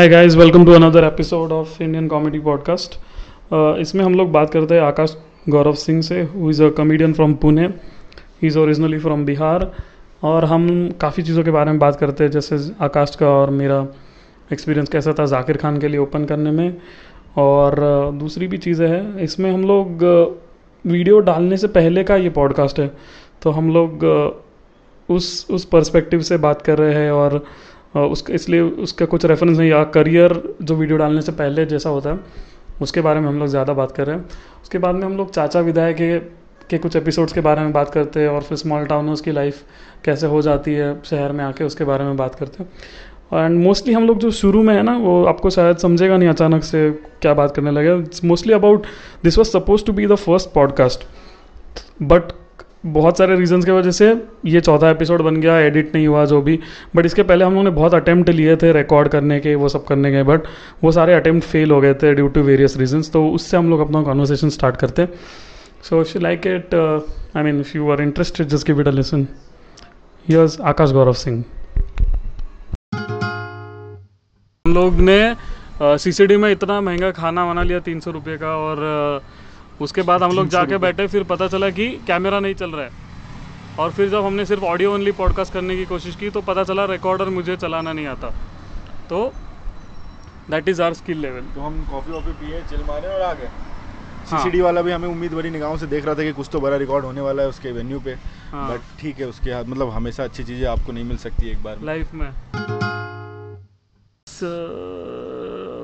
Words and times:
Hi 0.00 0.08
guys 0.08 0.36
welcome 0.36 0.64
to 0.64 0.72
another 0.72 1.04
episode 1.04 1.52
of 1.52 1.82
Indian 1.82 2.08
comedy 2.08 2.38
podcast 2.38 3.00
इसमें 3.80 4.04
हम 4.04 4.14
लोग 4.14 4.32
बात 4.32 4.50
करते 4.50 4.74
हैं 4.74 4.82
आकाश 4.82 5.16
गौरव 5.48 5.72
सिंह 5.72 6.02
से 6.02 6.22
who 6.22 6.50
is 6.50 6.62
a 6.62 6.68
comedian 6.68 7.12
from 7.12 7.34
Pune 7.34 7.66
he 8.42 8.46
is 8.46 8.58
originally 8.58 8.98
from 8.98 9.24
Bihar 9.24 9.72
और 10.22 10.44
हम 10.44 10.90
काफ़ी 11.00 11.22
चीज़ों 11.22 11.44
के 11.44 11.50
बारे 11.50 11.70
में 11.70 11.78
बात 11.78 11.96
करते 11.96 12.24
हैं 12.24 12.30
जैसे 12.30 12.58
आकाश 12.80 13.16
का 13.16 13.28
और 13.28 13.50
मेरा 13.50 13.86
एक्सपीरियंस 14.52 14.88
कैसा 14.88 15.12
था 15.12 15.26
जाकिर 15.26 15.56
खान 15.56 15.78
के 15.78 15.88
लिए 15.88 15.98
ओपन 15.98 16.24
करने 16.24 16.50
में। 16.50 16.76
और 17.36 17.72
uh, 17.72 18.20
दूसरी 18.20 18.46
भी 18.46 18.58
चीज़ें 18.58 18.88
हैं। 18.88 19.18
इसमें 19.18 19.52
हम 19.52 19.64
लोग 19.64 20.04
वीडियो 20.86 21.20
डालने 21.20 21.56
से 21.56 21.66
पहले 21.68 22.04
का 22.04 22.16
ये 22.16 22.30
पॉडकास्ट 22.30 22.80
है। 22.80 22.90
तो 23.42 23.50
हम 23.50 23.72
लोग 23.74 24.00
uh, 24.00 24.46
उस 25.10 25.46
उस 25.50 25.64
पर्सपेक्टिव 25.64 26.20
से 26.20 26.36
बात 26.36 26.62
कर 26.62 26.78
रहे 26.78 26.94
हैं 26.94 27.10
और 27.10 27.44
उसका 27.94 28.34
इसलिए 28.34 28.60
उसका 28.60 29.06
कुछ 29.06 29.24
रेफरेंस 29.24 29.58
नहीं, 29.58 29.70
या 29.70 29.82
करियर 29.84 30.42
जो 30.62 30.74
वीडियो 30.76 30.98
डालने 30.98 31.22
से 31.22 31.32
पहले 31.32 31.64
जैसा 31.66 31.90
होता 31.90 32.10
है, 32.10 32.18
उसके 32.82 33.00
बारे 33.00 33.20
में 33.20 33.28
हम 33.28 33.38
लोग 33.38 33.48
ज़्यादा 33.48 33.72
बात 33.72 33.92
कर 33.92 34.06
रहे 34.06 34.16
हैं। 34.16 34.24
उसके 34.62 34.78
बाद 34.78 34.94
में 34.94 35.04
हम 35.04 35.16
लोग 35.16 35.30
चाचा 35.30 35.60
विदायक 35.60 35.96
के 35.96 36.18
के 36.70 36.78
कुछ 36.78 36.96
एपिसोड्स 36.96 37.32
के 37.32 37.40
बारे 37.40 37.60
में 37.60 37.72
बात 37.72 37.90
करते 37.90 38.20
हैं, 38.20 38.28
और 38.28 38.42
फिर 38.42 38.58
स्मॉल 38.58 38.84
टाउनर्स 38.86 39.20
की 39.20 39.32
लाइफ 39.32 39.62
कैसे 40.04 40.26
हो 40.26 40.42
जाती 40.42 40.74
है, 40.74 40.94
शहर 41.04 41.32
में 41.32 41.44
आके 41.44 41.64
उसके 41.64 41.84
बारे 41.84 42.04
में 42.04 42.16
बात 42.16 42.34
करते 42.34 42.62
हैं। 42.62 42.70
एंड 43.34 43.58
मोस्टली 43.58 43.94
हम 43.94 44.06
लोग 44.06 44.18
जो 44.18 44.30
शुरू 44.32 44.62
में 44.62 44.74
है 44.74 44.82
ना, 44.82 44.96
वो 44.98 45.24
आपको 45.24 45.50
शायद 45.50 45.76
समझेगा 45.78 46.16
नहीं 46.16 46.28
अचानक 46.28 46.64
से 46.64 46.90
क्या 47.22 47.34
बात 47.34 47.54
करने 47.56 47.70
लगे। 47.70 47.94
Mostly 48.28 48.52
about 48.52 48.86
this 49.24 49.38
was 49.38 49.48
suppose 49.48 49.84
to 49.84 49.92
be 49.92 50.06
the 50.06 50.14
first 50.16 50.52
podcast 50.52 51.04
but 52.02 52.32
बहुत 52.84 53.18
सारे 53.18 53.36
रीजंस 53.36 53.64
की 53.64 53.70
वजह 53.70 53.90
से 53.90 54.06
ये 54.46 54.60
चौथा 54.60 54.90
एपिसोड 54.90 55.22
बन 55.22 55.36
गया 55.36 55.58
एडिट 55.60 55.94
नहीं 55.94 56.06
हुआ 56.06 56.24
जो 56.24 56.40
भी। 56.42 56.58
बट 56.96 57.06
इसके 57.06 57.22
पहले 57.22 57.44
हम 57.44 57.52
लोगों 57.52 57.64
ने 57.64 57.70
बहुत 57.70 57.94
अटैम्प्ट 57.94 58.30
लिए 58.30 58.56
थे 58.56 58.72
रिकॉर्ड 58.72 59.08
करने 59.08 59.40
के 59.40 59.54
वो 59.54 59.68
सब 59.68 59.84
करने 59.84 60.12
के 60.12 60.22
बट 60.22 60.46
वो 60.84 60.92
सारे 60.92 61.14
अटैम्प्ट 61.14 61.46
फेल 61.48 61.70
हो 61.70 61.80
गए 61.80 61.94
थे 61.94 62.14
ड्यू 62.14 62.28
टू 62.28 62.42
वेरियस 62.42 62.76
रीजंस 62.76 63.12
तो 63.12 63.26
उससे 63.30 63.56
हम 63.56 63.70
लोग 63.70 63.80
अपना 63.80 64.02
कॉन्वर्सेशन 64.02 64.48
स्टार्ट 64.48 64.76
करते। 64.76 65.06
So 65.82 66.00
you 66.02 66.20
like 66.20 66.46
it 66.46 66.74
I 67.36 67.42
mean 67.42 67.60
if 67.60 67.76
you 67.76 67.90
are 67.90 68.02
interested 68.02 68.46
just 68.46 68.66
give 68.66 68.80
it 68.80 68.88
a 68.88 68.90
listen 68.90 69.26
here's 70.28 70.60
Akash 70.60 70.92
Gaurav 70.92 71.12
Singh 71.12 71.44
हम 74.64 74.74
लोग 74.74 74.94
ने 75.00 75.34
सी 75.82 76.12
uh, 76.12 76.36
में 76.36 76.50
इतना 76.52 76.80
महँगा 76.80 77.10
खाना 77.10 77.46
बना 77.46 77.62
लिया 77.62 77.78
तीन 77.80 78.00
सौ 78.00 78.10
रुपये 78.10 78.36
का 78.36 78.56
और 78.56 79.20
uh, 79.20 79.49
उसके 79.80 80.02
बाद 80.02 80.22
हम 80.22 80.32
लोग 80.32 80.48
जाके 80.48 80.78
बैठे 80.78 81.06
फिर 81.06 81.24
पता 81.24 81.46
चला 81.48 81.70
कि 81.70 81.88
कैमरा 82.06 82.40
नहीं 82.40 82.54
चल 82.54 82.70
रहा 82.70 82.84
है। 82.84 83.08
और 83.78 83.90
फिर 83.92 84.08
जब 84.08 84.24
हमने 84.24 84.44
सिर्फ़ 84.46 84.64
ऑडियो 84.64 84.92
ओनली 84.94 85.12
पॉडकास्ट 85.14 85.52
करने 85.52 85.76
की 85.76 85.84
कोशिश 85.86 86.16
की 86.16 86.30
तो 86.30 86.40
पता 86.42 86.64
चला 86.64 86.84
रिकॉर्डर 86.86 87.28
मुझे 87.30 87.56
चलाना 87.56 87.92
नहीं 87.92 88.06
आता। 88.06 88.28
तो 89.10 89.32
that 90.50 90.68
is 90.68 90.82
our 90.82 90.94
skill 90.94 91.18
level 91.18 91.40
तो 91.54 91.60
हम 91.60 91.84
कॉफ़ी 91.90 92.12
वॉफ़ी 92.12 92.32
पिए 92.34 92.60
चिल 92.70 92.82
मारे 92.88 93.08
और 93.08 93.22
आ 93.22 93.32
गए। 93.32 93.48
सीसीडी 94.30 94.58
हाँ। 94.58 94.64
वाला 94.64 94.82
भी 94.82 94.90
हमें 94.92 95.08
उम्मीद 95.08 95.32
भरी 95.34 95.50
निगाहों 95.50 95.76
से 95.76 95.86
देख 95.86 96.04
रहा 96.06 96.14
था 96.14 96.22
कि 96.22 96.32
कुछ 96.32 96.48
तो 96.52 96.60
बड़ा 96.60 96.76
रिकॉर्ड 96.76 97.04
होने 97.04 97.20
वाला 97.20 97.42
है 97.42 97.48
उसके 97.48 97.72
वेन्यू 97.72 98.00
पे। 98.00 98.14
हाँ। 98.52 98.68
बट 98.70 99.00
ठीक 99.00 99.20
है 99.20 99.26
उसके 99.26 99.62
मतलब 99.62 99.90
हमेशा 99.90 100.24
अच्छी 100.24 100.44
चीज़ें 100.44 100.66
आपको 100.68 100.92
नहीं 100.92 101.04
मिल 101.04 101.16
सकती 101.16 101.50
एक 101.50 101.62
बार 101.62 101.80
लाइफ 101.84 102.14
में। 102.14 102.28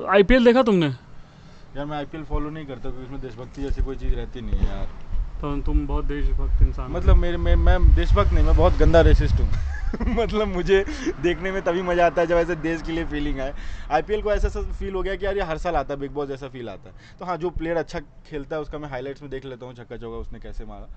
आईपीएल 0.09 0.45
देखा 0.45 0.61
तुमने? 0.63 0.93
यार 1.77 1.85
मैं 1.85 1.97
आईपीएल 1.97 2.23
फॉलो 2.23 2.49
नहीं 2.49 2.65
करता 2.65 2.89
क्योंकि 2.89 3.03
उसमें 3.03 3.21
देशभक्ति 3.21 3.61
जैसी 3.61 3.81
कोई 3.81 3.95
चीज़ 3.95 4.15
रहती 4.15 4.41
नहीं 4.41 4.59
है 4.59 4.65
यार। 4.65 4.85
तो 5.41 5.57
तुम 5.61 5.85
बहुत 5.87 6.05
देशभक्त 6.05 6.61
इंसान 6.61 6.91
मतलब 6.91 7.17
मेरे 7.17 7.37
मैं 7.37 7.55
मैं 7.55 7.93
देशभक्त 7.95 8.33
नहीं 8.33 8.45
मैं 8.45 8.55
बहुत 8.55 8.77
गंदा 8.77 9.01
रेसिस्ट 9.01 9.39
हूँ। 9.39 9.51
मतलब 10.17 10.47
मुझे 10.47 10.83
देखने 11.19 11.51
में 11.51 11.61
तभी 11.61 11.81
मज़ा 11.81 12.05
आता 12.05 12.21
है 12.21 12.27
जब 12.27 12.35
ऐसे 12.35 12.55
देश 12.55 12.81
के 12.81 12.91
लिए 12.91 13.05
फीलिंग 13.05 13.39
आए। 13.39 13.53
आईपीएल 13.91 14.21
को 14.21 14.31
ऐसा 14.31 14.49
फील 14.61 14.93
हो 14.93 15.01
गया 15.03 15.15
कि 15.15 15.25
यार 15.25 15.37
ये 15.37 15.43
हर 15.43 15.57
साल 15.57 15.75
आता 15.75 15.93
है 15.93 15.99
बिग 15.99 16.11
बॉस 16.11 16.27
जैसा 16.27 16.47
फील 16.47 16.69
आता 16.69 16.89
है। 16.89 16.95
तो 17.19 17.25
हाँ 17.25 17.37
जो 17.37 17.49
प्लेयर 17.49 17.77
अच्छा 17.77 17.99
खेलता 18.25 18.55
है 18.55 18.61
उसका 18.61 18.77
मैं 18.77 18.89
हाईलाइट्स 18.89 19.21
में 19.21 19.29
देख 19.31 19.45
लेता 19.45 19.65
हूँ 19.65 19.73
छक्का 19.73 19.97
चौका 19.97 20.17
उसने 20.17 20.39
कैसे 20.39 20.65
मारा। 20.65 20.89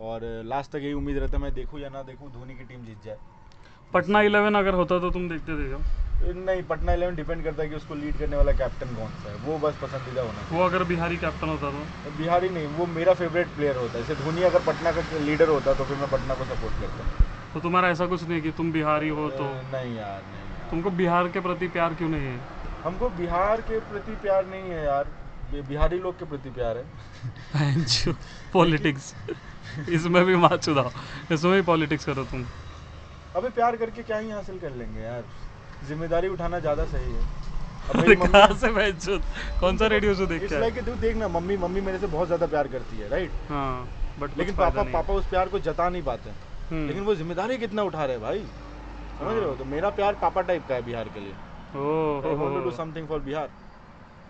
और 0.00 0.24
लास्ट 0.46 0.70
तक 0.70 0.78
यही 0.78 0.92
उम्मीद 0.92 1.18
रहता 1.18 1.36
है 1.36 1.42
मैं 1.42 1.54
देखूँ 1.54 1.80
या 1.80 1.88
ना 1.88 2.02
देखूँ 2.02 2.30
धोनी 2.32 2.54
की 2.54 2.64
टीम 2.64 2.84
जीत 2.84 3.02
जाए। 3.04 3.18
पटना 3.94 4.20
इलेवन 4.20 4.54
अगर 4.54 4.74
होता 4.74 4.98
तो 4.98 5.10
तुम 5.10 5.28
देखते 5.28 5.52
थे 5.52 6.32
नहीं 6.34 6.62
पटना 6.62 6.92
इलेवन 6.92 7.14
डिपेंड 7.16 7.44
करता 7.44 7.62
है 7.62 7.68
कि 7.68 7.74
उसको 7.74 7.94
लीड 7.94 8.18
करने 8.18 8.36
वाला 8.36 8.52
कैप्टन 8.52 8.94
कौन 8.94 9.10
सा 9.10 9.30
है। 9.30 9.36
वो 9.36 9.58
बस 9.58 9.74
पसंदीदा 9.82 10.22
होना 10.22 10.46
वो 10.52 10.64
अगर 10.64 10.84
बिहारी 10.84 11.16
कैप्टन 11.16 11.48
होता 11.48 11.70
तो? 11.70 12.10
बिहारी 12.18 12.48
नहीं 12.48 12.66
वो 12.66 12.86
मेरा 12.86 13.14
फेवरेट 13.14 13.46
प्लेयर 13.46 13.76
होता 13.76 13.98
है। 13.98 14.04
जैसे 14.04 14.24
धोनी 14.24 14.42
अगर 14.42 14.64
पटना 14.66 14.92
का 14.92 15.18
लीडर 15.18 15.48
होता 15.48 15.74
तो 15.74 15.84
फिर 15.84 15.96
मैं 15.96 16.10
पटना 16.10 16.34
को 16.34 16.44
सपोर्ट 16.44 16.80
करता। 16.80 17.24
तो 17.54 17.60
तुम्हारा 17.60 17.88
ऐसा 17.88 18.06
कुछ 18.06 18.28
नहीं 18.28 18.40
कि 18.42 18.50
तुम 18.50 18.72
बिहारी 18.72 19.08
हो 19.08 19.28
तो? 19.30 19.44
नहीं 19.44 19.72
यार 19.72 19.82
नहीं 19.82 19.96
यार। 19.96 20.70
तुमको 20.70 20.90
बिहार 20.90 21.28
के 21.28 21.40
प्रति 21.40 21.68
प्यार 21.68 21.94
क्यों 21.94 22.08
नहीं 22.08 22.26
है? 22.26 22.38
हमको 22.84 23.08
बिहार 23.08 23.60
के 23.60 23.80
प्रति 23.80 24.12
प्यार 24.12 24.46
नहीं 24.46 24.70
है 24.70 24.84
यार। 24.84 25.08
बिहारी 25.68 25.98
लोग 25.98 26.18
के 26.18 26.24
प्रति 26.24 26.50
प्यार 26.50 26.76
है। 26.76 28.14
पॉलिटिक्स। 28.52 29.14
इसमें 29.88 30.24
भी 30.24 30.36
मात 30.36 30.62
चुदाओ 30.62 30.90
इसमें 31.32 31.52
भी 31.52 31.62
पॉलिटिक्स 31.62 32.04
करो 32.04 32.24
तुम। 32.24 32.44
अबे 33.38 33.48
प्यार 33.56 33.76
करके 33.76 34.02
क्या 34.02 34.18
ही 34.18 34.30
हासिल 34.30 34.58
कर 34.58 34.74
लेंगे 34.76 35.00
यार? 35.00 35.24
ज़िम्मेदारी 35.88 36.28
उठाना 36.28 36.58
ज़्यादा 36.60 36.84
सही 36.86 37.12
है। 37.12 37.22
से 37.88 39.18
कौन 39.60 39.76
सा 39.76 39.86
रेडियो 39.86 40.14
शो 40.14 40.26
देख 40.26 40.42
इसलिए 40.42 40.70
कि 40.70 40.82
तू 40.82 40.94
देख 41.02 41.16
ना 41.16 41.28
मम्मी 41.28 41.56
मम्मी 41.56 41.80
मेरे 41.80 41.98
से 41.98 42.06
बहुत 42.06 42.26
ज़्यादा 42.26 42.46
प्यार 42.46 42.68
करती 42.68 42.98
है 42.98 43.08
राइट 43.10 43.30
हाँ 43.50 43.88
बट 44.20 44.36
लेकिन 44.38 44.56
पापा 44.56 44.82
पापा 44.92 45.14
उस 45.14 45.26
प्यार 45.26 45.48
को 45.48 45.58
जता 45.58 45.88
नहीं 45.88 46.02
पाते। 46.02 46.30
हम्म। 46.70 46.86
लेकिन 46.86 47.02
वो 47.04 47.14
ज़िम्मेदारी 47.14 47.56
कितना 47.58 47.82
उठा 47.82 48.04
रहे 48.04 48.18
भाई? 48.18 48.40
समझ 49.18 49.34
रहे 49.34 49.44
हो? 49.44 49.54
तो 49.54 49.64
मेरा 49.64 49.90
प्यार 49.90 50.14
पापा 50.22 50.40
टाइप 50.42 50.66
का 50.68 50.74
है 50.74 50.82
बिहार 50.84 51.08
के 51.14 51.20
लिए। 51.20 51.32
Do 52.64 52.70
something 52.76 53.06
for 53.08 53.20
Bihar. 53.20 53.48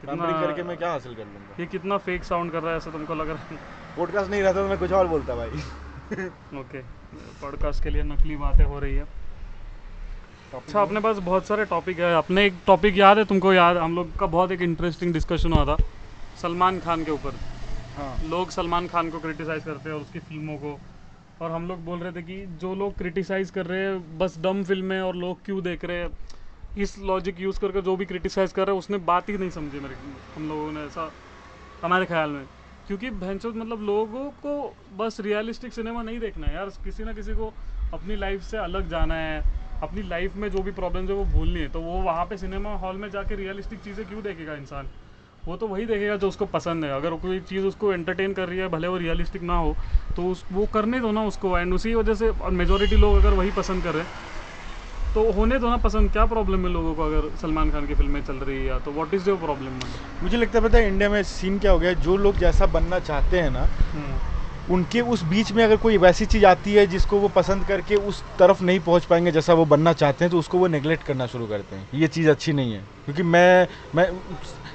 करके 0.05 0.63
मैं 0.63 0.77
क्या 0.77 0.91
हासिल 0.91 1.15
कर 1.15 1.25
लूँगा? 1.25 1.57
ये 1.61 1.67
कितना 1.67 1.97
फेक 1.99 2.25
साउंड 2.25 2.53
कर 2.53 2.63
रहा 2.63 2.71
है 2.71 2.77
ऐसा 2.77 2.91
तुमको 2.91 3.15
लग 3.15 3.31
रहा 3.31 3.49
है? 3.51 3.59
पॉडकास्ट 3.97 4.31
नहीं 4.31 4.43
रहता 4.43 4.63
तो 4.63 4.69
मैं 4.69 4.79
कुछ 4.79 4.93
और 4.93 5.07
बोलता 5.07 5.35
भाई। 5.35 5.49
ओके 6.61 6.83
पॉडकास्ट 7.15 7.83
के 7.83 7.91
लिए 7.91 8.03
नकली 8.03 8.37
बातें 8.37 8.65
हो 8.65 8.79
रही 8.79 8.95
है। 8.95 9.07
अच्छा 10.55 10.83
अपने 10.83 11.01
पास 11.01 11.17
बहुत 11.17 11.47
सारे 11.47 11.65
टॉपिक 11.65 11.99
है। 11.99 12.15
अपने 12.15 12.47
एक 12.47 12.55
टॉपिक 12.67 12.97
याद 12.97 13.19
है 13.19 13.25
तुमको 13.25 13.53
याद? 13.53 13.77
हम 13.77 13.95
लोग 13.97 14.17
का 14.17 14.27
बहुत 14.27 14.53
एक 14.53 14.63
इंटरेस्टिंग 14.63 15.13
डिस्कशन 15.13 15.53
हुआ 15.53 15.65
था 15.65 15.77
सलमान 16.43 16.81
खान 16.81 17.05
के 17.05 17.11
ऊपर। 17.11 17.35
हाँ। 17.97 18.29
लोग 18.29 18.51
सलमान 18.51 18.89
खान 18.89 19.11
को 19.11 19.19
क्रिटिसाइज 19.19 19.65
करते 19.65 19.89
हैं 19.89 19.97
और 19.97 20.03
उसकी 20.03 20.19
फ़िल्मों 20.19 20.57
को। 20.57 20.79
और 21.43 21.51
हम 21.51 21.69
लोग 21.69 21.85
बोल 21.85 21.99
रहे 21.99 22.13
थे 22.13 22.23
कि 22.23 22.47
जो 22.61 22.75
लोग 22.75 22.95
क्रिटिसाइज 22.95 23.51
कर 23.51 23.67
रहे 23.67 23.81
हैं 23.81 24.19
बस 24.19 24.39
डम 24.39 24.63
फ़िल्में 24.65 25.01
और 25.01 25.17
लोग 25.17 25.45
क्यों 25.45 25.63
देख 25.63 25.85
रहे 25.85 25.97
हैं 25.97 26.11
इस 26.79 26.99
लॉजिक 26.99 27.41
यूज़ 27.41 27.61
करके 27.61 27.83
जो 27.83 27.97
भी 27.97 28.05
क्रिटिसाइज 28.05 28.53
कर 28.53 28.67
रहे 28.67 28.73
हैं 28.73 28.79
उसने 28.79 28.99
बात 29.07 29.29
ही 29.29 29.39
नहीं 29.39 29.51
समझी 29.51 29.81
मेरे 29.81 29.95
हम 30.37 30.49
लोगों 30.49 30.73
ने 30.73 30.81
ऐसा 30.81 31.11
हमारे 31.83 32.07
ख्याल 32.07 32.31
में। 32.31 32.45
क्योंकि 32.89 33.11
भैंसों 33.13 33.53
मतलब 33.53 33.81
लोगों 33.83 34.31
को 34.45 34.53
बस 34.99 35.17
रियलिस्टिक 35.21 35.73
सिनेमा 35.73 36.03
नहीं 36.03 36.19
देखना 36.21 36.47
है 36.47 36.55
यार। 36.55 36.69
किसी 36.85 37.05
ना 37.05 37.13
किसी 37.13 37.35
को 37.35 37.49
अपनी 37.93 38.17
लाइफ 38.17 38.43
से 38.43 38.57
अलग 38.59 38.89
जाना 38.89 39.15
है। 39.15 39.43
अपनी 39.83 40.03
लाइफ 40.03 40.35
में 40.37 40.49
जो 40.51 40.63
भी 40.63 40.73
प्रॉब्लम्स 40.73 41.11
है 41.11 41.17
वो 41.17 41.25
भूलनी 41.27 41.61
है। 41.61 41.69
तो 41.69 41.81
वो 41.83 42.01
वहाँ 42.03 42.25
पे 42.27 42.37
सिनेमा 42.37 42.75
हॉल 42.77 42.97
में 42.97 43.09
जाके 43.11 43.37
रियलिस्टिक 43.37 43.81
चीज़ें 43.81 44.07
क्यों 44.07 44.23
देखेगा 44.23 44.55
इंसान? 44.55 44.89
वो 45.47 45.57
तो 45.57 45.67
वही 45.69 45.85
देखेगा 45.87 46.17
जो 46.17 46.29
उसको 46.29 46.47
पसंद 46.47 46.85
है। 46.85 46.91
अगर 46.93 47.15
कोई 47.19 47.41
चीज़ 47.43 47.67
उसको 47.67 47.93
एंटरटेन 47.93 48.33
कर 48.35 48.49
रही 48.49 48.59
है, 48.59 48.69
भले 48.69 48.89
वो 48.89 48.97
रियलिस्टिक 48.97 49.43
ना 49.43 49.57
हो 49.59 49.77
तो 50.17 50.27
उस 50.31 50.45
वो 50.53 50.67
करने 50.75 51.01
दो 51.01 51.13
ना 51.13 51.25
उसको। 51.27 51.59
एंड 51.59 51.75
उसी 51.75 51.95
वजह 51.95 52.15
से 52.15 52.33
मेजोरिटी 52.53 52.97
लोग 52.97 53.17
अगर 53.17 53.35
वही 53.35 53.51
पसंद 53.53 53.85
कर 53.85 53.95
रहे 53.95 54.03
हैं 54.03 54.11
तो 55.19 55.31
होने 55.33 55.59
दो 55.59 55.69
ना 55.69 55.77
पसंद। 55.83 56.11
क्या 56.13 56.25
प्रॉब्लम 56.27 56.67
है 56.67 56.73
लोगों 56.73 56.95
को 56.95 57.03
अगर 57.03 57.29
सलमान 57.41 57.71
खान 57.71 57.87
की 57.87 57.95
फ़िल्में 57.95 58.21
चल 58.25 58.35
रही 58.47 58.65
है 58.67 58.79
तो? 58.81 58.91
व्हाट 58.93 59.15
इज़ 59.15 59.29
योर 59.29 59.39
प्रॉब्लम 59.39 59.81
मुझे 60.23 60.37
लगता 60.37 60.59
है 60.59 60.65
पता 60.65 60.79
है 60.79 60.89
इंडिया 60.89 61.09
में 61.11 61.23
सीन 61.31 61.59
क्या 61.59 61.73
हो 61.73 61.79
गया? 61.79 61.93
जो 62.07 62.17
लोग 62.17 62.37
जैसा 62.39 62.67
बनना 62.69 62.99
चाहते 63.01 63.41
हैं 63.41 63.51
ना 63.51 63.63
हम्म। 63.95 64.75
उनके 64.75 65.01
उस 65.13 65.23
बीच 65.25 65.51
में 65.53 65.63
अगर 65.65 65.77
कोई 65.83 65.97
वैसी 65.99 66.27
चीज़ 66.27 66.45
आती 66.47 66.75
है 66.75 66.87
जिसको 66.87 67.19
वो 67.19 67.29
पसंद 67.37 67.65
करके 67.65 67.97
उस 68.09 68.23
तरफ़ 68.39 68.63
नहीं 68.65 68.81
पहुँच 68.81 69.05
पाएँगे 69.05 69.31
जैसा 69.33 69.55
वो 69.55 69.65
बनना 69.65 69.93
चाहते 69.93 70.25
हैं 70.25 70.31
तो 70.31 70.39
उसको 70.39 70.59
वो 70.59 70.67
नेगलेक्ट 70.69 71.03
करना 71.03 71.27
शुरू 71.27 71.47
करते 71.47 71.77
हैं। 71.77 71.89
ये 71.95 72.09
चीज़ 72.09 72.31
अच्छी 72.31 72.53
नहीं 72.53 72.73
है। 72.73 72.81
क्योंकि 73.05 73.23
मैं 73.25 73.67
मैं 73.95 74.09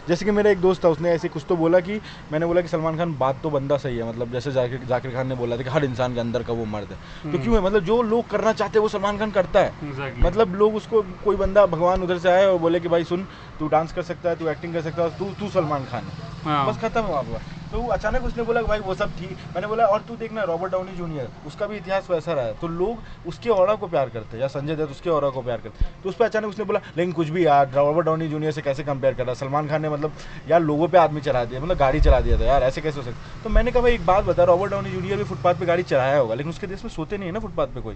जैसे 0.08 0.26
कि 0.26 0.32
मेरा 0.32 0.52
एक 0.52 0.62
दोस्त 0.62 0.84
था 0.84 0.90
उसने 0.90 1.10
ऐसे 1.12 1.30
कुछ 1.30 1.46
तो 1.50 1.56
बोला 1.56 1.80
कि 1.80 2.00
मैंने 2.32 2.46
बोला 2.46 2.62
कि 2.62 2.68
सलमान 2.68 2.98
खान 2.98 3.16
बात 3.18 3.40
तो 3.44 3.50
बंदा 3.50 3.78
सही 3.78 3.98
है 3.98 4.10
मतलब 4.10 4.32
जैसे 4.32 4.52
जाकिर 4.52 4.84
जाकिर 4.90 5.12
खान 5.12 5.28
ने 5.28 5.36
बोला 5.36 5.58
था 5.58 5.64
कि 5.64 5.70
हर 5.70 5.86
इंसान 5.86 6.14
के 6.14 6.20
अंदर 6.20 6.44
का 6.44 6.54
वो 6.54 6.66
मर्द 6.68 6.92
है 6.92 6.96
तो 6.96 7.30
हम्म। 7.30 7.44
क्यों 7.44 7.56
है 7.56 7.62
मतलब 7.62 7.84
जो 7.84 8.02
लोग 8.04 8.30
करना 8.30 8.54
चाहते 8.54 8.80
हैं 8.80 8.82
वो 8.82 8.90
सलमान 8.90 9.18
खान 9.18 9.32
करता 9.32 9.60
है 9.60 9.72
exactly. 9.72 10.26
मतलब 10.26 10.56
लोग 10.56 10.76
उसको 10.76 11.02
कोई 11.24 11.36
बंदा 11.36 11.66
भगवान 11.68 12.04
उधर 12.04 12.18
से 12.18 12.30
आए 12.30 12.46
और 12.46 12.60
बोले 12.60 12.80
कि 12.80 12.88
भाई 12.88 13.04
सुन 13.06 13.28
तू 13.60 13.68
डांस 13.68 13.94
कर 13.94 14.02
सकता 14.04 14.30
है 14.30 14.36
तू 14.36 14.48
एक्टिंग 14.50 14.74
कर 14.74 14.82
सकता 14.82 15.04
है 15.04 15.18
तू 15.20 15.34
तू 15.40 15.50
सलमान 15.52 15.86
खान 15.86 16.04
है 16.04 16.32
हाँ। 16.46 16.66
बस 16.68 16.82
खत्म 16.82 17.02
हुआ 17.04 17.22
तो 17.74 17.86
अचानक 17.88 18.24
उसने 18.24 18.44
बोला 18.44 18.62
भाई 18.62 18.80
वो 18.80 18.94
सब 18.96 19.12
ठीक। 19.20 19.38
मैंने 19.56 19.68
बोला 19.68 19.86
और 19.86 20.02
तू 20.08 20.16
देखना 20.16 20.44
रॉबर्ट 20.44 20.72
डाउनी 20.72 20.96
जूनियर 20.98 21.28
उसका 21.48 21.68
भी 21.68 21.78
इतिहास 21.78 22.10
वैसा 22.10 22.34
रहा 22.34 22.46
है। 22.46 22.54
तो 22.54 22.68
लोग 22.68 23.28
उसके 23.28 23.50
और 23.50 23.76
को 23.76 23.88
प्यार 23.88 24.10
करते 24.10 24.38
हैं 24.38 24.42
या 24.42 24.48
संजय 24.48 24.76
दत्त 24.76 24.92
उसके 24.92 25.10
और 25.10 25.30
को 25.32 25.42
प्यार 25.42 25.58
करते 25.58 25.86
तो 26.04 26.10
उस 26.10 26.16
पर 26.16 26.26
अचानक 26.26 26.46
उसने 26.46 26.66
बोला 26.66 26.80
लेकिन 26.98 27.14
कुछ 27.14 27.30
भी 27.30 27.46
यार 27.46 27.72
रॉबर्ट 27.72 28.06
डाउनी 28.06 28.28
जूनियर 28.28 28.52
से 28.52 28.62
कैसे 28.62 28.84
कंपेयर 28.84 29.14
कर 29.14 29.26
रहा 29.26 29.36
सलमान 29.36 29.68
खान 29.68 29.82
ने 29.82 29.90
मतलब 29.90 30.14
यार 30.50 30.62
लोगों 30.62 30.88
पर 30.88 30.98
आदमी 30.98 31.22
चला 31.22 31.44
दिया 31.46 31.62
मतलब 31.62 31.78
गाड़ी 31.78 32.02
चला 32.02 32.20
दिया 32.20 32.40
था 32.40 32.46
यार 32.46 32.64
ऐसे 32.64 32.82
कैसे 32.82 33.00
हो 33.00 33.06
सकता 33.06 33.44
तो 33.44 33.50
मैंने 33.50 33.72
कहा 33.72 33.82
भाई 33.82 33.94
एक 33.94 34.06
बात 34.06 34.24
बता 34.26 34.44
रॉबर्ट 34.44 34.72
डाउनी 34.72 34.92
जूनियर 34.92 35.18
भी 35.18 35.24
फुटपाथ 35.24 35.54
पर 35.54 35.66
गाड़ी 35.66 35.84
चलाया 35.84 36.18
होगा 36.18 36.36
लेकिन 36.36 36.50
उसके 36.50 36.68
देश 36.68 36.84
में 36.84 36.92
सोते 36.92 37.18
नहीं 37.18 37.28
है 37.28 37.34
ना 37.34 37.40
फुटपाथ 37.40 37.68
पर 37.68 37.82
कोई? 37.82 37.96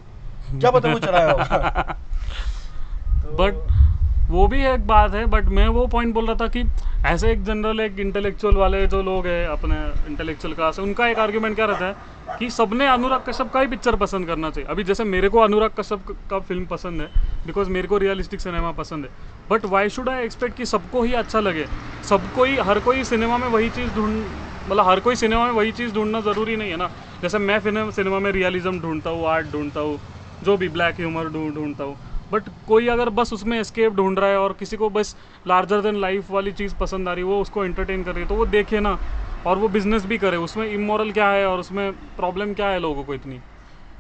क्या 0.52 0.72
पता 0.72 0.94
वो 0.94 1.00
चलाया 1.00 1.32
होगा? 1.32 1.98
बट 3.40 3.97
वो 4.30 4.48
भी 4.48 4.66
एक 4.68 4.86
बात 4.88 5.14
है 5.14 5.26
बट 5.26 5.48
मैं 5.50 5.68
वो 5.70 5.86
पॉइंट 5.88 6.14
बोल 6.14 6.26
रहा 6.28 6.36
था 6.36 6.48
कि 6.48 6.64
ऐसे 7.06 7.32
एक 7.32 7.44
जनरल 7.44 7.80
एक 7.80 8.00
इंटेलेक्चुअल 8.00 8.56
वाले 8.56 8.86
जो 8.88 9.02
लोग 9.02 9.28
हैं, 9.28 9.48
अपने 9.48 9.76
इंटेलेक्चुअल 10.10 10.54
क्लास 10.54 10.80
उनका 10.80 11.08
एक 11.08 11.20
आर्ग्यूमेंट 11.20 11.56
क्या 11.56 11.66
रहता 11.66 11.86
है 11.86 11.96
कि 12.40 12.50
सबने 12.50 12.88
अनुराग 12.88 13.22
कश्यप 13.28 13.50
का 13.50 13.60
ही 13.60 13.68
पिक्चर 13.68 13.96
पसंद 13.96 14.28
करना 14.28 14.50
चाहिए। 14.50 14.68
अभी 14.70 14.84
जैसे 14.84 15.04
मेरे 15.04 15.30
को 15.30 15.40
अनुराग 15.40 15.72
कश्यप 15.78 16.16
का 16.30 16.40
फ़िल्म 16.40 16.66
पसंद 16.66 17.02
है 17.02 17.08
बिकॉज़ 17.46 17.70
मेरे 17.70 17.88
को 17.88 17.98
रियलिस्टिक 17.98 18.42
सिनेमा 18.42 18.72
पसंद 18.74 19.06
है। 19.06 19.12
But 19.50 19.66
why 19.66 19.90
should 19.90 20.10
I 20.10 20.24
expect 20.26 20.58
कि 20.58 20.66
सबको 20.66 21.02
ही 21.04 21.14
अच्छा 21.14 21.40
लगे? 21.40 21.66
सबको 22.04 22.44
ही, 22.44 22.58
हर 22.58 22.80
कोई 22.80 23.04
सिनेमा 23.04 23.38
में 23.38 23.48
वही 23.48 23.70
चीज़ 23.70 23.94
ढूंढ 23.94 24.26
मतलब 24.68 24.88
हर 24.88 25.00
कोई 25.00 25.16
सिनेमा 25.16 25.46
में 25.46 25.54
वही 25.54 25.72
चीज़ 25.72 25.94
ढूंढना 25.94 26.22
ज़रूरी 26.22 26.56
नहीं 26.58 26.72
है 26.72 26.78
ना। 26.78 26.90
जैसे 27.22 27.38
मैं 27.40 27.60
फ़िल्म 27.60 27.90
सिनेमा 27.92 28.20
में 28.20 28.32
रियलिज्म 28.32 28.80
ढूंढता 28.82 29.10
हूँ 29.10 29.26
आर्ट 29.28 29.48
ढूंढता 29.48 29.80
हूँ, 29.80 30.00
जो 30.42 30.58
भी 30.58 30.70
ब्लैक 30.70 31.00
ह्यूमर 31.00 31.30
ढूंढ 31.30 31.54
ढूंढता 31.56 31.84
हूँ। 31.84 31.98
बट 32.32 32.50
कोई 32.68 32.88
अगर 32.88 33.10
बस 33.20 33.34
उसमें 33.34 33.60
एस्केप 33.60 33.94
ढूंढ 33.96 34.20
रहा 34.20 34.30
है 34.30 34.40
और 34.40 34.54
किसी 34.60 34.78
को 34.78 34.90
बस 34.90 35.16
लार्जर 35.48 35.82
देन 35.82 35.96
लाइफ 36.02 36.32
वाली 36.32 36.52
चीज़ 36.54 36.74
पसंद 36.76 37.10
आ 37.10 37.14
रही 37.14 37.24
है 37.24 37.30
वो 37.30 37.42
उसको 37.42 37.66
एंटरटेन 37.66 38.04
कर 38.04 38.14
रही 38.14 38.22
है 38.22 38.28
तो 38.28 38.36
वो 38.36 38.46
देखे 38.48 38.80
ना 38.80 38.98
और 39.46 39.58
वो 39.58 39.68
बिज़नेस 39.70 40.06
भी 40.06 40.18
करे। 40.18 40.38
उसमें 40.38 40.66
इमोरल 40.68 41.12
क्या 41.12 41.30
है 41.30 41.46
और 41.48 41.60
उसमें 41.60 41.92
प्रॉब्लम 42.18 42.54
क्या 42.54 42.70
है 42.70 42.80
लोगों 42.80 43.04
को 43.04 43.14
इतनी? 43.14 43.40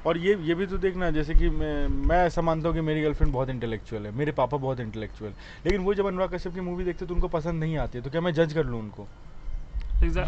और 0.05 0.17
ये 0.17 0.35
ये 0.41 0.55
भी 0.55 0.65
तो 0.65 0.77
देखना 0.77 1.09
जैसे 1.11 1.33
कि 1.33 1.49
मैं 1.51 1.87
मैं 2.07 2.17
ऐसा 2.25 2.41
मानता 2.41 2.69
हूँ 2.69 2.75
कि 2.75 2.81
मेरी 2.81 3.01
गर्लफ्रेंड 3.01 3.33
बहुत 3.33 3.49
इंटेलेक्चुअल 3.49 4.05
है 4.05 4.11
मेरे 4.17 4.31
पापा 4.31 4.57
बहुत 4.57 4.79
इंटेलेक्चुअल 4.79 5.31
लेकिन 5.65 5.81
वो 5.81 5.93
जब 5.93 6.05
अनुराग 6.07 6.33
कश्यप 6.35 6.53
की 6.53 6.61
मूवी 6.61 6.83
देखते 6.83 7.05
तो 7.05 7.13
उनको 7.13 7.27
पसंद 7.29 7.59
नहीं 7.59 7.77
आती 7.77 8.01
तो 8.01 8.09
क्या 8.09 8.21
मैं 8.21 8.33
जज 8.33 8.53
कर 8.53 8.65
लूँ 8.65 8.79
उनको? 8.79 9.07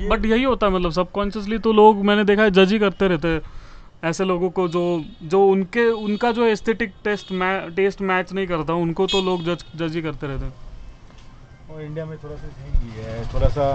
बट 0.09 0.25
यही 0.25 0.43
होता 0.43 0.67
है 0.67 0.73
मतलब 0.73 0.91
सबकॉन्शियसली 0.91 1.57
तो 1.59 1.73
लोग 1.73 2.03
मैंने 2.05 2.23
देखा 2.23 2.43
है 2.43 2.51
जज 2.51 2.71
ही 2.73 2.79
करते 2.79 3.07
रहते 3.07 3.27
हैं। 3.27 3.41
ऐसे 4.03 4.25
लोगों 4.25 4.49
को 4.49 4.67
जो 4.67 4.81
जो 5.23 5.43
उनके 5.45 5.85
उनका 5.91 6.31
जो 6.31 6.45
एस्थेटिक 6.45 6.93
टेस्ट 7.03 7.31
मै 7.31 7.59
टेस्ट 7.75 8.01
मैच 8.01 8.33
नहीं 8.33 8.47
करता 8.47 8.73
उनको 8.73 9.07
तो 9.07 9.21
लोग 9.21 9.43
जज 9.45 9.63
जज 9.75 9.95
ही 9.95 10.01
करते 10.01 10.27
रहते 10.27 10.45
हैं। 10.45 10.53
और 11.71 11.81
इंडिया 11.81 12.05
में 12.05 12.17
थोड़ा 12.17 12.35
सा 12.35 12.47
सही 12.47 12.79
भी 12.79 13.01
है 13.01 13.33
थोड़ा 13.33 13.49
सा 13.49 13.69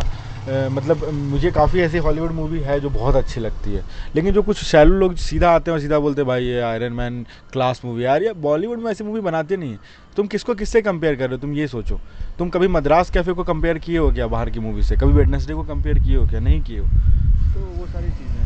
आ, 0.44 0.68
मतलब 0.68 1.04
मुझे 1.12 1.50
काफ़ी 1.50 1.80
ऐसी 1.80 1.98
हॉलीवुड 1.98 2.32
मूवी 2.32 2.58
है 2.60 2.78
जो 2.80 2.88
बहुत 2.90 3.16
अच्छी 3.16 3.40
लगती 3.40 3.72
है। 3.72 3.82
लेकिन 4.14 4.32
जो 4.34 4.42
कुछ 4.42 4.62
शैलो 4.64 4.94
लोग 4.94 5.14
सीधा 5.18 5.50
आते 5.50 5.70
हैं 5.70 5.76
और 5.76 5.80
सीधा 5.80 5.98
बोलते 5.98 6.20
हैं 6.20 6.28
भाई 6.28 6.44
ये 6.44 6.60
आयरन 6.60 6.92
मैन 6.92 7.22
क्लास 7.52 7.80
मूवी 7.84 8.04
यार 8.04 8.22
ये 8.22 8.32
बॉलीवुड 8.42 8.78
में 8.78 8.90
ऐसी 8.90 9.04
मूवी 9.04 9.20
बनाते 9.20 9.56
नहीं 9.56 9.70
है। 9.70 9.78
तुम 10.16 10.26
किसको 10.26 10.54
किससे 10.54 10.82
कंपेयर 10.82 11.14
कर 11.14 11.26
रहे 11.26 11.34
हो? 11.34 11.40
तुम 11.42 11.52
ये 11.52 11.66
सोचो। 11.68 12.00
तुम 12.38 12.48
कभी 12.50 12.68
मद्रास 12.68 13.10
कैफ़े 13.10 13.32
को 13.32 13.44
कंपेयर 13.44 13.78
किए 13.78 13.98
हो 13.98 14.10
क्या 14.12 14.26
बाहर 14.26 14.50
की 14.50 14.60
मूवी 14.60 14.82
से? 14.82 14.96
कभी 14.96 15.12
वेडनेसडे 15.12 15.54
को 15.54 15.62
कंपेयर 15.64 15.98
किए 15.98 16.16
हो 16.16 16.26
क्या? 16.28 16.40
नहीं 16.40 16.60
किए 16.62 16.78
हो? 16.78 16.86
तो 17.54 17.60
वो 17.60 17.86
सारी 17.86 18.08
चीज़ें 18.08 18.43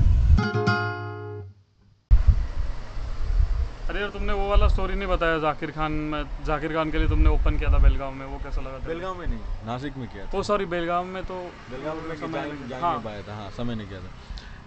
अरे 3.98 4.04
यार 4.04 4.12
तुमने 4.12 4.32
वो 4.32 4.48
वाला 4.48 4.66
स्टोरी 4.68 4.94
नहीं 4.94 5.08
बताया 5.08 5.38
जाकिर 5.40 5.70
खान 5.72 5.92
में? 6.10 6.24
जाकिर 6.46 6.72
खान 6.72 6.90
के 6.90 6.98
लिए 6.98 7.08
तुमने 7.08 7.30
ओपन 7.30 7.56
किया 7.58 7.70
था 7.72 7.78
बेलगांव 7.78 8.12
में 8.14 8.26
वो 8.26 8.38
कैसा 8.38 8.60
लगा 8.62 8.78
था 8.78 8.86
बेलगांव 8.86 9.18
में 9.18 9.26
नहीं 9.26 9.66
नासिक 9.66 9.96
में 9.96 10.06
किया 10.08 10.26
था। 10.26 10.38
ओ 10.38 10.42
सॉरी 10.42 10.66
बेलगांव 10.66 11.04
में 11.06 11.22
तो 11.24 11.38
बेलगांव 11.70 12.00
में 12.02 12.14
समय 12.16 12.52
नहीं 12.52 12.80
हाँ। 12.80 13.00
पाया 13.02 13.22
था 13.22 13.34
हाँ 13.34 13.50
समय 13.50 13.74
नहीं 13.74 13.88
किया 13.88 14.00
था। 14.00 14.10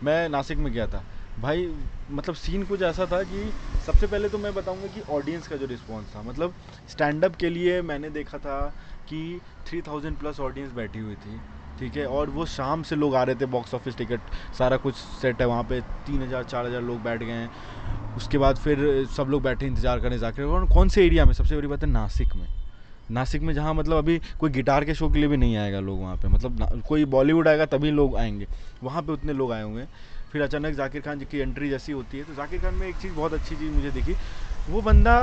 मैं 0.04 0.28
नासिक 0.30 0.58
में 0.58 0.72
गया 0.74 0.88
था। 0.88 1.04
भाई 1.40 1.66
मतलब 2.12 2.36
सीन 2.36 2.64
कुछ 2.64 2.82
ऐसा 2.82 3.06
था 3.08 3.22
कि 3.24 3.54
सबसे 3.86 4.08
पहले 4.08 4.30
तो 4.30 4.38
मैं 4.38 4.54
बताऊँगा 4.54 4.88
कि 4.88 5.02
ऑडियंस 5.10 5.48
का 5.48 5.58
जो 5.58 5.66
रिस्पॉन्स 5.68 6.16
था 6.16 6.24
मतलब 6.24 6.54
स्टैंड 6.90 7.26
अप 7.26 7.36
के 7.36 7.50
लिए 7.50 7.82
मैंने 7.84 8.10
देखा 8.10 8.38
था 8.40 8.60
कि 9.08 9.22
थ्री 9.68 9.82
थाउज़ेंड 9.82 10.18
प्लस 10.18 10.40
ऑडियंस 10.42 10.72
बैठी 10.74 11.00
हुई 11.00 11.16
थी 11.18 11.42
ठीक 11.78 11.96
है? 11.96 12.06
और 12.08 12.30
वो 12.30 12.46
शाम 12.48 12.84
से 12.84 12.96
लोग 12.96 13.16
आ 13.16 13.24
रहे 13.24 13.36
थे 13.36 13.46
बॉक्स 13.48 13.74
ऑफ़िस 13.74 13.98
टिकट 13.98 14.36
सारा 14.58 14.78
कुछ 14.78 14.96
सेट 14.96 15.42
है 15.42 15.48
वहाँ 15.48 15.64
पे 15.64 15.82
तीन 16.06 16.22
हज़ार 16.22 16.44
चार 16.46 16.66
हज़ार 16.66 16.82
लोग 16.82 17.02
बैठ 17.04 17.20
गए 17.20 17.32
हैं। 17.32 17.50
उसके 18.18 18.38
बाद 18.38 18.58
फिर 18.58 19.06
सब 19.12 19.28
लोग 19.30 19.44
बैठे 19.44 19.66
इंतज़ार 19.68 20.00
करें 20.00 20.18
जाकर 20.20 20.44
और 20.44 20.66
कौन 20.70 20.90
से 20.90 21.06
एरिया 21.06 21.26
में? 21.26 21.34
सबसे 21.34 21.56
बड़ी 21.56 21.68
बात 21.68 21.84
है 21.84 21.90
नासिक 21.90 22.36
में। 22.36 22.48
नासिक 23.10 23.42
में 23.42 23.54
जहाँ 23.54 23.74
मतलब 23.74 23.98
अभी 23.98 24.20
कोई 24.40 24.50
गिटार 24.52 24.86
के 24.86 24.94
शो 24.96 25.10
के 25.10 25.20
लिए 25.20 25.28
भी 25.28 25.38
नहीं 25.38 25.56
आएगा 25.58 25.80
लोग 25.80 26.00
वहाँ 26.02 26.16
पे। 26.18 26.28
मतलब 26.28 26.82
कोई 26.88 27.06
बॉलीवुड 27.08 27.48
आएगा 27.48 27.66
तभी 27.68 27.92
लोग 27.92 28.16
आएँगे। 28.18 28.48
वहाँ 28.84 29.02
पे 29.02 29.12
उतने 29.14 29.34
लोग 29.34 29.52
आए 29.52 29.64
हुए 29.64 29.82
हैं 29.82 29.90
फिर 30.32 30.42
अचानक 30.42 30.76
जाकिर 30.76 31.02
खान 31.02 31.20
जी 31.20 31.26
की 31.26 31.40
एंट्री 31.40 31.70
जैसी 31.70 31.92
होती 31.92 32.18
है। 32.18 32.24
तो 32.24 32.34
जाकिर 32.36 32.60
खान 32.60 32.74
में 32.74 32.88
एक 32.88 32.96
चीज़ 32.96 33.14
बहुत 33.14 33.34
अच्छी 33.34 33.56
चीज़ 33.56 33.72
मुझे 33.72 33.92
दिखी। 33.92 34.16
वो 34.70 34.82
बंदा 34.82 35.18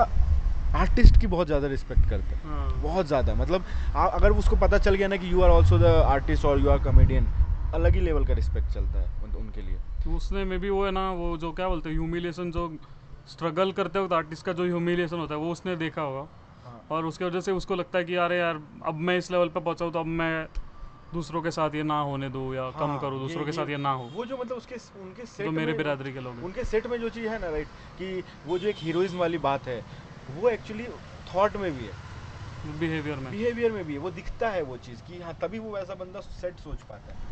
आर्टिस्ट 0.75 1.21
की 1.21 1.27
बहुत 1.27 1.47
ज़्यादा 1.47 1.69
रिस्पेक्ट 1.69 2.09
करता 2.11 2.37
हैं। 2.37 2.43
हाँ। 2.45 2.81
बहुत 2.83 3.07
ज़्यादा। 3.07 3.35
मतलब 3.35 3.65
अगर 3.97 4.33
उसको 4.33 4.57
पता 4.57 4.79
चल 4.79 4.95
गया 4.95 5.09
ना 5.09 5.17
कि 5.17 5.33
you 5.33 5.41
are 5.43 5.51
also 5.51 5.79
the 5.79 5.85
artist 5.85 6.45
और 6.45 6.61
यू 6.61 6.69
आर 6.71 6.79
कॉमेडियन 6.81 7.29
अलग 7.73 7.95
ही 7.95 8.01
लेवल 8.01 8.25
का 8.25 8.35
रिस्पेक्ट 8.35 8.73
चलता 8.75 8.99
है 8.99 9.11
उन, 9.23 9.31
उनके 9.33 9.63
लिए। 9.63 9.79
तो 10.05 10.17
उसने 10.17 10.45
में 10.45 10.59
भी 10.61 10.71
वो 10.71 10.85
है 10.85 10.91
ना 10.91 11.11
वो 11.13 11.37
जो 11.37 11.53
क्या 11.53 11.69
बोलते 11.69 11.89
हैं 11.89 11.97
ह्यूमिलेशन 11.97 12.51
जो 12.51 12.69
स्ट्रगल 13.29 13.73
करते 13.73 13.99
वक्त 13.99 14.13
आर्टिस्ट 14.13 14.45
का 14.47 14.53
जो 14.53 14.65
ह्यूमिलेशन 14.65 15.19
होता 15.19 15.35
है 15.35 15.41
वो 15.41 15.51
उसने 15.53 15.77
देखा 15.77 16.03
होगा। 16.03 16.27
हाँ। 16.65 16.85
और 16.91 17.07
उसके 17.07 17.25
वजह 17.25 17.41
से 17.41 17.53
उसको 17.53 17.75
लगता 17.75 17.99
है 17.99 18.05
कि 18.05 18.17
यार 18.17 18.33
यार 18.33 18.57
अब 18.87 18.95
मैं 19.01 19.17
इस 19.19 19.31
लेवल 19.31 19.49
पर 19.49 19.61
पहुँचा 19.61 19.85
हूँ 19.85 19.93
तो 19.93 20.01
अब 20.01 20.07
मैं 20.07 20.47
दूसरों 21.13 21.43
के 21.43 21.51
साथ 21.51 21.75
ये 21.75 21.83
ना 21.83 22.01
होने 22.01 22.29
दो 22.29 22.43
या 22.55 22.63
हाँ, 22.63 22.73
कम 22.73 22.99
करो 22.99 23.19
दूसरों 23.19 23.45
के 23.45 23.53
साथ 23.53 23.69
ये 23.69 23.77
ना 23.77 23.91
हो। 23.93 24.09
वो 24.15 24.25
जो 24.25 24.37
मतलब 24.37 24.57
उसके 24.57 24.77
उनके 25.01 25.27
सेट 25.27 25.47
तो 25.47 25.53
मेरे 25.53 25.73
बिरादरी 25.73 26.13
के 26.13 26.21
लोग 26.21 26.45
उनके 26.45 26.65
सेट 26.65 26.87
में 26.87 26.99
जो 27.01 27.09
चीज़ 27.09 27.29
है 27.29 27.39
ना 27.39 27.51
राइट 27.51 27.69
कि 27.99 28.23
वो 28.47 28.59
जो 28.59 28.69
एक 28.69 28.77
हीरोइज्म 28.79 29.19
वाली 29.19 29.39
बात 29.39 29.67
है 29.67 29.85
वो 30.29 30.49
एक्चुअली 30.49 30.87
थॉट 31.27 31.57
में 31.57 31.73
भी 31.73 31.85
है। 31.85 31.97
बिहेवियर 32.65 33.17
में। 33.17 33.31
बिहेवियर 33.33 33.73
में 33.73 33.85
भी 33.85 33.93
है। 33.93 33.99
वो 33.99 34.11
दिखता 34.11 34.51
है 34.51 34.63
वो 34.63 34.77
चीज़ 34.77 35.03
कि 35.03 35.21
हाँ 35.21 35.35
तभी 35.43 35.59
वो 35.59 35.75
वैसा 35.75 35.95
बंदा 35.95 36.21
सेट 36.21 36.61
सोच 36.61 36.83
पाता 36.83 37.13
है। 37.13 37.28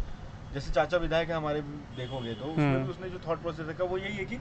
जैसे 0.56 0.70
चाचा 0.73 0.97
विधायक 0.97 1.29
है 1.29 1.37
हमारे 1.37 1.61
देखोगे 1.97 2.35
तो 2.35 2.44
उसमें 2.44 2.64
हम्म। 2.64 2.85
भी 2.85 2.91
उसने 2.91 3.08
जो 3.11 3.19
थॉट 3.26 3.41
प्रोसेस 3.41 3.67
रखा 3.69 3.85
वो 3.85 3.97
यही 3.99 4.17
है 4.17 4.25
कि 4.25 4.38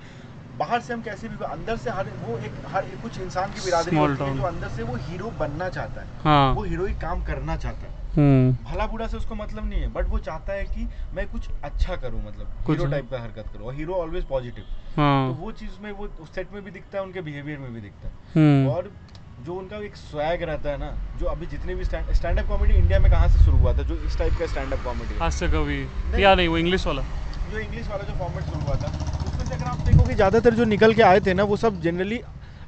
बाहर 0.57 0.81
से 0.81 0.93
हम 0.93 1.01
कैसे 1.01 1.27
भी 1.29 1.45
अंदर 1.45 1.77
से 1.77 1.89
हर 1.91 2.09
वो 2.19 2.37
एक 2.39 2.61
हर 2.67 2.83
एक 2.85 3.01
कुछ 3.01 3.19
इंसान 3.19 3.51
की 3.51 3.63
बिरादरी 3.65 3.97
होती 3.97 4.23
है 4.23 4.35
जो 4.37 4.43
अंदर 4.45 4.69
से 4.75 4.83
वो 4.83 4.95
हीरो 5.07 5.31
बनना 5.39 5.67
चाहता 5.69 6.01
है 6.01 6.21
हाँ. 6.23 6.53
वो 6.53 6.63
हीरो 6.63 6.85
ही 6.85 6.93
काम 6.99 7.23
करना 7.23 7.55
चाहता 7.57 7.87
है 7.87 8.03
हम्म। 8.15 8.51
भला 8.65 8.85
बुरा 8.87 9.07
से 9.07 9.17
उसको 9.17 9.35
मतलब 9.35 9.69
नहीं 9.69 9.81
है 9.81 9.91
बट 9.93 10.07
वो 10.09 10.19
चाहता 10.21 10.53
है 10.53 10.63
कि 10.67 10.87
मैं 11.13 11.27
कुछ 11.29 11.49
अच्छा 11.63 11.95
करूँ 11.97 12.23
मतलब 12.23 12.53
हीरो 12.69 12.85
टाइप 12.87 13.09
का 13.11 13.21
हरकत 13.21 13.49
करूँ 13.53 13.67
और 13.67 13.75
हीरो 13.75 13.95
ऑलवेज 13.95 14.25
पॉजिटिव 14.27 14.63
तो 14.95 15.33
वो 15.35 15.51
चीज़ 15.53 15.79
में 15.81 15.91
वो 15.93 16.09
सेट 16.25 16.53
में 16.53 16.63
भी 16.63 16.71
दिखता 16.71 16.97
है 16.97 17.03
उनके 17.03 17.21
बिहेवियर 17.23 17.59
में 17.59 17.73
भी 17.73 17.81
दिखता 17.81 18.07
है 18.07 18.13
हम्म। 18.35 18.69
और 18.69 18.91
जो 19.37 19.55
उनका 19.55 19.77
एक 19.85 19.95
स्वैग 19.95 20.43
रहता 20.43 20.69
है 20.69 20.77
ना 20.77 20.91
जो 21.19 21.25
अभी 21.27 21.45
जितने 21.45 21.75
भी 21.75 21.83
स्टैंड 21.83 22.39
अप 22.39 22.47
कॉमेडी 22.47 22.73
इंडिया 22.73 22.99
में 22.99 23.09
कहाँ 23.11 23.27
से 23.27 23.43
शुरू 23.45 23.57
हुआ 23.57 23.73
था 23.77 23.83
जो 23.83 23.95
इस 24.07 24.17
टाइप 24.17 24.37
का 24.39 24.45
स्टैंड 24.47 24.73
अप 24.73 24.83
कॉमेडी 24.83 25.17
हास्य 25.19 25.47
कवि 25.49 25.81
या 26.23 26.33
नहीं 26.35 26.47
वो 26.47 26.57
इंग्लिश 26.57 26.87
वाला? 26.87 27.01
जो 27.51 27.57
इंग्लिश 27.59 27.89
वाला 27.89 28.03
जो 28.03 28.13
फॉर्मेट 28.19 28.45
शुरू 28.45 28.61
हुआ 28.61 28.75
था 28.75 28.87
उसमें 29.27 29.45
से 29.45 29.53
अगर 29.55 29.65
आप 29.65 29.85
देखो 29.87 30.07
कि 30.07 30.15
ज़्यादातर 30.15 30.53
जो 30.53 30.65
निकल 30.65 30.93
के 30.93 31.01
आए 31.03 31.19
थे 31.25 31.33
ना 31.33 31.43
वो 31.43 31.57
सब 31.57 31.81
जनरली 31.81 32.21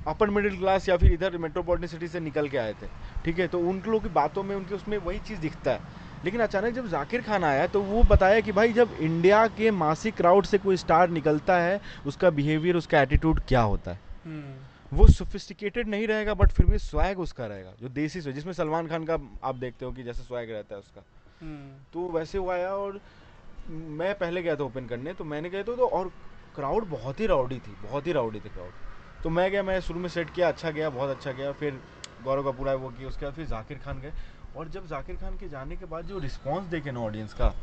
अपर 0.07 0.29
मिडिल 0.29 0.57
क्लास 0.57 0.89
या 0.89 0.97
फिर 0.97 1.11
इधर 1.13 1.37
मेट्रोपॉलिटन 1.37 1.87
सिटी 1.87 2.07
से 2.07 2.19
निकल 2.19 2.47
के 2.49 2.57
आए 2.57 2.73
थे 2.81 2.87
ठीक 3.25 3.39
है? 3.39 3.47
तो 3.47 3.59
उन 3.59 3.81
लोगों 3.85 3.99
की 3.99 4.09
बातों 4.13 4.43
में 4.43 4.55
उनके 4.55 4.75
उसमें 4.75 4.97
वही 4.97 5.19
चीज़ 5.19 5.39
दिखता 5.41 5.71
है। 5.71 5.81
लेकिन 6.25 6.41
अचानक 6.41 6.74
जब 6.74 6.88
जाकिर 6.89 7.21
खान 7.21 7.43
आया 7.43 7.65
तो 7.67 7.81
वो 7.83 8.03
बताया 8.12 8.39
कि 8.41 8.51
भाई 8.51 8.74
जब 8.74 8.93
इंडिया 9.00 9.45
के 9.57 9.71
मासिक 9.74 10.15
क्राउड 10.17 10.45
से 10.45 10.57
कोई 10.57 10.77
स्टार 10.77 11.09
निकलता 11.09 11.57
है 11.59 11.79
उसका 12.05 12.29
बिहेवियर 12.29 12.75
उसका 12.75 13.01
एटीट्यूड 13.01 13.39
क्या 13.47 13.62
होता 13.63 13.91
है? 13.91 14.00
हम्म। 14.25 14.55
वो 14.94 15.08
सोफिस्टिकेटेड 15.08 15.88
नहीं 15.88 16.08
रहेगा 16.08 16.34
बट 16.34 16.51
फिर 16.51 16.65
भी 16.65 16.77
स्वैग 16.79 17.20
उसका 17.20 17.46
रहेगा 17.46 17.72
जो 17.82 17.89
देसी 17.89 18.22
स्वैग 18.22 18.36
जिसमें 18.36 18.53
सलमान 18.53 18.88
खान 18.88 19.06
का 19.06 19.17
आप 19.44 19.56
देखते 19.56 19.86
हो 19.86 19.91
कि 19.91 20.03
जैसे 20.03 20.24
स्वैग 20.24 20.51
रहता 20.51 20.75
है 20.75 20.79
उसका। 20.82 21.03
हम्म। 21.41 21.72
तो 21.94 22.08
वैसे 22.10 22.38
वो 22.38 22.50
आया 22.51 22.70
और 22.75 23.00
मैं 23.70 24.13
पहले 24.20 24.41
गया 24.44 24.56
था 24.56 24.63
ओपन 24.63 24.86
करने 24.88 25.13
तो 25.13 25.24
मैंने 25.24 25.50
गया 25.50 25.63
था 25.63 25.75
तो 25.75 25.88
और 25.88 26.12
क्राउड 26.56 26.86
बहुत 26.89 27.20
ही 27.20 27.25
राउडी 27.27 27.58
थी 27.58 27.75
बहुत 27.84 28.08
ही 28.08 28.12
राउडी 28.12 28.39
थी 28.39 28.50
क्राउड 28.50 29.24
तो 29.24 29.29
मैं 29.29 29.50
गया 29.51 29.63
मैं 29.63 29.79
शुरू 29.82 30.00
में 30.00 30.10
सेट 30.10 30.29
किया 30.29 30.48
अच्छा 30.48 30.72
गया 30.72 30.89
बहुत 30.89 31.10
अच्छा 31.10 31.32
गया 31.32 31.51
फिर 31.51 31.79
गौरव 32.24 32.44
का 32.44 32.51
पूरा 32.51 32.74
वो 32.75 32.89
किया 32.89 33.08
उसके 33.08 33.25
बाद 33.25 33.34
फिर 33.34 33.46
जाकिर 33.46 33.77
खान 33.77 34.00
गए। 34.01 34.13
और 34.58 34.67
जब 34.67 34.88
जाकिर 34.88 35.15
खान 35.15 35.38
के 35.38 35.50
जाने 35.50 35.75
के 35.75 35.86
बाद 35.86 36.06
जो 36.06 36.20
रिस्पॉन्स 36.20 36.67
देखे 36.67 36.91
ना 36.91 37.00
ऑडियंस 37.00 37.34
का 37.34 37.53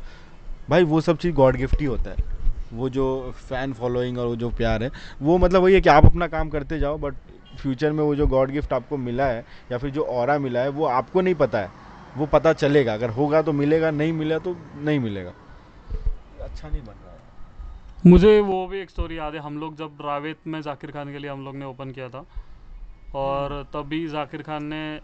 भाई 0.69 0.83
वो 0.83 1.01
सब 1.01 1.17
चीज़ 1.17 1.35
गॉड 1.35 1.55
गिफ्ट 1.55 1.79
ही 1.81 1.85
होता 1.85 2.11
है। 2.11 2.34
वो 2.75 2.89
जो 2.89 3.05
फ़ैन 3.39 3.73
फॉलोइंग 3.73 4.17
और 4.17 4.27
वो 4.27 4.35
जो 4.35 4.49
प्यार 4.49 4.83
है 4.83 4.91
वो 5.21 5.37
मतलब 5.37 5.63
वही 5.63 5.73
है 5.73 5.81
कि 5.81 5.89
आप 5.89 6.05
अपना 6.05 6.27
काम 6.27 6.49
करते 6.49 6.79
जाओ 6.79 6.97
बट 6.97 7.15
फ्यूचर 7.61 7.91
में 7.91 8.03
वो 8.03 8.15
जो 8.15 8.27
गॉड 8.27 8.51
गिफ्ट 8.51 8.73
आपको 8.73 8.97
मिला 8.97 9.25
है 9.25 9.45
या 9.71 9.77
फिर 9.77 9.89
जो 9.89 10.03
और 10.03 10.37
मिला 10.39 10.59
है 10.59 10.69
वो 10.69 10.85
आपको 10.85 11.21
नहीं 11.21 11.35
पता 11.35 11.59
है। 11.59 11.83
वो 12.17 12.25
पता 12.25 12.51
चलेगा। 12.53 12.93
अगर 12.93 13.09
होगा 13.09 13.41
तो 13.41 13.51
मिलेगा 13.53 13.91
नहीं 13.91 14.13
मिला 14.13 14.37
तो 14.39 14.55
नहीं 14.77 14.99
मिलेगा। 14.99 15.31
अच्छा 16.41 16.67
नहीं 16.69 16.81
बन 16.81 16.87
रहा 16.87 17.11
है। 17.11 18.11
मुझे 18.11 18.39
वो 18.41 18.65
भी 18.67 18.79
एक 18.79 18.89
स्टोरी 18.89 19.17
याद 19.17 19.33
है। 19.33 19.39
हम 19.39 19.57
लोग 19.59 19.75
जब 19.75 19.97
रावेत 20.01 20.47
में 20.47 20.61
जाकिर 20.61 20.91
खान 20.91 21.11
के 21.11 21.19
लिए 21.19 21.29
हम 21.31 21.43
लोग 21.45 21.55
ने 21.55 21.65
ओपन 21.65 21.91
किया 21.91 22.09
था 22.09 22.25
और 23.15 23.53
हम्म। 23.53 23.63
तभी 23.73 24.07
जाकिर 24.07 24.41
खान 24.41 24.65
ने 24.65 24.99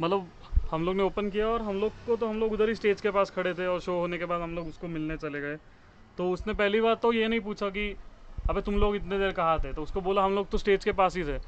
मतलब 0.00 0.26
हम 0.70 0.84
लोग 0.84 0.96
ने 0.96 1.02
ओपन 1.02 1.30
किया 1.30 1.46
और 1.46 1.62
हम 1.62 1.80
लोग 1.80 1.92
को 2.06 2.16
तो 2.16 2.28
हम 2.28 2.40
लोग 2.40 2.52
उधर 2.52 2.68
ही 2.68 2.74
स्टेज 2.74 3.00
के 3.00 3.10
पास 3.10 3.30
खड़े 3.30 3.54
थे 3.54 3.66
और 3.66 3.80
शो 3.80 3.98
होने 4.00 4.18
के 4.18 4.24
बाद 4.24 4.40
हम 4.40 4.54
लोग 4.54 4.68
उसको 4.68 4.88
मिलने 4.88 5.16
चले 5.16 5.40
गए। 5.40 5.56
तो 6.20 6.30
उसने 6.30 6.52
पहली 6.54 6.80
बात 6.80 7.00
तो 7.00 7.12
ये 7.12 7.28
नहीं 7.28 7.40
पूछा 7.40 7.68
कि, 7.70 7.96
अबे 8.50 8.60
तुम 8.60 8.74
लोग 8.74 8.96
इतने 8.96 9.18
देर 9.18 9.30
कहाँ 9.32 9.58
थे? 9.58 9.72
तो 9.72 9.82
उसको 9.82 10.00
बोला, 10.00 10.22
हम 10.22 10.34
लोग 10.34 10.48
तो 10.50 10.58
स्टेज 10.58 10.84
के 10.84 10.92
पास 10.92 11.16
ही 11.16 11.22
थे। 11.24 11.38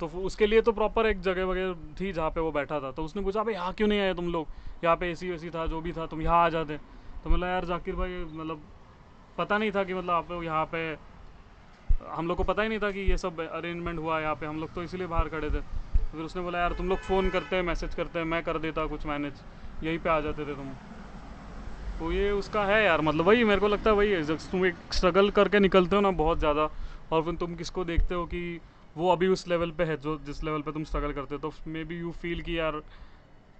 तो 0.00 0.06
उसके 0.06 0.46
लिए 0.46 0.60
तो 0.60 0.72
प्रॉपर 0.72 1.06
एक 1.06 1.20
जगह 1.20 1.44
वगैरह 1.44 1.74
थी 2.00 2.12
जहाँ 2.12 2.30
पे 2.30 2.40
वो 2.40 2.50
बैठा 2.52 2.80
था। 2.80 2.90
तो 2.90 3.04
उसने 3.04 3.22
पूछा 3.22 3.42
भाई 3.42 3.54
यहाँ 3.54 3.72
क्यों 3.72 3.88
नहीं 3.88 4.00
आए 4.00 4.14
तुम 4.14 4.32
लोग? 4.32 4.46
यहाँ 4.84 4.96
पे 4.96 5.10
एसी 5.10 5.30
वेसी 5.30 5.50
था, 5.50 5.66
जो 5.66 5.80
भी 5.80 5.92
था, 5.92 6.06
तुम 6.06 6.22
यहाँ 6.22 6.44
आ 6.44 6.48
जाते। 6.48 6.76
तो 7.24 7.30
मतलब 7.30 7.46
यार 7.46 7.64
जाकिर 7.64 7.94
भाई 7.94 8.18
मतलब 8.24 8.62
पता 9.38 9.58
नहीं 9.58 9.70
था 9.70 9.84
कि 9.84 9.94
मतलब 9.94 10.10
आप 10.10 10.30
लोग 10.30 10.44
यहाँ 10.44 10.64
पे, 10.74 10.82
हम 12.10 12.28
लोग 12.28 12.36
को 12.36 12.44
पता 12.44 12.62
ही 12.62 12.68
नहीं 12.68 12.78
था 12.78 12.90
कि 12.90 13.00
ये 13.00 13.16
सब 13.16 13.40
अरेंजमेंट 13.40 13.98
हुआ 13.98 14.16
है 14.16 14.22
यहाँ 14.22 14.34
पे, 14.34 14.46
हम 14.46 14.60
लोग 14.60 14.74
तो 14.74 14.82
इसीलिए 14.82 15.06
बाहर 15.06 15.28
खड़े 15.28 15.50
थे। 15.50 15.60
फिर 16.12 16.22
उसने 16.22 16.42
बोला, 16.42 16.58
यार 16.58 16.72
तुम 16.72 16.88
लोग 16.88 16.98
फ़ोन 16.98 17.30
करते 17.30 17.56
हैं 17.56 17.62
मैसेज 17.62 17.94
करते 17.94 18.18
हैं, 18.18 18.26
मैं 18.26 18.42
कर 18.42 18.58
देता 18.58 18.86
कुछ 18.86 19.06
मैनेज 19.06 19.42
यहीं 19.82 19.98
पर 19.98 20.10
आ 20.10 20.20
जाते 20.20 20.46
थे 20.46 20.54
तुम। 20.54 20.72
तो 22.00 22.10
ये 22.12 22.30
उसका 22.32 22.64
है 22.64 22.82
यार 22.84 23.00
मतलब 23.00 23.26
वही 23.26 23.44
मेरे 23.44 23.60
को 23.60 23.68
लगता 23.68 23.90
है 23.90 23.96
वही 23.96 24.10
है। 24.10 24.36
तुम 24.36 24.64
एक 24.66 24.76
स्ट्रगल 24.92 25.28
करके 25.30 25.58
निकलते 25.60 25.96
हो 25.96 26.02
ना 26.02 26.10
बहुत 26.20 26.38
ज़्यादा, 26.38 26.68
और 27.10 27.22
फिर 27.22 27.34
तुम 27.36 27.54
किसको 27.54 27.84
देखते 27.84 28.14
हो 28.14 28.24
कि 28.26 28.60
वो 28.96 29.10
अभी 29.12 29.28
उस 29.28 29.46
लेवल 29.48 29.70
पे 29.70 29.84
है, 29.84 29.96
जो 29.96 30.16
जिस 30.20 30.42
लेवल 30.44 30.62
पे 30.62 30.72
तुम 30.72 30.84
स्ट्रगल 30.84 31.12
करते 31.12 31.34
हो 31.34 31.40
तो 31.40 31.52
मे 31.66 31.84
बी 31.84 31.98
यू 31.98 32.12
फील 32.22 32.40
कि 32.42 32.58
यार 32.58 32.80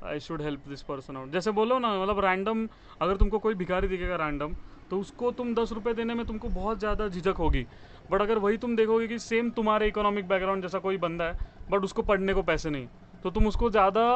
I 0.00 0.20
should 0.20 0.42
help 0.42 0.68
this 0.68 0.82
person 0.82 1.16
out 1.16 1.32
जैसे 1.32 1.50
बोलो 1.52 1.78
ना 1.78 1.92
मतलब 1.94 2.20
रैंडम 2.25 2.66
अगर 3.00 3.16
तुमको 3.16 3.38
कोई 3.38 3.54
भिखारी 3.54 3.88
दिखेगा 3.88 4.16
रैंडम 4.16 4.54
तो 4.90 4.99
उसको 5.00 5.30
तुम 5.32 5.54
दस 5.54 5.73
रुपये 5.73 5.94
देने 5.94 6.14
में 6.14 6.25
तुमको 6.26 6.49
बहुत 6.50 6.78
ज़्यादा 6.78 7.09
झिझक 7.09 7.35
होगी। 7.38 7.66
बट 8.09 8.23
अगर 8.23 8.38
वही 8.38 8.56
तुम 8.59 8.76
देखोगे 8.76 9.09
कि 9.09 9.18
सेम 9.20 9.50
तुम्हारे 9.52 9.88
इकोनॉमिक 9.88 10.28
बैकग्राउंड 10.28 10.62
जैसा 10.62 10.78
कोई 10.80 10.97
बंदा 10.99 11.25
है 11.25 11.37
बट 11.70 11.85
उसको 11.85 12.02
पढ़ने 12.04 12.35
को 12.35 12.42
पैसे 12.44 12.70
नहीं 12.70 12.88
तो 13.25 13.30
तुम 13.30 13.47
उसको 13.47 13.70
ज़्यादा 13.70 14.09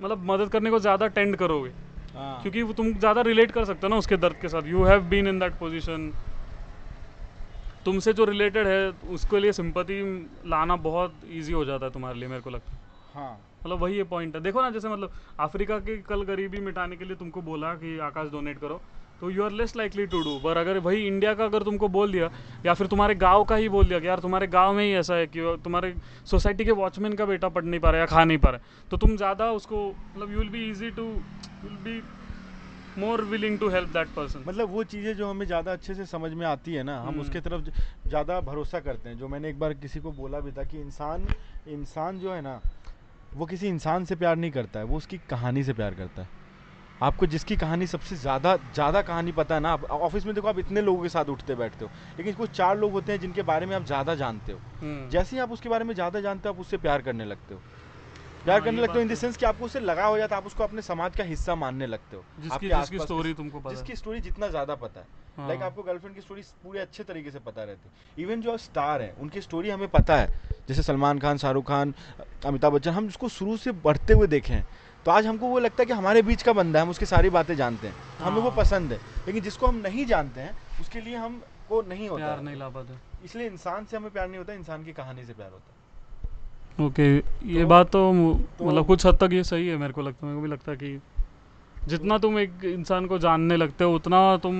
मतलब 0.00 0.30
मदद 0.30 0.48
करने 0.48 0.70
को 0.70 0.78
ज़्यादा 0.80 1.06
टेंड 1.08 1.36
करोगे। 1.36 1.72
क्योंकि 2.14 2.62
वो 2.62 2.72
तुम 2.72 2.92
ज़्यादा 2.94 3.20
रिलेट 3.22 3.50
कर 3.50 3.64
सकते 3.64 3.86
हो 3.86 3.88
ना 3.88 3.96
उसके 3.96 4.16
दर्द 4.16 4.36
के 4.42 4.48
साथ। 4.48 4.66
You 4.66 4.84
have 4.84 5.02
been 5.10 5.28
in 5.28 5.38
that 5.38 5.58
position 5.58 6.12
तुमसे 7.86 8.12
जो 8.12 8.24
रिलेटेड 8.24 8.66
है 8.66 8.90
उसके 9.14 9.40
लिए 9.40 9.52
सिंपति 9.52 10.00
लाना 10.46 10.76
बहुत 10.84 11.20
ईजी 11.30 11.52
हो 11.52 11.64
जाता 11.64 11.86
है 11.86 11.92
तुम्हारे 11.92 12.18
लिए 12.18 12.28
मेरे 12.28 12.42
को 12.42 12.50
लगता 12.50 12.72
है। 12.72 12.82
हाँ। 13.14 13.32
मतलब 13.64 13.78
वही 13.78 13.96
ये 13.96 14.04
पॉइंट 14.04 14.34
है। 14.36 14.42
देखो 14.42 14.62
ना 14.62 14.70
जैसे 14.70 14.88
मतलब 14.88 15.10
अफ्रीका 15.40 15.78
के 15.78 15.96
कल 16.02 16.22
गरीबी 16.24 16.60
मिटाने 16.60 16.96
के 16.96 17.04
लिए 17.04 17.16
तुमको 17.16 17.40
बोला 17.42 17.74
कि 17.74 17.98
आकाश 17.98 18.30
डोनेट 18.30 18.58
करो। 18.58 18.80
तो 19.20 19.30
you 19.30 19.42
are 19.44 19.50
less 19.52 19.74
likely 19.76 20.06
to 20.06 20.20
do 20.20 20.38
पर 20.40 20.56
अगर 20.56 20.78
वही 20.78 21.06
इंडिया 21.06 21.34
का 21.34 21.44
अगर 21.44 21.62
तुमको 21.62 21.88
बोल 21.88 22.12
दिया 22.12 22.30
या 22.64 22.74
फिर 22.74 22.86
तुम्हारे 22.86 23.14
गाँव 23.16 23.44
का 23.44 23.56
ही 23.56 23.68
बोल 23.68 23.88
दिया 23.88 24.00
कि 24.00 24.06
यार 24.06 24.20
तुम्हारे 24.20 24.46
गाँव 24.48 24.72
में 24.74 24.84
ही 24.84 24.92
ऐसा 24.94 25.14
है 25.14 25.26
कि 25.26 25.56
तुम्हारे 25.64 25.94
सोसाइटी 26.26 26.64
के 26.64 26.72
वॉचमैन 26.80 27.12
का 27.12 27.26
बेटा 27.26 27.48
पढ़ 27.48 27.64
नहीं 27.64 27.80
पा 27.80 27.90
रहा 27.90 28.00
या 28.00 28.06
खा 28.06 28.24
नहीं 28.24 28.38
पा 28.38 28.50
रहा 28.50 28.58
है, 28.58 28.88
तो 28.92 28.96
तुम 28.96 29.16
ज़्यादा 29.16 29.50
उसको 29.52 29.88
मतलब 30.16 30.32
you 30.32 30.38
will 30.38 30.48
be 30.50 30.68
easy 30.70 30.90
to 30.90 31.06
will 31.62 31.76
be 31.78 32.02
more 32.96 33.24
willing 33.26 33.58
to 33.58 33.68
help 33.70 33.88
that 33.90 34.08
person 34.14 34.44
मतलब 34.48 34.70
वो 34.70 34.82
चीज़ें 34.86 35.14
जो 35.16 35.28
हमें 35.28 35.46
ज़्यादा 35.46 35.72
अच्छे 35.72 35.94
से 35.94 36.04
समझ 36.06 36.32
में 36.32 36.44
आती 36.46 36.74
है 36.74 36.82
ना 36.82 36.98
हम 36.98 37.08
हम्म। 37.08 37.20
उसके 37.20 37.40
तरफ़ 37.40 37.70
ज़्यादा 38.08 38.40
भरोसा 38.42 38.80
करते 38.80 39.08
हैं। 39.08 39.16
जो 39.18 39.28
मैंने 39.28 39.48
एक 39.50 39.58
बार 39.58 39.74
किसी 39.76 40.00
को 40.00 40.12
बोला 40.12 40.40
भी 40.40 40.52
था 40.52 40.64
कि 40.64 40.80
इंसान 40.80 41.30
इंसान 41.68 42.18
जो 42.18 42.32
है 42.32 42.40
ना 42.42 42.60
वो 43.32 43.46
किसी 43.46 43.68
इंसान 43.68 44.04
से 44.04 44.16
प्यार 44.16 44.36
नहीं 44.36 44.50
करता 44.50 44.78
है 44.78 44.84
वो 44.86 44.96
उसकी 44.96 45.18
कहानी 45.28 45.64
से 45.64 45.72
प्यार 45.74 45.94
करता 45.94 46.22
है। 46.22 46.28
आपको 47.00 47.26
जिसकी 47.26 47.56
कहानी 47.56 47.86
सबसे 47.86 48.16
ज़्यादा 48.16 48.56
ज़्यादा 48.56 49.02
कहानी 49.02 49.32
पता 49.32 49.54
है 49.54 49.60
ना 49.60 49.72
आप 49.72 49.84
ऑफ़िस 49.84 50.26
में 50.26 50.34
देखो 50.34 50.48
आप 50.48 50.58
इतने 50.58 50.80
लोगों 50.80 51.02
के 51.02 51.08
साथ 51.08 51.24
उठते 51.24 51.54
बैठते 51.54 51.84
हो 51.84 51.90
लेकिन 52.18 52.34
कुछ 52.34 52.50
चार 52.50 52.78
लोग 52.78 52.92
होते 52.92 53.12
हैं 53.12 53.20
जिनके 53.20 53.42
बारे 53.42 53.66
में 53.66 53.76
आप 53.76 53.84
ज़्यादा 53.84 54.14
जानते 54.14 54.52
हो। 54.52 54.60
हम्म। 54.80 55.08
जैसे 55.10 55.36
ही 55.36 55.42
आप 55.42 55.52
उसके 55.52 55.68
बारे 55.68 55.84
में 55.84 55.94
ज़्यादा 55.94 56.20
जानते 56.20 56.48
हो 56.48 56.54
आप 56.54 56.60
उससे 56.60 56.76
प्यार 56.76 57.02
करने 57.02 57.24
लगते 57.24 57.54
हो। 57.54 57.60
प्यार 58.44 58.58
हाँ, 58.58 58.64
करने 58.64 58.82
लगते 58.82 58.94
हो 58.94 59.00
इन 59.00 59.08
द 59.08 59.14
सेंस 59.14 59.36
कि 59.36 59.46
आपको 59.46 59.64
उससे 59.64 59.80
लगा 59.80 60.06
हो 60.06 60.16
जाता 60.18 60.36
है 60.36 60.40
आप 60.40 60.46
उसको 60.46 60.64
अपने 60.64 60.82
समाज 60.82 61.16
का 61.16 61.24
हिस्सा 61.24 61.54
मानने 61.54 61.86
लगते 61.86 62.16
हो। 62.16 62.24
जिसकी 62.40 62.68
जिसकी 62.68 62.98
स्टोरी 62.98 63.34
तुमको 63.34 63.60
पता 63.60 63.74
जिसकी 63.74 63.96
स्टोरी 63.96 64.20
जितना 64.20 64.48
ज़्यादा 64.48 64.74
पता 64.74 65.00
है। 65.00 65.06
हाँ। 65.36 65.48
लाइक 65.48 65.62
आपको 65.62 65.82
गर्लफ्रेंड 65.82 66.14
की 66.14 66.20
स्टोरी 66.20 66.42
पूरे 66.64 66.80
अच्छे 66.80 67.04
तरीके 67.04 67.30
से 67.30 67.38
पता 67.38 67.64
रहती 67.64 67.88
है। 67.88 68.24
इवन 68.24 68.40
जो 68.40 68.56
स्टार 68.58 69.02
है 69.02 69.14
उनकी 69.18 69.40
स्टोरी 69.40 69.70
हमें 69.70 69.88
पता 69.88 70.16
है। 70.16 70.42
जैसे 70.68 70.82
सलमान 70.82 71.18
खान 71.18 71.38
शाहरुख 71.38 71.68
खान 71.68 71.94
अमिताभ 72.46 72.72
बच्चन 72.72 72.90
हम 72.90 73.06
उसको 73.06 73.28
शुरू 73.28 73.56
से 73.56 73.72
बढ़ते 73.84 74.12
हुए 74.12 74.26
देखे 74.26 74.52
हैं। 74.52 74.64
तो 75.04 75.10
आज 75.10 75.26
हमको 75.26 75.46
वो 75.46 75.58
लगता 75.58 75.82
है 75.82 75.86
कि 75.86 75.92
हमारे 75.92 76.22
बीच 76.22 76.42
का 76.42 76.52
बंदा 76.52 76.78
है 76.78 76.84
हम 76.84 76.90
उसकी 76.90 77.06
सारी 77.06 77.30
बातें 77.30 77.54
जानते 77.56 77.86
हैं। 77.86 77.96
तो 78.18 78.24
हमें 78.24 78.40
वो 78.42 78.48
हाँ। 78.48 78.56
पसंद 78.56 78.92
है 78.92 78.98
लेकिन 79.26 79.42
जिसको 79.42 79.66
हम 79.66 79.76
नहीं 79.76 80.06
जानते 80.06 80.40
हैं 80.40 80.56
उसके 80.80 81.00
लिए 81.00 81.16
हम 81.16 81.42
को 81.68 81.82
नहीं 81.88 82.08
होता। 82.08 82.24
प्यार 82.24 82.40
नहीं 82.40 82.56
ला 82.56 82.68
पाते 82.68 82.94
इसलिए 83.24 83.46
इंसान 83.46 83.84
से 83.84 83.96
हमें 83.96 84.10
प्यार 84.10 84.28
नहीं 84.28 84.38
होता 84.38 84.52
इंसान 84.52 84.84
की 84.84 84.92
कहानी 84.92 85.24
से 85.24 85.32
प्यार 85.32 85.50
होता 85.50 85.68
है। 85.68 86.86
ओके 86.86 87.16
ये 87.16 87.60
तो- 87.60 87.68
बात 87.70 87.86
तो 87.86 88.12
तो- 88.58 88.66
मतलब 88.66 88.86
कुछ 88.86 89.06
हद 89.06 89.16
तक 89.16 89.32
ये 89.32 89.44
सही 89.44 89.68
है 89.68 89.76
मेरे 89.76 89.92
को 89.92 90.02
लगता 90.02 90.26
है 90.26 90.32
मेरे 90.32 90.42
को 90.42 90.48
भी 90.48 90.52
लगता 90.52 90.70
है 90.72 90.76
कि 90.78 91.00
जितना 91.88 92.16
तुम 92.18 92.38
एक 92.38 92.64
इंसान 92.64 93.06
को 93.06 93.18
जानने 93.18 93.56
लगते 93.56 93.84
हो 93.84 93.94
उतना 93.94 94.20
तुम 94.42 94.54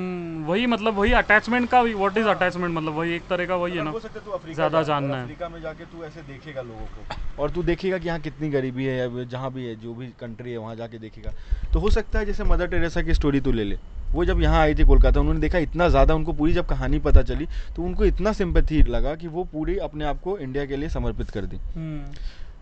वही 0.47 0.67
मतलब 0.67 0.95
वही 0.95 1.13
अटैचमेंट 1.15 1.69
का 1.71 1.81
व्हाट 1.83 2.19
इज़ 2.19 2.27
अटैचमेंट 2.29 2.75
मतलब? 2.75 2.95
वही 2.95 3.15
एक 3.15 3.29
तरह 3.29 3.47
का 3.47 3.57
वही 3.57 3.73
है 3.73 3.79
मतलब 3.79 3.85
ना। 3.85 3.91
हो 3.91 4.01
सकता 4.01 4.49
है 4.49 4.55
ज़्यादा 4.55 4.83
जानना 4.83 5.17
है। 5.17 5.23
अफ्रीका 5.23 5.49
में 5.49 5.61
जाके 5.63 5.85
तू 5.85 6.05
ऐसे 6.05 6.23
देखेगा 6.23 6.63
लोगों 6.63 6.87
को। 6.87 7.43
और 7.43 7.51
तू 7.51 7.63
देखेगा 7.63 7.99
कि 7.99 8.09
यहाँ 8.09 8.21
कितनी 8.21 8.51
गरीबी 8.51 8.85
है 8.85 8.97
या 8.99 9.25
जहाँ 9.25 9.53
भी 9.53 9.65
है 9.67 9.75
जो 9.77 9.95
भी 9.95 10.07
कंट्री 10.21 10.51
है 10.51 10.59
वहाँ 10.59 10.77
जाके 10.77 10.99
देखेगा। 10.99 11.33
तो 11.73 11.81
हो 11.81 11.91
सकता 11.91 12.19
है 12.19 12.27
जैसे 12.27 12.45
मदर 12.45 12.67
टेरेसा 12.67 13.03
की 13.03 13.15
स्टोरी 13.15 13.41
तू 13.41 13.53
ले 13.53 13.65
ले। 13.65 13.79
वो 14.13 14.25
जब 14.25 14.41
यहाँ 14.41 14.61
आई 14.61 14.75
थी 14.75 14.85
कोलकाता 14.85 15.21
उन्होंने 15.21 15.41
देखा 15.41 15.59
इतना 15.61 15.89
ज़्यादा 15.89 16.15
उनको 16.15 16.33
पूरी 16.33 16.53
जब 16.53 16.67
कहानी 16.67 16.99
पता 17.01 17.23
चली 17.23 17.47
तो 17.77 17.83
उनको 17.83 18.05
इतना 18.05 18.33
सिंपथी 18.33 18.83
लगा 18.85 19.15
कि 19.15 19.29
वो 19.29 19.45
पूरी 19.53 19.77
अपने 19.87 20.05
आप 20.05 20.21
को 20.21 20.37
इंडिया 20.39 20.65
के 20.67 20.77
लिए 20.77 20.89
समर्पित 20.89 21.31
कर 21.31 21.45
दी। 21.45 21.57
हम्म, 21.57 22.15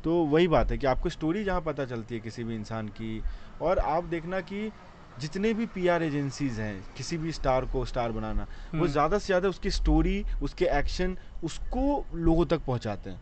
तो 0.05 0.15
वही 0.27 0.49
बात 0.49 0.71
है 0.71 0.79
कि 0.79 0.87
आपको 0.87 1.09
स्टोरी 1.11 1.45
जहाँ 1.45 1.61
पता 1.63 1.85
चलती 1.87 2.15
है 2.15 2.21
किसी 2.21 2.45
भी 2.45 2.55
इंसान 2.55 2.89
की। 2.91 3.23
और 3.61 3.79
आप 3.79 4.05
देखना 4.07 4.41
कि 4.43 4.71
जितने 5.17 5.53
भी 5.55 5.67
पीआर 5.69 6.03
एजेंसीज 6.03 6.59
हैं 6.61 6.85
किसी 6.97 7.17
भी 7.19 7.33
स्टार 7.33 7.65
को 7.67 7.85
स्टार 7.85 8.13
बनाना 8.13 8.43
वो 8.43 8.79
हम्म। 8.79 8.87
ज़्यादा 8.89 9.19
से 9.19 9.27
ज़्यादा 9.27 9.49
उसकी 9.49 9.71
स्टोरी 9.71 10.25
उसके 10.43 10.65
एक्शन 10.73 11.17
उसको 11.43 12.07
लोगों 12.17 12.47
तक 12.47 12.61
पहुंचाते 12.63 13.11
हैं। 13.11 13.21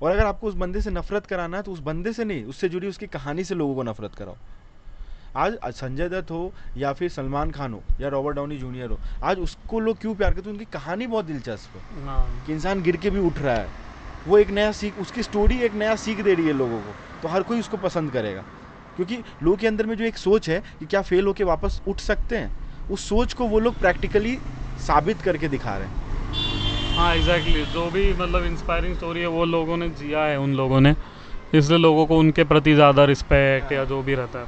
और 0.00 0.10
अगर 0.10 0.24
आपको 0.26 0.46
उस 0.48 0.54
बंदे 0.56 0.80
से 0.80 0.90
नफरत 0.90 1.26
कराना 1.26 1.56
है 1.56 1.62
तो 1.62 1.72
उस 1.72 1.80
बंदे 1.82 2.12
से 2.12 2.24
नहीं 2.24 2.44
उससे 2.44 2.68
जुड़ी 2.68 2.88
उसकी 2.88 3.06
कहानी 3.08 3.44
से 3.44 3.54
लोगों 3.54 3.74
को 3.74 3.82
नफरत 3.82 4.14
कराओ। 4.14 4.36
आज 5.34 5.56
संजय 5.66 6.08
दत्त 6.08 6.30
हो 6.30 6.52
या 6.76 6.92
फिर 6.92 7.08
सलमान 7.10 7.50
खान 7.50 7.72
हो 7.72 7.82
या 8.00 8.08
रॉबर्ट 8.08 8.36
डाउनी 8.36 8.56
जूनियर 8.58 8.90
हो 8.90 9.00
आज 9.22 9.38
उसको 9.40 9.80
लोग 9.80 9.98
क्यों 9.98 10.14
प्यार 10.14 10.34
करते 10.34 10.48
हैं? 10.48 10.52
उनकी 10.52 10.64
कहानी 10.68 11.06
बहुत 11.06 11.24
दिलचस्प 11.24 11.76
है। 11.76 12.04
हाँ। 12.04 12.42
कि 12.44 12.52
इंसान 12.52 12.82
गिर 12.82 12.96
के 12.96 13.10
भी 13.10 13.18
उठ 13.20 13.38
रहा 13.38 13.54
है। 13.54 13.89
वो 14.26 14.38
एक 14.38 14.50
नया 14.50 14.72
सीख, 14.72 14.98
उसकी 14.98 15.22
स्टोरी 15.22 15.60
एक 15.60 15.74
नया 15.74 15.96
सीख 15.96 16.20
दे 16.20 16.34
रही 16.34 16.46
है 16.46 16.52
लोगों 16.52 16.82
को। 16.82 16.96
तो 17.22 17.28
हर 17.28 17.42
कोई 17.42 17.60
उसको 17.60 17.76
पसंद 17.76 18.10
करेगा। 18.10 18.44
क्योंकि 18.96 19.22
लोगों 19.42 19.56
के 19.56 19.66
अंदर 19.66 19.86
में 19.86 19.96
जो 19.96 20.04
एक 20.04 20.16
सोच 20.16 20.48
है 20.48 20.62
कि 20.78 20.86
क्या 20.86 21.02
फेल 21.02 21.26
होके 21.26 21.44
वापस 21.44 21.80
उठ 21.86 22.00
सकते 22.00 22.36
हैं, 22.36 22.52
उस 22.90 23.08
सोच 23.08 23.32
को 23.32 23.46
वो 23.46 23.58
लोग 23.58 23.80
प्रैक्टिकली 23.80 24.38
साबित 24.78 25.22
करके 25.22 25.48
दिखा 25.48 25.76
रहे 25.76 25.88
हैं। 25.88 25.94
हाँ 26.96 27.14
एग्जैक्टली 27.16 27.52
exactly. 27.52 27.72
जो 27.72 27.90
भी 27.90 28.12
मतलब 28.14 28.44
इंस्पायरिंग 28.44 28.94
स्टोरी 28.94 29.20
है, 29.20 29.26
वो 29.26 29.44
लोगों 29.44 29.76
ने 29.76 29.90
जिया 29.90 30.24
है 30.24 30.38
उन 30.40 30.54
लोगों 30.54 30.80
ने। 30.80 30.94
इसलिए 31.54 31.78
लोगों 31.78 32.06
को 32.06 32.18
उनके 32.18 32.44
प्रति 32.44 32.74
ज़्यादा 32.74 33.04
रिस्पेक्ट 33.04 33.72
या 33.72 33.84
जो 33.84 34.02
भी 34.02 34.14
रहता 34.14 34.38
है। 34.38 34.46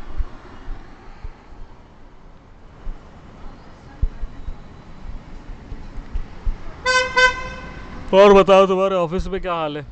और 8.14 8.32
बताओ 8.34 8.66
तुम्हारे 8.66 8.94
ऑफ़िस 8.94 9.26
में 9.26 9.40
क्या 9.40 9.52
हाल 9.54 9.76
है? 9.76 9.82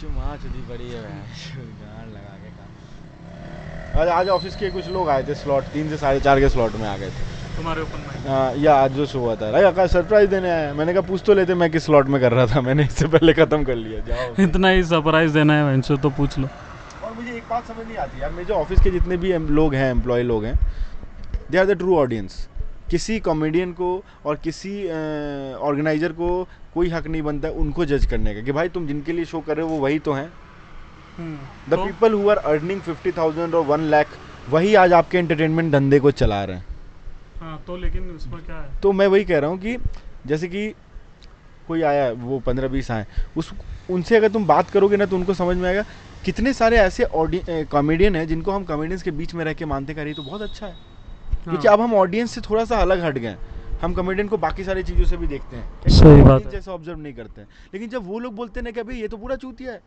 जो 0.00 0.08
माँ 0.08 0.36
चली 0.36 0.60
बड़ी 0.68 0.88
है 0.90 1.02
गान 1.02 2.08
लगा 2.08 2.34
के 2.42 2.50
काम। 2.50 4.00
आज 4.00 4.08
आज 4.08 4.28
ऑफ़िस 4.28 4.56
के 4.56 4.70
कुछ 4.70 4.88
लोग 4.88 5.08
आए 5.10 5.22
थे 5.28 5.34
स्लॉट 5.34 5.64
तीन 5.74 5.88
से 5.88 5.96
साढ़े 5.96 6.20
चार 6.20 6.40
के 6.40 6.48
स्लॉट 6.48 6.74
में 6.80 6.86
आ 6.88 6.96
गए 6.96 7.06
थे। 7.06 7.56
तुम्हारे 7.56 7.82
ओपन 7.82 8.04
माइक 8.06 8.26
हाँ, 8.28 8.52
या 8.56 8.74
आज 8.74 8.92
जो 8.92 9.06
शो 9.06 9.18
हुआ 9.18 9.34
था 9.36 9.48
अरे 9.48 9.64
आकाश 9.66 9.92
सरप्राइज़ 9.92 10.30
देने 10.30 10.50
आया। 10.50 10.72
मैंने 10.74 10.92
कहा 10.92 11.02
पूछ 11.08 11.22
तो 11.26 11.34
लेते 11.34 11.54
मैं 11.54 11.70
किस 11.70 11.84
स्लॉट 11.84 12.08
में 12.08 12.20
कर 12.20 12.32
रहा 12.32 12.46
था। 12.46 12.60
मैंने 12.60 12.84
इससे 12.84 13.06
पहले 13.08 13.32
खत्म 13.34 13.64
कर 13.64 13.76
लिया। 13.76 14.00
जाओ। 14.08 14.34
इतना 14.44 14.68
ही 14.68 14.82
सरप्राइज़ 14.84 15.32
देना 15.34 15.54
है 15.54 15.64
वैसे 15.66 15.96
तो 15.96 16.10
पूछ 16.10 16.38
लो। 16.38 16.48
और 17.04 17.12
मुझे 17.12 17.32
एक 17.32 17.44
बात 17.50 17.66
समझ 17.66 17.86
नहीं 17.86 17.96
आती। 17.96 18.22
यार 18.22 18.30
मेरे 18.30 18.44
जो 18.44 18.54
ऑफ़िस 18.54 18.80
के 18.80 18.90
जितने 18.90 19.16
भी 19.16 19.32
लोग 19.54 19.74
हैं 19.74 19.90
एम्प्लॉय 19.90 20.22
लोग 20.24 20.44
हैं 20.44 20.54
they 21.50 21.58
are 21.58 21.66
the 21.66 21.78
true 21.78 21.96
audience 21.98 22.46
किसी 22.90 23.18
कॉमेडियन 23.20 23.72
को 23.72 23.90
और 24.24 24.36
किसी 24.44 24.72
ऑर्गेनाइजर 25.60 26.12
को 26.12 26.28
कोई 26.74 26.88
हक 26.88 27.06
नहीं 27.06 27.22
बनता 27.22 27.50
उनको 27.60 27.84
जज 27.84 28.06
करने 28.06 28.34
का 28.34 28.42
कि 28.42 28.52
भाई 28.52 28.68
तुम 28.68 28.86
जिनके 28.86 29.12
लिए 29.12 29.24
शो 29.24 29.40
कर 29.40 29.56
रहे 29.56 29.66
हो 29.66 29.72
वो 29.72 29.78
वही 29.78 29.98
तो 29.98 30.12
हैं। 30.12 30.28
The 31.68 31.74
people 31.76 32.12
who 32.12 32.28
are 32.30 32.36
earning 32.46 32.80
fifty 32.82 33.12
thousand 33.12 33.54
और 33.54 33.64
वन 33.66 33.80
लाख 33.90 34.18
वही 34.48 34.74
आज 34.76 34.92
आपके 34.92 35.18
एंटरटेनमेंट 35.18 35.72
धंधे 35.72 35.98
को 36.00 36.10
चला 36.12 36.42
रहे 36.44 36.56
हैं। 36.56 36.64
हाँ 37.40 37.62
तो 37.66 37.76
लेकिन 37.76 38.10
उसमें 38.10 38.44
क्या 38.44 38.56
है? 38.56 38.80
तो 38.82 38.92
मैं 38.92 39.06
वही 39.06 39.24
कह 39.24 39.38
रहा 39.38 39.50
हूँ 39.50 39.58
कि 39.58 39.76
जैसे 40.26 40.48
कि 40.48 40.68
कोई 41.68 41.82
आया 41.82 42.10
वो 42.12 42.38
पंद्रह 42.40 42.68
बीस 42.68 42.90
आए 42.90 43.06
उस 43.36 43.52
उनसे 43.88 44.16
अगर 44.16 44.28
तुम 44.28 44.46
बात 44.46 44.70
करोगे 44.70 44.96
ना 44.96 45.06
तो 45.06 45.16
उनको 45.16 45.34
समझ 45.34 45.56
में 45.56 45.68
आएगा 45.68 45.84
कितने 46.24 46.52
सारे 46.52 46.76
ऐसे 46.78 47.06
कॉमेडियन 47.10 48.16
हैं 48.16 48.26
जिनको 48.26 48.52
हम 48.52 48.64
कॉमेडियंस 48.64 49.02
के 49.02 49.10
बीच 49.12 49.34
में 49.34 49.44
रह 49.44 49.54
के 49.54 49.64
मानते 49.64 49.94
कर 49.94 50.04
रही 50.04 50.14
तो 50.14 50.22
बहुत 50.22 50.42
अच्छा 50.42 50.66
है। 50.66 50.76
क्योंकि 51.46 51.66
हाँ। 51.68 51.76
अब 51.76 51.80
हम 51.80 51.94
ऑडियंस 51.94 52.30
से 52.30 52.40
थोड़ा 52.40 52.64
सा 52.64 52.76
अलग 52.80 53.00
हट 53.00 53.18
गए 53.18 53.36
हम 53.82 53.92
कॉमेडियन 53.94 54.28
को 54.28 54.36
बाकी 54.38 54.64
सारी 54.64 54.82
चीज़ों 54.82 55.04
से 55.04 55.16
भी 55.16 55.26
देखते 55.26 55.56
हैं। 55.56 55.88
सही 55.88 56.22
बात 56.22 56.44
है। 56.44 56.50
जैसे 56.50 56.70
ऑब्ज़र्व 56.70 56.98
नहीं 56.98 57.14
करते 57.14 57.40
हैं। 57.40 57.48
लेकिन 57.74 57.88
जब 57.88 58.06
वो 58.06 58.18
लोग 58.18 58.34
बोलते 58.34 58.60
हैं 58.60 58.64
ना 58.64 58.70
कि 58.70 58.82
भाई 58.82 58.96
ये 58.96 59.08
तो 59.08 59.16
पूरा 59.16 59.36
चूतिया 59.36 59.72
है 59.72 59.82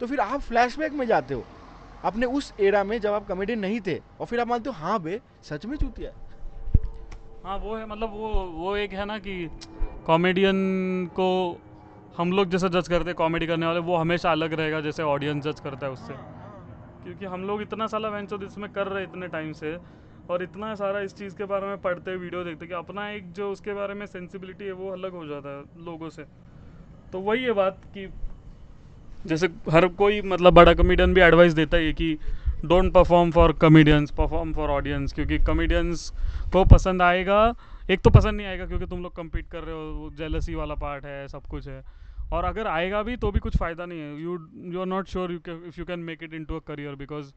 तो 0.00 0.06
फिर 0.06 0.20
आप 0.20 0.40
फ्लैशबैक 0.40 0.92
में 0.92 1.06
जाते 1.06 1.34
हो। 1.34 1.44
अपने 2.04 2.26
उस 2.28 2.52
एरा 2.60 2.82
में 2.84 2.98
जब 3.00 3.12
आप 3.12 3.26
कॉमेडियन 3.28 3.58
नहीं 3.58 3.80
थे 3.80 4.00
और 4.20 4.26
फिर 4.26 4.40
आप 4.40 4.48
मानते 4.48 4.70
हो 4.70 4.76
हाँ 4.78 5.00
बे 5.02 5.20
सच 5.42 5.66
में 5.66 5.76
चूतिया 5.76 6.10
है। 6.10 6.30
हाँ 7.44 7.56
वो 7.58 7.74
है 7.76 7.86
मतलब 7.86 8.12
वो 8.12 8.28
वो 8.54 8.76
एक 8.76 8.92
है 8.92 9.04
ना 9.04 9.18
कि 9.18 9.34
कॉमेडियन 10.06 10.56
को 11.12 11.28
हम 12.16 12.32
लोग 12.32 12.48
जैसे 12.50 12.68
जज 12.68 12.88
करते 12.88 13.04
हैं 13.04 13.14
कॉमेडी 13.14 13.46
करने 13.46 13.66
वाले 13.66 13.80
वो 13.80 13.96
हमेशा 13.96 14.30
अलग 14.32 14.52
रहेगा 14.52 14.80
जैसे 14.80 15.02
ऑडियंस 15.04 15.44
जज 15.44 15.60
करता 15.60 15.86
है 15.86 15.92
उससे। 15.92 16.14
क्योंकि 17.04 17.24
हम 17.24 17.44
लोग 17.44 17.62
इतना 17.62 17.86
साला 17.86 18.08
वेंचो 18.08 18.38
इसमें 18.46 18.70
कर 18.72 18.86
रहे 18.86 19.04
इतने 19.04 19.28
टाइम 19.28 19.52
से 19.52 19.76
और 20.30 20.42
इतना 20.42 20.74
सारा 20.74 21.00
इस 21.00 21.14
चीज़ 21.16 21.36
के 21.36 21.44
बारे 21.44 21.66
में 21.66 21.78
पढ़ते 21.80 22.16
वीडियो 22.16 22.44
देखते 22.44 22.66
कि 22.66 22.74
अपना 22.74 23.08
एक 23.10 23.32
जो 23.32 23.50
उसके 23.52 23.72
बारे 23.74 23.94
में 23.94 24.04
सेंसिबिलिटी 24.06 24.64
है, 24.64 24.72
वो 24.72 24.90
अलग 24.90 25.12
हो 25.12 25.26
जाता 25.26 25.48
है 25.48 25.84
लोगों 25.84 26.10
से। 26.10 26.24
तो 27.12 27.20
वही 27.20 27.42
है 27.44 27.52
बात 27.52 27.80
कि 27.94 28.08
जैसे 29.26 29.48
हर 29.70 29.86
कोई 29.96 30.20
मतलब 30.22 30.54
बड़ा 30.54 30.74
कमेडियन 30.74 31.14
भी 31.14 31.20
एडवाइस 31.20 31.52
देता 31.52 31.76
है 31.76 31.92
कि 31.92 32.16
don't 32.64 32.92
perform 32.94 33.30
for 33.30 33.52
comedians 33.60 34.10
perform 34.10 34.52
for 34.54 34.70
audience 34.70 35.12
क्योंकि 35.12 35.38
कमेडियंस 35.40 36.10
को 36.52 36.64
पसंद 36.64 37.02
आएगा, 37.02 37.54
एक 37.90 38.00
तो 38.00 38.10
पसंद 38.10 38.36
नहीं 38.36 38.46
आएगा 38.46 38.66
क्योंकि 38.66 38.86
तुम 38.86 39.02
लोग 39.02 39.16
कम्पीट 39.16 39.48
कर 39.50 39.62
रहे 39.62 39.74
हो 39.74 40.10
जेलसी 40.18 40.54
वाला 40.54 40.74
पार्ट 40.76 41.04
है, 41.04 41.26
सब 41.28 41.46
कुछ 41.46 41.68
है। 41.68 41.82
और 42.32 42.44
अगर 42.44 42.66
आएगा 42.66 43.02
भी 43.02 43.16
तो 43.16 43.30
भी 43.30 43.38
कुछ 43.38 43.56
फ़ायदा 43.56 43.86
नहीं 43.86 44.00
है। 44.00 44.22
You 44.22 44.38
you 44.72 44.80
are 44.80 44.86
not 44.86 45.08
sure 45.08 45.32
you 45.32 45.38
if 45.48 45.78
you 45.78 45.84
can 45.84 46.00
make 46.00 46.22
it 46.22 46.34
into 46.44 46.56
a 46.56 46.60
career 46.66 46.94
because 46.96 47.32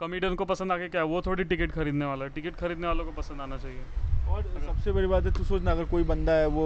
comedian 0.00 0.34
को 0.34 0.44
पसंद 0.44 0.72
आके 0.72 0.88
क्या 0.88 1.00
है? 1.00 1.06
वो 1.06 1.20
थोड़ी 1.22 1.44
टिकट 1.44 1.72
खरीदने 1.72 2.04
वाला 2.04 2.24
है। 2.24 2.30
टिकट 2.30 2.54
खरीदने 2.56 2.86
वालों 2.86 3.04
को 3.04 3.12
पसंद 3.12 3.40
आना 3.40 3.56
चाहिए। 3.58 3.82
और 4.28 4.42
सबसे 4.66 4.92
बड़ी 4.92 5.06
बात 5.06 5.24
है 5.24 5.30
तू 5.32 5.44
सोचना 5.44 5.70
अगर 5.72 5.84
कोई 5.86 6.02
बंदा 6.04 6.32
है 6.32 6.46
वो 6.48 6.64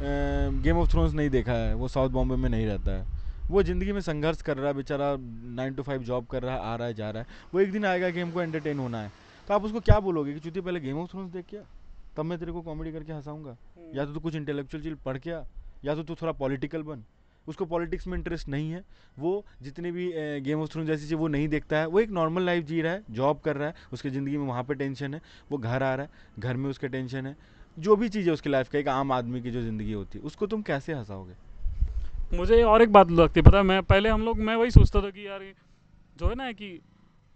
गेम 0.00 0.78
ऑफ़ 0.78 0.90
थ्रोन्स 0.92 1.14
नहीं 1.14 1.30
देखा 1.30 1.52
है 1.54 1.74
वो 1.74 1.88
साउथ 1.88 2.10
बॉम्बे 2.10 2.36
में 2.36 2.48
नहीं 2.48 2.66
रहता 2.66 2.92
है। 2.92 3.14
वो 3.50 3.62
ज़िंदगी 3.62 3.92
में 3.92 4.00
संघर्ष 4.00 4.42
कर 4.42 4.56
रहा 4.56 4.68
है 4.68 4.74
बेचारा 4.74 5.14
नाइन 5.56 5.74
टू 5.74 5.82
फाइव 5.82 6.02
जॉब 6.04 6.26
कर 6.26 6.42
रहा 6.42 6.54
है 6.54 6.60
आ 6.62 6.74
रहा 6.76 6.86
है 6.88 6.94
जा 6.94 7.10
रहा 7.10 7.22
है। 7.22 7.28
वो 7.54 7.60
एक 7.60 7.72
दिन 7.72 7.84
आएगा 7.86 8.10
कि 8.10 8.20
हमको 8.20 8.42
एंटरटेन 8.42 8.78
होना 8.78 9.02
है। 9.02 9.12
तो 9.48 9.54
आप 9.54 9.64
उसको 9.64 9.80
क्या 9.80 9.98
बोलोगे 10.00 10.34
कि 10.34 10.40
चूती 10.40 10.60
पहले 10.60 10.80
गेम 10.80 10.98
ऑफ़ 10.98 11.10
थ्रोन्स 11.10 11.30
देख 11.32 11.44
क्या? 11.50 11.62
तब 12.16 12.24
मैं 12.24 12.38
तेरे 12.38 12.52
को 12.52 12.62
कॉमेडी 12.62 12.92
करके 12.92 13.12
हंसाऊँगा। 13.12 13.56
या 13.94 14.04
तो 14.04 14.12
तू 14.14 14.20
कुछ 14.20 14.34
इंटेलेक्चुअल 14.36 14.82
चीज़ 14.84 14.94
पढ़ 15.04 15.18
के 15.18 15.30
या 15.30 15.94
तो 15.94 16.02
तू 16.02 16.14
थोड़ा 16.14 16.32
पॉलिटिकल 16.34 16.82
बन। 16.82 17.04
उसको 17.48 17.64
पॉलिटिक्स 17.64 18.06
में 18.06 18.16
इंटरेस्ट 18.18 18.48
नहीं 18.48 18.70
है। 18.70 18.84
वो 19.16 19.44
जितने 19.62 19.92
भी 19.92 20.10
गेम 20.42 20.60
ऑफ़ 20.60 20.70
थ्रोन 20.72 20.86
जैसी 20.86 21.02
चीज़ 21.02 21.14
वो 21.14 21.28
नहीं 21.28 21.48
देखता 21.48 21.78
है। 21.78 21.86
वो 21.86 22.00
एक 22.00 22.10
नॉर्मल 22.12 22.42
लाइफ 22.42 22.64
जी 22.64 22.80
रहा 22.82 22.92
है 22.92 23.02
जॉब 23.10 23.40
कर 23.40 23.56
रहा 23.56 23.68
है, 23.68 23.74
उसकी 23.92 24.10
ज़िंदगी 24.10 24.36
में 24.36 24.46
वहाँ 24.46 24.64
पर 24.64 24.74
टेंशन 24.74 25.14
है, 25.14 25.20
वो 25.50 25.58
घर 25.58 25.82
आ 25.82 25.94
रहा 25.94 26.04
है, 26.04 26.10
घर 26.38 26.56
में 26.56 26.70
उसके 26.70 26.88
टेंशन 26.88 27.26
है। 27.26 27.36
जो 27.76 27.96
भी 27.96 28.08
चीज़ 28.08 28.26
है 28.26 28.32
उसकी 28.32 28.50
लाइफ 28.50 28.68
का, 28.68 28.78
एक 28.78 28.88
आम 28.88 29.12
आदमी 29.12 29.40
की 29.40 29.50
जो 29.50 29.62
ज़िंदगी 29.62 29.92
होती 29.92 30.18
है, 30.18 30.24
उसको 30.24 30.46
तुम 30.46 30.62
कैसे 30.62 30.92
हंसाओगे? 30.92 31.34
मुझे 32.34 32.62
और 32.64 32.82
एक 32.82 32.92
बात 32.92 33.10
लगती 33.10 33.40
है, 33.40 33.44
पता 33.44 33.58
है, 33.58 33.64
मैं 33.64 33.82
पहले 33.84 34.08
हम 34.08 34.22
लोग, 34.22 34.38
मैं 34.38 34.54
वही 34.56 34.70
सोचता 34.70 35.02
था 35.02 35.10
कि 35.10 35.26
यार 35.26 35.52
जो 36.18 36.28
है 36.28 36.34
ना 36.34 36.50
कि 36.52 36.78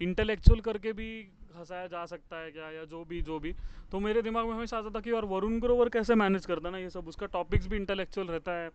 इंटेलेक्चुअल 0.01 0.61
करके 0.61 0.93
भी 0.93 1.11
हंसाया 1.57 1.87
जा 1.87 2.05
सकता 2.07 2.37
है 2.37 2.51
क्या, 2.51 2.71
या 2.71 2.85
जो 2.85 3.05
भी 3.05 3.21
जो 3.23 3.39
भी। 3.39 3.55
तो 3.93 4.01
मेरे 4.01 4.23
दिमाग 4.23 4.47
में 4.47 4.53
हमेशा 4.53 4.79
आता 4.79 4.91
था 4.91 5.01
कि 5.01 5.13
यार 5.13 5.25
वरुण 5.25 5.59
ग्रोवर 5.61 5.89
कैसे 5.89 6.15
मैनेज 6.15 6.47
करता 6.47 6.69
है 6.69 6.73
ना 6.73 6.79
ये 6.79 6.91
सब, 6.91 7.09
उसका 7.09 7.27
टॉपिक्स 7.27 7.67
भी 7.67 7.77
इंटेलेक्चुअल 7.77 8.27
रहता 8.27 8.53
है। 8.53 8.71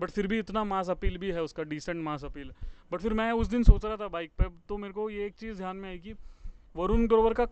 बट 0.00 0.10
फिर 0.10 0.26
भी 0.26 0.38
इतना 0.38 0.64
मास 0.64 0.90
अपील 0.90 1.18
भी 1.18 1.30
है 1.30 1.42
उसका 1.42 1.62
डिसेंट 1.62 2.02
मास 2.04 2.24
अपील 2.24 2.52
बट 2.92 3.00
फिर 3.00 3.14
मैं 3.14 3.30
उस 3.32 3.46
दिन 3.46 3.62
सोच 3.62 3.84
रहा 3.84 3.96
था 3.96 4.08
बाइक 4.08 4.30
पे 4.38 4.44
तो 4.68 4.78
मेरे 4.78 4.94
को 4.94 5.08
ये 5.10 5.26
एक 5.26 5.34
चीज़ 5.34 5.56
ध्यान 5.56 5.76
में 5.76 5.88
आई 5.88 5.98
कि 5.98 6.14
वरुण 6.76 7.06
ग्रोवर 7.06 7.34
का 7.40 7.44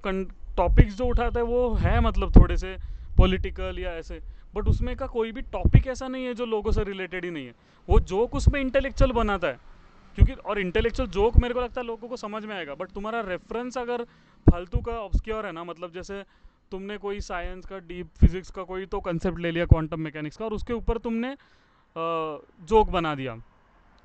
टॉपिक्स 0.56 0.94
जो 0.94 1.04
उठाता 1.04 1.40
है 1.40 1.46
वो 1.46 1.72
है 1.74 2.00
मतलब 2.00 2.36
थोड़े 2.36 2.56
से 2.56 2.76
पॉलिटिकल 3.16 3.78
या 3.78 3.90
ऐसे। 3.90 4.20
बट 4.54 4.68
उसमें 4.68 4.94
का 4.96 5.06
कोई 5.06 5.32
भी 5.32 5.42
टॉपिक 5.42 5.86
ऐसा 5.86 6.08
नहीं 6.08 6.24
है 6.24 6.34
जो 6.34 6.46
लोगों 6.46 6.72
से 6.72 6.84
रिलेटेड 6.84 7.24
ही 7.24 7.30
नहीं 7.30 7.46
है। 7.46 7.54
वो 7.88 7.98
जोक 8.00 8.34
उसमें 8.34 8.60
इंटेलेक्चुअल 8.60 9.12
बनाता 9.12 9.48
है। 9.48 9.58
क्योंकि, 10.14 10.32
और 10.32 10.58
इंटेलेक्चुअल 10.58 11.08
जोक 11.08 11.36
मेरे 11.36 11.54
को 11.54 11.60
लगता 11.60 11.80
है 11.80 11.86
लोगों 11.86 12.08
को 12.08 12.16
समझ 12.16 12.44
में 12.44 12.54
आएगा। 12.56 12.74
बट 12.74 12.90
तुम्हारा 12.90 13.20
रेफरेंस 13.20 13.78
अगर 13.78 14.04
फालतू 14.46 14.78
का 14.78 14.92
ऑब्सक्योर 14.92 15.46
है 15.46 15.52
ना 15.52 15.64
मतलब 15.64 15.92
जैसे 15.92 16.22
तुमने 16.70 16.98
कोई 16.98 17.20
साइंस 17.20 17.66
का 17.66 17.78
डीप 17.78 18.10
फिजिक्स 18.20 18.50
का 18.50 18.62
कोई 18.62 18.86
तो 18.86 19.00
कंसेप्ट 19.00 19.38
ले 19.38 19.50
लिया 19.50 19.66
क्वांटम 19.66 20.00
मैकेनिक्स 20.00 20.36
का, 20.36 20.44
और 20.44 20.52
उसके 20.52 20.72
ऊपर 20.72 20.98
तुमने 20.98 21.34
जोक 21.96 22.88
बना 22.90 23.14
दिया। 23.14 23.36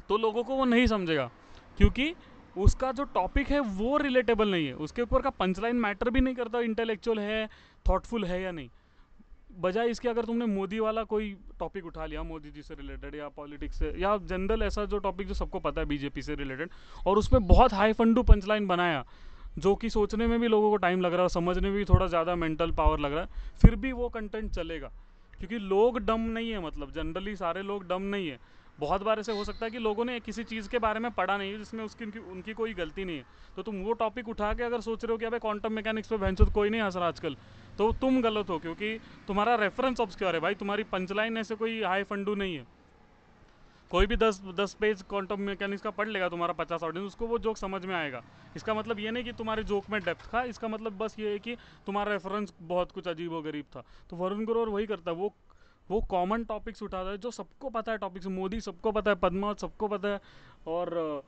तो 0.10 0.18
लोगों 0.18 0.44
को 0.44 0.56
वो 0.56 0.66
नहीं 0.66 0.88
समझेगा, 0.88 1.30
क्योंकि 1.78 2.14
उसका 2.56 2.92
जो 2.92 3.04
टॉपिक 3.14 3.50
है 3.50 3.60
वो 3.60 3.98
रिलेटेबल 3.98 4.52
नहीं 4.52 4.66
है। 4.68 4.74
उसके 4.76 5.02
ऊपर 5.02 5.22
का 5.22 5.30
पंचलाइन 5.32 5.76
मैटर 5.78 6.10
भी 6.10 6.22
नहीं 6.22 6.36
करता 6.36 6.60
इंटेलेक्चुअल 6.62 7.20
है 7.20 7.48
थॉटफुल 7.86 8.26
है 8.26 8.42
या 8.42 8.52
नहीं। 8.52 8.70
बजाय 9.60 9.90
इसके 9.90 10.10
अगर 10.10 10.26
तुमने 10.26 10.46
मोदी 10.46 10.80
वाला 10.80 11.04
कोई 11.04 11.36
टॉपिक 11.60 11.86
उठा 11.86 12.06
लिया, 12.06 12.24
मोदी 12.24 12.52
जी 12.52 12.62
से 12.62 12.74
रिलेटेड 12.76 13.16
या 13.16 13.28
पॉलिटिक्स 13.30 13.80
से, 13.80 13.94
या 13.98 14.16
जनरल 14.20 14.64
ऐसा 14.64 14.86
जो 14.86 14.98
टॉपिक 15.00 15.28
जो 15.28 15.34
सबको 15.34 15.60
पता 15.60 15.82
है 15.82 15.88
बीजेपी 15.88 16.22
से 16.22 16.36
रिलेटेड 16.36 16.70
और 17.08 17.18
उसमें 17.18 17.48
बहुत 17.48 17.74
हाई 17.74 17.94
फंडू 17.94 18.24
पंचलाइन 18.24 18.68
बनाया, 18.68 19.04
जो 19.58 19.76
कि 19.76 19.90
सोचने 19.90 20.28
में 20.28 20.40
भी 20.40 20.48
लोगों 20.48 20.70
को 20.70 20.78
टाइम 20.78 21.02
लग 21.02 21.14
रहा 21.14 21.22
है 21.22 21.30
समझने 21.30 21.70
में 21.70 21.78
भी 21.78 21.86
थोड़ा 21.86 22.08
ज़्यादा 22.08 22.36
मेंटल 22.36 22.72
पावर 22.72 23.00
लग 23.00 23.14
रहा 23.14 23.22
है, 23.22 23.58
फिर 23.62 23.76
भी 23.76 23.92
वो 23.92 24.10
कंटेंट 24.10 24.52
चलेगा। 24.52 24.92
क्योंकि 25.40 25.58
लोग 25.58 26.00
डम 26.00 26.22
नहीं 26.30 26.52
है 26.52 26.60
मतलब 26.60 26.92
जनरली 26.92 27.36
सारे 27.36 27.62
लोग 27.64 27.88
डम 27.88 28.02
नहीं 28.06 28.28
है। 28.28 28.40
बहुत 28.78 29.04
बार 29.04 29.20
ऐसे 29.20 29.32
हो 29.32 29.44
सकता 29.44 29.66
है 29.66 29.72
कि 29.72 29.78
लोगों 29.80 30.06
ने 30.06 30.20
किसी 30.20 30.44
चीज़ 30.44 30.70
के 30.70 30.80
बारे 30.80 31.00
में 31.00 31.10
पढ़ा 31.12 31.38
नहीं 31.38 31.52
है 31.52 31.58
जिसमें 31.58 31.84
उसकी 31.84 32.06
उनकी, 32.06 32.20
उनकी 32.20 32.54
कोई 32.54 32.74
गलती 32.74 33.06
नहीं 33.06 33.18
है। 33.18 33.26
तो 33.58 33.64
तुम 33.64 33.76
वो 33.84 33.94
टॉपिक 33.94 34.30
उठा 34.30 34.54
के 34.54 34.64
अगर 34.64 34.82
सोच 34.82 35.04
रहे 35.06 35.12
हो 35.12 35.18
कि 35.18 35.26
अभी 35.26 35.40
क्वांटम 35.40 35.74
मैकेनिक्स 35.74 36.10
पे 36.10 36.18
भैंस 36.18 36.42
कोई 36.54 36.70
नहीं 36.70 36.82
हंस 36.82 36.96
रहा 36.96 37.08
आजकल 37.08 37.36
तो 37.80 37.92
तुम 37.92 38.22
गलत 38.22 38.50
हो 38.50 38.60
क्योंकि 38.60 39.00
तुम्हारा 39.28 39.56
रेफरेंस 39.56 40.00
ऑब्सक्योर 40.00 40.34
है 40.34 40.40
भाई 40.42 40.56
तुम्हारी 40.56 40.84
पंचलाइन 40.92 41.38
ऐसे 41.38 41.56
कोई 41.56 41.82
हाई 41.84 42.04
फंडू 42.04 42.36
नहीं 42.36 42.56
है। 42.56 42.66
कोई 43.92 44.06
भी 44.06 44.16
दस 44.18 44.40
दस 44.56 44.74
पेज 44.82 45.02
क्वांटम 45.10 45.40
मैकेनिक्स 45.42 45.82
का 45.84 45.90
पढ़ 45.92 46.08
लेगा 46.08 46.28
तुम्हारा 46.30 46.54
पचास 46.54 46.84
ऑडियंस 46.84 47.08
उसको 47.08 47.28
वो 47.28 47.38
जोक 47.40 47.58
समझ 47.58 47.86
में 47.86 47.96
आएगा। 47.96 48.22
इसका 48.56 48.74
मतलब 48.74 49.00
ये 49.00 49.12
नहीं 49.12 49.24
कि 49.24 49.32
तुम्हारे 49.34 49.64
जोक 49.64 49.90
में 49.90 50.00
डेप्थ 50.02 50.26
था 50.34 50.44
इसका 50.46 50.68
मतलब 50.68 50.98
बस 50.98 51.16
ये 51.20 51.32
है 51.32 51.40
कि 51.40 51.56
तुम्हारा 51.88 52.12
रेफरेंस 52.12 52.54
बहुत 52.64 52.92
कुछ 52.92 53.08
अजीब 53.08 53.34
व 53.34 53.42
गरीब 53.44 53.66
था। 53.76 53.84
तो 54.10 54.16
वरुण 54.16 54.46
ग्रोवर 54.46 54.70
वही 54.70 54.86
करता 54.88 55.12
है 55.12 55.18
वो 55.18 55.34
वो 55.90 56.00
कॉमन 56.10 56.44
टॉपिक्स 56.46 56.84
उठाता 56.84 57.10
है 57.10 57.18
जो 57.18 57.32
सबको 57.32 57.70
पता 57.70 57.92
है 57.92 57.98
टॉपिक्स 57.98 58.28
मोदी 58.30 58.60
सबको 58.62 58.92
पता 58.92 59.12
है 59.12 59.16
पद्मावत 59.18 59.60
सबको 59.60 59.88
पता 59.88 60.08
है 60.08 60.20
और 60.68 61.24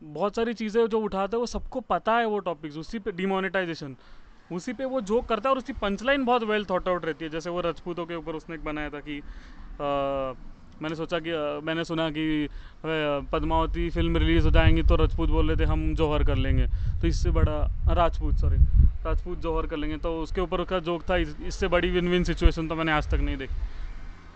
बहुत 0.00 0.36
सारी 0.36 0.54
चीज़ें 0.54 0.86
जो 0.86 1.00
उठाता 1.00 1.36
है 1.36 1.40
वो 1.40 1.46
सबको 1.46 1.80
पता 1.90 2.16
है 2.18 2.26
वो 2.26 2.38
टॉपिक्स 2.48 2.76
उसी 2.76 2.98
पे 2.98 3.12
डिमोनेटाइजेशन 3.12 3.96
उसी 4.50 4.72
पे 4.72 4.84
वो 4.86 5.00
जोक 5.02 5.28
करता 5.28 5.48
है 5.48 5.52
और 5.52 5.58
उसकी 5.58 5.72
पंचलाइन 5.74 6.24
बहुत 6.24 6.42
वेल 6.44 6.64
थॉट 6.64 6.88
आउट 6.88 7.04
रहती 7.04 7.24
है 7.24 7.30
जैसे 7.30 7.50
वो 7.50 7.60
राजपूतों 7.60 8.06
के 8.06 8.14
ऊपर 8.14 8.36
उसने 8.36 8.56
एक 8.56 8.64
बनाया 8.64 8.90
था 8.90 9.00
कि 9.00 9.18
आ, 9.18 10.32
मैंने 10.82 10.96
सोचा 10.96 11.18
कि 11.18 11.30
मैंने 11.66 11.84
सुना 11.84 12.08
कि 12.10 12.48
पद्मावती 13.32 13.88
फ़िल्म 13.90 14.16
रिलीज़ 14.16 14.44
हो 14.44 14.50
जाएँगी 14.50 14.82
तो 14.82 14.96
राजपूत 14.96 15.28
बोल 15.28 15.50
रहे 15.50 15.56
थे, 15.56 15.64
हम 15.64 15.94
जौहर 15.94 16.24
कर 16.24 16.36
लेंगे। 16.36 16.66
तो 17.00 17.06
इससे 17.06 17.30
बड़ा 17.30 17.58
राजपूत 17.90 18.34
सॉरी 18.36 18.56
राजपूत 19.04 19.38
जौहर 19.38 19.66
कर 19.66 19.76
लेंगे। 19.76 19.96
तो 19.98 20.18
उसके 20.22 20.40
ऊपर 20.40 20.60
उसका 20.60 20.78
जोक 20.80 21.02
था 21.10 21.16
इससे 21.16 21.68
बड़ी 21.68 21.90
विन 21.90 22.08
विन 22.08 22.24
सिचुएशन 22.24 22.68
तो 22.68 22.74
मैंने 22.74 22.92
आज 22.92 23.10
तक 23.10 23.20
नहीं 23.20 23.36
देखी। 23.36 23.54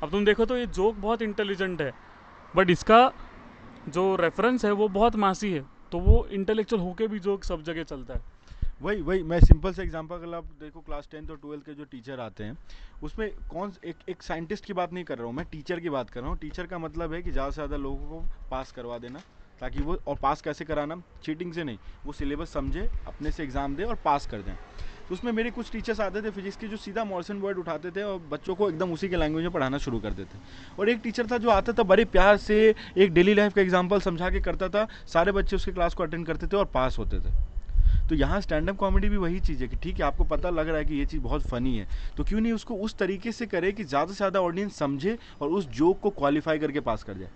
अब 0.02 0.10
तुम 0.10 0.24
देखो 0.24 0.44
तो 0.44 0.56
ये 0.56 0.66
जोक 0.68 0.96
बहुत 0.98 1.22
इंटेलिजेंट 1.22 1.82
है 1.82 1.92
बट 2.54 2.70
इसका 2.70 3.10
जो 3.88 4.14
रेफरेंस 4.16 4.64
है 4.64 4.72
वो 4.72 4.88
बहुत 4.90 5.16
मासी 5.16 5.52
है। 5.52 5.64
तो 5.92 5.98
वो 6.00 6.26
इंटेलेक्चुअल 6.32 6.82
होके 6.82 7.06
भी 7.06 7.18
जोक 7.20 7.44
सब 7.44 7.62
जगह 7.62 7.82
चलता 7.84 8.14
है। 8.14 8.31
वही 8.82 9.00
वही, 9.02 9.22
मैं 9.22 9.38
सिंपल 9.40 9.72
से 9.72 9.82
एग्जांपल 9.82 10.14
अगर 10.14 10.34
आप 10.34 10.44
देखो 10.60 10.80
क्लास 10.80 11.08
टेंथ 11.10 11.28
और 11.30 11.36
ट्वेल्थ 11.36 11.64
के 11.64 11.74
जो 11.74 11.84
टीचर 11.84 12.20
आते 12.20 12.44
हैं, 12.44 12.56
उसमें 13.02 13.28
कौन 13.50 13.72
एक 13.84 13.96
एक 14.08 14.22
साइंटिस्ट 14.22 14.64
की 14.64 14.72
बात 14.72 14.92
नहीं 14.92 15.04
कर 15.04 15.18
रहा 15.18 15.26
हूँ 15.26 15.34
मैं 15.34 15.44
टीचर 15.52 15.80
की 15.80 15.90
बात 15.90 16.10
कर 16.10 16.20
रहा 16.20 16.30
हूँ। 16.30 16.38
टीचर 16.38 16.66
का 16.66 16.78
मतलब 16.78 17.12
है 17.14 17.22
कि 17.22 17.30
ज़्यादा 17.30 17.50
से 17.50 17.54
ज़्यादा 17.54 17.76
लोगों 17.76 18.08
को 18.08 18.48
पास 18.50 18.72
करवा 18.72 18.98
देना, 18.98 19.20
ताकि 19.60 19.80
वो, 19.80 19.96
और 20.06 20.16
पास 20.22 20.40
कैसे 20.42 20.64
कराना 20.64 20.96
चीटिंग 21.24 21.52
से 21.52 21.64
नहीं, 21.64 21.78
वो 22.06 22.12
सिलेबस 22.12 22.52
समझे, 22.52 22.88
अपने 23.06 23.30
से 23.30 23.42
एग्ज़ाम 23.42 23.76
दे 23.76 23.84
और 23.84 23.94
पास 24.04 24.26
कर 24.26 24.42
दें। 24.42 24.54
तो 25.08 25.14
उसमें 25.14 25.32
मेरे 25.32 25.50
कुछ 25.52 25.70
टीचर्स 25.72 26.00
आते 26.00 26.22
थे 26.22 26.30
फिजिक्स 26.32 26.56
के 26.56 26.68
जो 26.68 26.76
सीधा 26.78 27.04
मॉर्सन 27.04 27.38
वर्ड 27.38 27.58
उठाते 27.58 27.90
थे 27.90 28.02
और 28.02 28.18
बच्चों 28.28 28.54
को 28.54 28.70
एकदम 28.70 28.92
उसी 28.92 29.08
के 29.08 29.16
लैंग्वेज 29.16 29.44
में 29.44 29.52
पढ़ाना 29.52 29.78
शुरू 29.78 30.00
कर 30.00 30.12
देते 30.12 30.38
और 30.78 30.88
एक 30.88 31.00
टीचर 31.02 31.26
था 31.26 31.38
जो 31.38 31.50
आता 31.50 31.72
था, 31.72 31.82
बड़े 31.84 32.04
प्यार 32.06 32.36
से 32.38 32.74
एक 32.96 33.14
डेली 33.14 33.34
लाइफ 33.34 33.54
का 33.54 33.62
एग्ज़ाम्पल 33.62 34.00
समझा 34.00 34.30
के 34.30 34.40
करता 34.40 34.68
था, 34.68 34.86
सारे 35.06 35.32
बच्चे 35.32 35.56
उसके 35.56 35.72
क्लास 35.72 35.94
को 35.94 36.02
अटेंड 36.02 36.26
करते 36.26 36.46
थे 36.46 36.56
और 36.56 36.70
पास 36.74 36.98
होते 36.98 37.20
थे। 37.20 37.51
तो 38.08 38.14
यहाँ 38.14 38.40
स्टैंड 38.40 38.68
अप 38.70 38.76
कॉमेडी 38.76 39.08
भी 39.08 39.16
वही 39.16 39.40
चीज़ 39.40 39.62
है 39.62 39.68
कि 39.68 39.76
ठीक 39.82 40.00
है 40.00 40.04
आपको 40.06 40.24
पता 40.26 40.50
लग 40.50 40.68
रहा 40.68 40.76
है 40.76 40.84
कि 40.84 40.94
ये 40.94 41.04
चीज़ 41.04 41.20
बहुत 41.22 41.42
फ़नी 41.42 41.76
है। 41.76 41.86
तो 42.16 42.24
क्यों 42.24 42.40
नहीं 42.40 42.52
उसको 42.52 42.74
उस 42.76 42.96
तरीके 42.96 43.32
से 43.32 43.46
करे 43.46 43.72
कि 43.72 43.84
ज़्यादा 43.84 44.12
से 44.12 44.16
ज़्यादा 44.16 44.40
ऑडियंस 44.40 44.76
समझे 44.76 45.16
और 45.40 45.50
उस 45.50 45.68
जोक 45.70 46.00
को 46.00 46.10
क्वालिफाई 46.12 46.58
करके 46.58 46.80
पास 46.80 47.02
कर 47.02 47.14
जाए। 47.14 47.28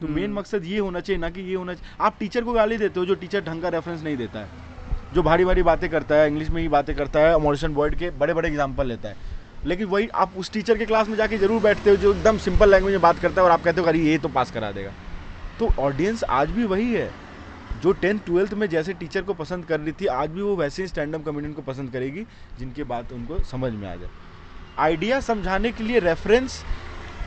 तो 0.00 0.08
मेन 0.08 0.24
हम्म। 0.24 0.38
मकसद 0.38 0.64
ये 0.64 0.78
होना 0.78 1.00
चाहिए 1.00 1.20
ना 1.20 1.30
कि 1.30 1.40
ये 1.40 1.54
होना 1.54 1.74
चाहिए। 1.74 1.96
आप 2.00 2.16
टीचर 2.18 2.44
को 2.44 2.52
गाली 2.52 2.76
देते 2.78 3.00
हो 3.00 3.06
जो 3.06 3.14
टीचर 3.16 3.44
ढंग 3.44 3.62
का 3.62 3.68
रेफरेंस 3.68 4.02
नहीं 4.02 4.16
देता 4.16 4.40
है 4.40 4.66
जो 5.14 5.22
भारी 5.22 5.44
भारी 5.44 5.62
बातें 5.62 5.88
करता 5.90 6.14
है 6.14 6.26
इंग्लिश 6.28 6.50
में 6.50 6.60
ही 6.62 6.68
बातें 6.68 6.94
करता 6.96 7.20
है 7.20 7.38
मॉरिसन 7.40 7.74
वर्ड 7.74 7.94
के 7.94 8.10
बड़े 8.12 8.34
बड़े 8.34 8.48
एग्ज़ाम्पल 8.48 8.86
लेता 8.86 9.08
है। 9.08 9.16
लेकिन 9.66 9.86
वही 9.86 10.08
आप 10.16 10.34
उस 10.38 10.52
टीचर 10.52 10.78
के 10.78 10.86
क्लास 10.86 11.08
में 11.08 11.16
जाके 11.16 11.38
ज़रूर 11.38 11.62
बैठते 11.62 11.90
हो 11.90 11.96
जो 11.96 12.14
एकदम 12.14 12.38
सिंपल 12.38 12.70
लैंग्वेज 12.70 12.94
में 12.94 13.02
बात 13.02 13.18
करता 13.18 13.40
है 13.40 13.46
और 13.46 13.52
आप 13.52 13.62
कहते 13.62 13.80
हो 13.80 13.86
अरे 13.86 13.98
ये 14.00 14.18
तो 14.18 14.28
पास 14.30 14.50
करा 14.50 14.70
देगा। 14.72 14.92
तो 15.58 15.70
ऑडियंस 15.78 16.24
आज 16.24 16.50
भी 16.50 16.64
वही 16.66 16.92
है। 16.92 17.10
जो 17.82 17.92
टेंथ 17.94 18.18
ट्वेल्थ 18.26 18.54
में 18.54 18.66
जैसे 18.68 18.92
टीचर 18.94 19.22
को 19.22 19.34
पसंद 19.34 19.64
कर 19.64 19.80
रही 19.80 19.92
थी 19.92 20.06
आज 20.12 20.30
भी 20.30 20.42
वो 20.42 20.54
वैसे 20.56 20.82
ही 20.82 20.88
स्टैंड 20.88 21.14
अप 21.14 21.24
कॉमेडियन 21.24 21.52
को 21.54 21.62
पसंद 21.62 21.90
करेगी 21.92 22.24
जिनकी 22.58 22.84
बात 22.84 23.12
उनको 23.12 23.38
समझ 23.44 23.72
में 23.72 23.88
आ 23.88 23.94
जाए। 23.96 24.08
आइडिया 24.78 25.20
समझाने 25.22 25.72
के 25.72 25.84
लिए 25.84 25.98
रेफरेंस 26.00 26.62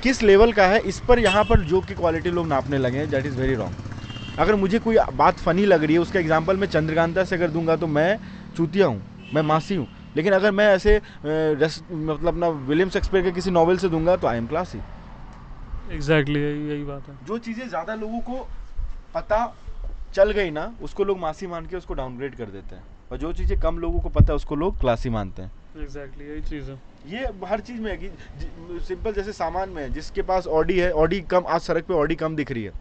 किस 0.04 0.22
लेवल 0.24 0.52
का 0.54 0.66
है 0.68 0.80
इस 0.90 1.00
पर 1.08 1.20
यहाँ 1.20 1.44
पर 1.44 1.60
जो 1.66 1.82
की 1.82 1.94
क्वालिटी 1.96 2.32
लोग 2.32 2.48
नापने 2.48 2.78
लगे 2.78 2.98
हैं 2.98 3.10
दैट 3.10 3.26
इज़ 3.26 3.38
वेरी 3.38 3.56
रॉन्ग 3.56 4.40
अगर 4.40 4.56
मुझे 4.56 4.80
कोई 4.80 4.98
बात 5.14 5.40
फ़नी 5.40 5.66
लग 5.66 5.84
रही 5.84 5.94
है 5.94 6.00
उसका 6.02 6.20
एग्ज़ाम्पल 6.20 6.58
मैं 6.58 6.68
चंद्रकांता 6.68 7.24
से 7.24 7.36
अगर 7.36 7.50
दूँगा 7.50 7.76
तो 7.76 7.88
मैं 7.90 8.20
चूतिया 8.58 8.88
हूँ 8.88 9.02
मैं 9.34 9.42
मासी 9.44 9.76
हूँ। 9.76 9.88
लेकिन 10.16 10.34
अगर 10.34 10.52
मैं 10.52 10.68
ऐसे 10.68 10.98
मतलब 11.26 12.28
अपना 12.28 12.48
विलियम 12.68 12.90
शेक्सपियर 12.90 13.24
के 13.24 13.32
किसी 13.32 13.52
नॉवल 13.52 13.78
से 13.78 13.90
दूँगा 13.90 14.16
तो 14.16 14.28
आई 14.28 14.38
एम 14.38 14.48
क्लासी 14.48 14.78
एग्जैक्टली 15.92 16.40
यही 16.42 16.84
बात 16.84 17.08
है। 17.10 17.16
जो 17.26 17.38
चीज़ें 17.40 17.68
ज़्यादा 17.68 17.96
लोगों 17.96 18.20
को 18.22 18.48
पता 19.16 19.44
चल 20.13 20.32
गई 20.32 20.50
ना 20.50 20.71
उसको 20.82 21.04
लोग 21.04 21.17
मासी 21.19 21.47
मान 21.47 21.65
के 21.65 21.78
उसको 21.78 21.93
डाउनग्रेड 21.93 22.36
कर 22.36 22.45
देते 22.45 22.76
हैं। 22.76 22.84
और 23.12 23.17
जो 23.17 23.32
चीज़ें 23.34 23.60
कम 23.60 23.78
लोगों 23.78 24.00
को 24.00 24.10
पता 24.10 24.26
है 24.30 24.36
उसको 24.36 24.56
लोग 24.56 24.80
क्लासी 24.80 25.10
मानते 25.10 25.41
हैं। 25.41 25.52
एग्जैक्टली 25.82 26.26
यही 26.26 26.41
चीज़ 26.41 26.69
है। 26.71 26.76
ये 27.08 27.47
हर 27.47 27.60
चीज़ 27.60 27.82
में 27.82 27.91
है 27.91 27.97
कि 27.97 28.10
सिंपल 28.86 29.13
जैसे 29.13 29.34
सामान 29.34 29.69
में 29.69 29.82
है 29.84 29.89
जिसके 29.89 30.21
पास 30.21 30.47
ऑडी 30.47 30.80
है 30.80 30.91
ऑडी 30.93 31.19
कम 31.32 31.43
आज 31.47 31.62
सड़क 31.62 31.86
पे 31.86 31.93
ऑडी 31.93 32.15
कम 32.15 32.36
दिख 32.36 32.52
रही 32.52 32.63
है। 32.63 32.71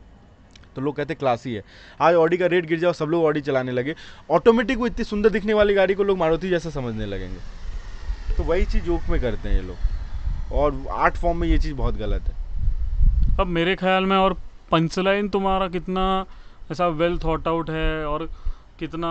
तो 0.76 0.82
लोग 0.82 0.96
कहते 0.96 1.14
क्लासी 1.14 1.54
है। 1.54 1.62
आज 2.00 2.14
ऑडी 2.14 2.36
का 2.36 2.46
रेट 2.46 2.66
गिर 2.66 2.78
जाओ 2.78 2.92
सब 2.92 3.06
लोग 3.06 3.24
ऑडी 3.24 3.40
चलाने 3.40 3.72
लगे। 3.72 3.94
ऑटोमेटिक 4.30 4.78
वो 4.78 4.86
इतनी 4.86 5.04
सुंदर 5.04 5.30
दिखने 5.30 5.54
वाली 5.54 5.74
गाड़ी 5.74 5.94
को 5.94 6.04
लोग 6.04 6.18
मारुति 6.18 6.48
जैसा 6.48 6.70
समझने 6.70 7.06
लगेंगे। 7.06 8.34
तो 8.36 8.42
वही 8.42 8.64
चीज़ 8.64 8.84
जोक 8.84 9.08
में 9.10 9.20
करते 9.20 9.48
हैं 9.48 9.56
ये 9.56 9.62
लोग। 9.62 10.52
और 10.52 10.84
आर्ट 10.90 11.16
फॉर्म 11.16 11.38
में 11.38 11.48
ये 11.48 11.58
चीज़ 11.58 11.74
बहुत 11.74 11.94
गलत 11.94 12.22
है। 12.22 13.38
अब 13.40 13.46
मेरे 13.46 13.76
ख्याल 13.76 14.04
में 14.04 14.16
और 14.16 14.34
पंचलाइन 14.70 15.28
तुम्हारा 15.28 15.68
कितना 15.68 16.04
ऐसा 16.70 16.86
वेल 16.88 17.18
थॉट 17.18 17.48
आउट 17.48 17.70
है 17.70 18.06
और 18.06 18.28
कितना 18.78 19.10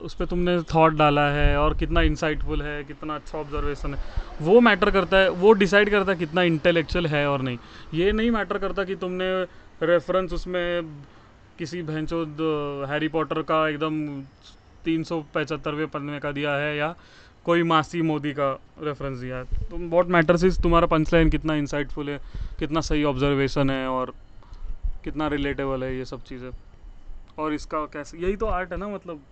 उस 0.00 0.14
पर 0.14 0.24
तुमने 0.26 0.60
थॉट 0.74 0.94
डाला 0.94 1.28
है 1.30 1.56
और 1.58 1.74
कितना 1.74 2.00
इंसाइटफुल 2.02 2.62
है, 2.62 2.82
कितना 2.84 3.14
अच्छा 3.14 3.38
ऑब्जर्वेशन 3.38 3.94
है। 3.94 4.00
वो 4.42 4.60
मैटर 4.60 4.90
करता 4.90 5.16
है, 5.16 5.28
वो 5.30 5.52
डिसाइड 5.52 5.90
करता 5.90 6.12
है 6.12 6.18
कितना 6.18 6.42
इंटेलेक्चुअल 6.42 7.06
है 7.06 7.26
और 7.28 7.42
नहीं। 7.42 7.58
ये 7.94 8.12
नहीं 8.12 8.30
मैटर 8.30 8.58
करता 8.58 8.84
कि 8.84 8.94
तुमने 8.96 9.30
रेफरेंस 9.82 10.32
उसमें 10.32 10.82
किसी 11.58 11.82
भैंचोद 11.82 12.36
हैरी 12.90 13.08
पॉटर 13.08 13.42
का 13.42 13.68
एकदम 13.68 14.20
तीन 14.84 15.02
सौ 15.02 15.20
पचहत्तरवें 15.34 15.86
पन्ने 15.88 16.18
का 16.20 16.32
दिया 16.32 16.54
है 16.54 16.76
या 16.76 16.94
कोई 17.44 17.62
मासी 17.62 18.02
मोदी 18.02 18.32
का 18.32 18.50
रेफरेंस 18.82 19.18
दिया 19.18 19.36
है। 19.36 19.44
तो 19.70 19.76
वॉट 19.88 20.08
मैटर्स 20.08 20.44
इज़ 20.44 20.60
तुम्हारा 20.62 20.86
पंच 20.86 21.12
लाइन 21.12 21.30
कितना 21.30 21.54
इंसाइटफुल 21.54 22.08
है, 22.10 22.20
कितना 22.58 22.80
सही 22.80 23.04
ऑब्जर्वेशन 23.04 23.70
है 23.70 23.86
और 23.88 24.14
कितना 25.04 25.28
रिलेटेबल 25.28 25.84
है 25.84 25.96
ये 25.96 26.04
सब 26.04 26.22
चीज़ें। 26.24 26.50
और 27.38 27.54
इसका 27.54 27.84
कैसे, 27.92 28.18
यही 28.18 28.36
तो 28.36 28.46
आर्ट 28.48 28.72
है 28.72 28.78
ना 28.78 28.88
मतलब 28.88 29.22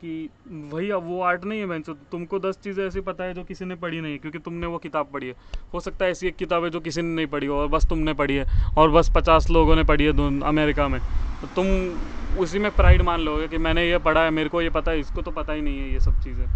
कि 0.00 0.28
वही 0.72 0.90
अब 0.90 1.04
वो 1.04 1.20
आर्ट 1.22 1.44
नहीं 1.44 1.60
है 1.60 1.66
मैं 1.66 1.80
तुमको 1.82 2.38
दस 2.38 2.58
चीज़ें 2.64 2.84
ऐसी 2.86 3.00
पता 3.00 3.24
है 3.24 3.34
जो 3.34 3.42
किसी 3.44 3.64
ने 3.64 3.74
पढ़ी 3.76 4.00
नहीं 4.00 4.12
है, 4.12 4.18
क्योंकि 4.18 4.38
तुमने 4.38 4.66
वो 4.66 4.78
किताब 4.78 5.10
पढ़ी 5.12 5.26
है। 5.26 5.34
हो 5.74 5.80
सकता 5.80 6.04
है 6.04 6.10
ऐसी 6.10 6.26
एक 6.28 6.36
किताब 6.36 6.64
है 6.64 6.70
जो 6.70 6.80
किसी 6.80 7.02
ने 7.02 7.08
नहीं 7.08 7.26
पढ़ी 7.26 7.46
हो, 7.46 7.56
और 7.56 7.68
बस 7.68 7.88
तुमने 7.88 8.14
पढ़ी 8.14 8.36
है, 8.36 8.44
और 8.78 8.90
बस 8.90 9.10
पचास 9.16 9.50
लोगों 9.50 9.76
ने 9.76 9.84
पढ़ी 9.84 10.04
है 10.04 10.12
अमेरिका 10.42 10.88
में। 10.88 11.00
तो 11.40 11.46
तुम 11.56 12.40
उसी 12.40 12.58
में 12.58 12.70
प्राइड 12.70 13.02
मान 13.02 13.20
लोगे 13.20 13.48
कि 13.48 13.58
मैंने 13.58 13.88
ये 13.88 13.98
पढ़ा 13.98 14.24
है, 14.24 14.30
मेरे 14.30 14.48
को 14.48 14.62
ये 14.62 14.70
पता 14.70 14.90
है, 14.90 15.00
इसको 15.00 15.22
तो 15.22 15.30
पता 15.30 15.52
ही 15.52 15.62
नहीं 15.62 15.78
है 15.78 15.92
ये 15.92 16.00
सब 16.00 16.22
चीज़ें। 16.22 16.46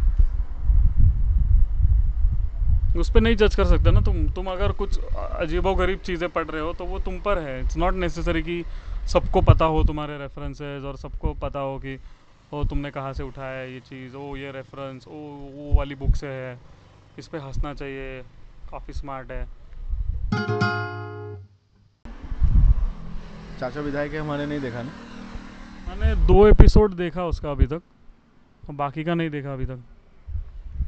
उस 2.97 3.11
पर 3.11 3.21
नहीं 3.21 3.37
जज 3.37 3.55
कर 3.55 3.65
सकते 3.65 3.91
ना 3.91 4.01
तुम। 4.01 4.17
तुम 4.31 4.47
अगर 4.47 4.73
कुछ 4.73 4.99
अजीबो 5.17 5.75
गरीब 5.75 5.99
चीज़ें 5.99 6.29
पढ़ 6.29 6.47
रहे 6.47 6.63
हो 6.63 6.73
तो 6.73 6.85
वो 6.85 6.99
तुम 6.99 7.19
पर 7.21 7.39
है। 7.39 7.61
इट्स 7.61 7.77
नॉट 7.77 7.95
नेसेसरी 7.95 8.43
कि 8.43 8.65
सबको 9.13 9.41
पता 9.43 9.65
हो 9.65 9.83
तुम्हारे 9.85 10.19
रेफरेंसेज 10.19 10.85
और 10.85 10.97
सबको 10.97 11.33
पता 11.35 11.61
हो 11.61 11.79
कि 11.79 11.99
ओ 12.53 12.65
तुमने 12.65 12.91
कहाँ 12.91 13.13
से 13.13 13.23
उठाया 13.23 13.59
है 13.59 13.73
ये 13.73 13.81
चीज़? 13.81 14.17
ओ 14.17 14.37
ये 14.37 14.51
रेफरेंस 14.53 15.09
ओ 15.09 15.11
वो 15.11 15.71
वाली 15.77 15.95
बुक 15.95 16.15
से 16.17 16.27
है। 16.27 16.59
इस 17.19 17.29
पर 17.29 17.39
हंसना 17.39 17.75
चाहिए। 17.75 18.23
काफ़ी 18.71 18.93
स्मार्ट 18.93 19.31
है। 19.31 19.45
चाचा 23.61 23.81
विधायक 23.81 24.15
हमारे 24.15 24.47
नहीं 24.47 24.61
देखा 24.61 24.83
ना? 24.83 24.91
मैंने 25.89 26.15
दो 26.27 26.47
एपिसोड 26.47 26.95
देखा 26.95 27.25
उसका 27.25 27.51
अभी 27.51 27.67
तक। 27.67 27.83
बाकी 28.71 29.05
का 29.05 29.15
नहीं 29.15 29.31
देखा 29.31 29.53
अभी 29.53 29.67
तक। 29.67 29.83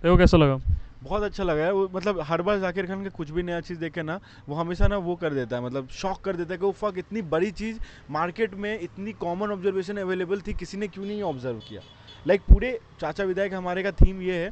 देखो 0.02 0.16
कैसा 0.16 0.36
लगा। 0.36 0.56
बहुत 1.04 1.22
अच्छा 1.22 1.44
लगा 1.44 1.64
है 1.64 1.72
वो 1.72 1.88
मतलब 1.92 2.20
हर 2.20 2.42
बार 2.42 2.58
जाकिर 2.60 2.86
खान 2.86 3.02
के 3.04 3.10
कुछ 3.10 3.30
भी 3.30 3.42
नया 3.42 3.60
चीज़ 3.60 3.78
देखे 3.78 4.02
ना 4.02 4.18
वो 4.48 4.54
हमेशा 4.54 4.86
ना 4.86 4.96
वो 4.98 5.16
कर 5.16 5.34
देता 5.34 5.56
है 5.56 5.62
मतलब 5.62 5.88
शॉक 5.92 6.20
कर 6.24 6.36
देता 6.36 6.52
है 6.54 6.58
कि 6.58 6.64
वो 6.64 6.72
फक 6.72 6.98
इतनी 6.98 7.22
बड़ी 7.30 7.50
चीज़ 7.52 7.80
मार्केट 8.10 8.54
में 8.54 8.78
इतनी 8.80 9.12
कॉमन 9.20 9.50
ऑब्जर्वेशन 9.50 9.96
अवेलेबल 9.96 10.40
थी 10.40 10.54
किसी 10.54 10.76
ने 10.76 10.88
क्यों 10.88 11.04
नहीं 11.04 11.22
ऑब्ज़र्व 11.22 11.58
किया? 11.58 11.80
लाइक 12.26 12.40
like, 12.40 12.52
पूरे 12.52 12.78
चाचा 13.00 13.24
विधायक 13.24 13.54
हमारे 13.54 13.82
का 13.82 13.92
थीम 13.92 14.22
ये 14.22 14.42
है 14.44 14.50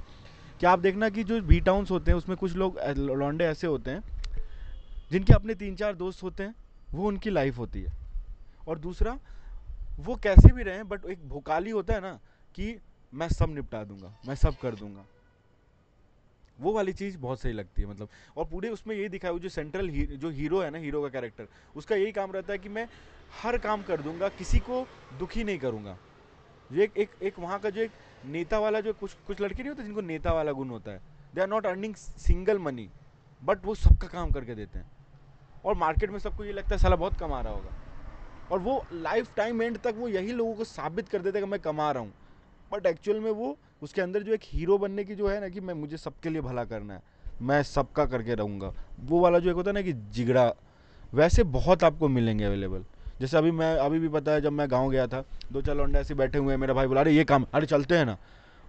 कि 0.60 0.66
आप 0.66 0.78
देखना 0.78 1.08
कि 1.08 1.24
जो 1.24 1.40
बी 1.42 1.60
टाउन्स 1.60 1.90
होते 1.90 2.10
हैं 2.10 2.18
उसमें 2.18 2.36
कुछ 2.36 2.56
लोग 2.56 2.78
लॉन्डे 2.98 3.44
ऐसे 3.44 3.66
होते 3.66 3.90
हैं 3.90 4.02
जिनके 5.12 5.32
अपने 5.32 5.54
तीन 5.54 5.74
चार 5.76 5.94
दोस्त 5.94 6.22
होते 6.22 6.42
हैं 6.42 6.54
वो 6.90 7.06
उनकी 7.08 7.30
लाइफ 7.30 7.58
होती 7.58 7.82
है। 7.82 7.92
और 8.68 8.78
दूसरा 8.78 9.18
वो 10.00 10.16
कैसे 10.16 10.52
भी 10.54 10.62
रहें 10.62 10.88
बट 10.88 11.04
एक 11.06 11.28
भोकाली 11.28 11.70
होता 11.70 11.94
है 11.94 12.00
ना 12.00 12.18
कि 12.54 12.76
मैं 13.12 13.28
सब 13.28 13.54
निपटा 13.54 13.82
दूँगा 13.84 14.14
मैं 14.28 14.34
सब 14.34 14.56
कर 14.62 14.74
दूँगा। 14.74 15.06
वो 16.62 16.72
वाली 16.72 16.92
चीज़ 16.92 17.16
बहुत 17.18 17.40
सही 17.40 17.52
लगती 17.52 17.82
है 17.82 17.88
मतलब। 17.88 18.08
और 18.36 18.44
पूरे 18.44 18.68
उसमें 18.68 18.94
यही 18.96 19.08
दिखाया 19.08 19.38
जो 19.38 19.48
सेंट्रल 19.48 19.88
ही, 19.88 20.06
जो 20.06 20.30
हीरो 20.30 20.60
है 20.60 20.70
ना 20.70 20.78
हीरो 20.78 21.02
का 21.02 21.08
कैरेक्टर 21.08 21.48
उसका 21.76 21.96
यही 21.96 22.12
काम 22.12 22.32
रहता 22.32 22.52
है 22.52 22.58
कि 22.58 22.68
मैं 22.68 22.88
हर 23.32 23.58
काम 23.58 23.82
कर 23.82 24.02
दूँगा 24.02 24.28
किसी 24.30 24.60
को 24.60 24.88
दुखी 25.14 25.44
नहीं 25.44 25.58
करूँगा। 25.58 25.98
जो 26.70 26.82
एक 26.82 26.96
एक 26.96 27.14
एक 27.22 27.38
वहाँ 27.38 27.58
का 27.60 27.70
जो 27.70 27.80
एक 27.80 27.92
नेता 28.22 28.58
वाला 28.58 28.80
जो 28.80 28.92
कुछ 28.94 29.16
कुछ 29.26 29.40
लड़के 29.40 29.62
नहीं 29.62 29.68
होते 29.68 29.82
जिनको 29.82 30.00
नेता 30.00 30.32
वाला 30.32 30.52
गुण 30.52 30.68
होता 30.68 30.90
है। 30.90 31.00
They 31.34 31.40
are 31.40 31.48
not 31.48 31.66
earning 31.66 31.94
single 31.94 32.58
money 32.58 32.88
but 33.42 33.64
वो 33.64 33.74
सबका 33.74 34.08
काम 34.08 34.30
करके 34.30 34.54
देते 34.54 34.78
हैं। 34.78 34.90
और 35.64 35.74
मार्केट 35.74 36.10
में 36.10 36.18
सबको 36.18 36.44
ये 36.44 36.52
लगता 36.52 36.74
है 36.74 36.78
साला 36.78 36.96
बहुत 36.96 37.18
कमा 37.20 37.40
रहा 37.40 37.52
होगा। 37.52 38.50
और 38.50 38.58
वो 38.58 38.84
लाइफ 38.92 39.28
टाइम 39.36 39.62
एंड 39.62 39.78
तक 39.78 39.94
वो 39.96 40.08
यही 40.08 40.32
लोगों 40.32 40.54
को 40.54 40.64
साबित 40.64 41.08
कर 41.08 41.22
देते 41.22 41.38
हैं 41.38 41.46
कि 41.46 41.50
मैं 41.50 41.60
कमा 41.60 41.90
रहा 41.92 42.02
हूँ। 42.02 42.12
बट 42.72 42.86
एक्चुअल 42.86 43.20
में 43.20 43.30
वो 43.30 43.56
उसके 43.82 44.02
अंदर 44.02 44.22
जो 44.22 44.32
एक 44.34 44.40
हीरो 44.44 44.78
बनने 44.78 45.04
की 45.04 45.14
जो 45.14 45.28
है 45.28 45.40
ना 45.40 45.48
कि 45.48 45.60
मैं, 45.60 45.74
मुझे 45.74 45.96
सबके 45.96 46.30
लिए 46.30 46.40
भला 46.40 46.64
करना 46.64 46.94
है, 46.94 47.02
मैं 47.42 47.62
सबका 47.62 48.04
करके 48.06 48.34
रहूँगा। 48.34 48.72
वो 49.00 49.20
वाला 49.20 49.38
जो 49.38 49.50
एक 49.50 49.56
होता 49.56 49.70
है 49.70 49.74
ना 49.74 49.82
कि 49.82 49.92
जिगड़ा 49.92 50.52
वैसे 51.12 51.42
बहुत 51.42 51.84
आपको 51.84 52.08
मिलेंगे 52.08 52.44
अवेलेबल 52.44 52.84
जैसे 53.20 53.36
अभी 53.36 53.50
मैं, 53.50 53.76
अभी 53.76 53.98
भी 53.98 54.08
पता 54.08 54.32
है 54.32 54.40
जब 54.40 54.52
मैं 54.52 54.70
गाँव 54.70 54.90
गया 54.90 55.06
था, 55.06 55.24
दो 55.52 55.62
चार 55.62 55.76
लौंडे 55.76 55.98
ऐसे 55.98 56.14
बैठे 56.14 56.38
हुए 56.38 56.52
हैं, 56.52 56.60
मेरा 56.60 56.74
भाई 56.74 56.86
बोला, 56.86 57.00
अरे 57.00 57.12
ये 57.12 57.24
काम, 57.24 57.44
अरे 57.54 57.66
चलते 57.66 57.96
हैं 57.96 58.06
ना। 58.06 58.16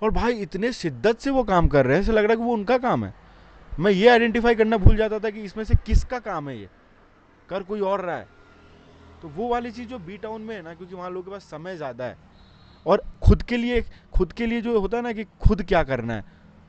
और 0.02 0.12
भाई 0.12 0.34
इतने 0.34 0.71
शिद्दत 0.73 1.19
से 1.19 1.30
वो 1.30 1.43
काम 1.43 1.67
कर 1.67 1.86
रहे 1.86 1.95
हैं, 1.95 2.04
ऐसे 2.04 2.12
लग 2.12 2.23
रहा 2.23 2.32
है 2.32 2.38
कि 2.38 2.43
वो 2.43 2.54
उनका 2.54 2.78
काम 2.78 3.06
है। 3.06 3.13
मैं 3.80 3.91
ये 3.91 4.08
आइडेंटिफाई 4.08 4.56
करना 4.56 4.78
भूल 4.78 4.97
जाता 4.97 5.19
था 5.19 5.30
कि 5.30 5.41
इसमें 5.41 5.63
से 5.63 5.76
किसका 5.76 6.19
काम 6.19 6.49
है 6.49 6.58
ये? 6.60 6.69
कर 7.49 7.63
कोई 7.63 7.80
और 7.80 8.02
रहा 8.02 8.17
है। 8.17 8.28
तो 9.21 9.28
वो 9.28 9.47
वाली 9.47 9.71
चीज़ 9.71 9.88
जो 9.88 9.99
बी 9.99 10.17
टाउन 10.17 10.41
में 10.41 10.56
है 10.56 10.62
ना, 10.62 10.73
क्योंकि 10.73 10.95
वहाँ 10.95 11.10
लोगों 11.10 11.23
के 11.23 11.32
पास 11.32 11.43
समय 11.43 11.78
ज़्यादा 11.78 12.06
है 12.06 12.17
और 12.86 13.04
खुद 13.22 13.41
के 13.43 13.58
लिए, 13.58 13.82
खुद 14.13 14.32
के 14.34 14.46
लिए 14.46 14.62
जो 14.62 14.80
होता 14.80 14.98
है 14.98 15.04
ना 15.04 15.12
कि 15.13 15.24
खुद 15.41 15.63
क्या 15.63 15.84
करना 15.84 16.13
है, 16.13 16.24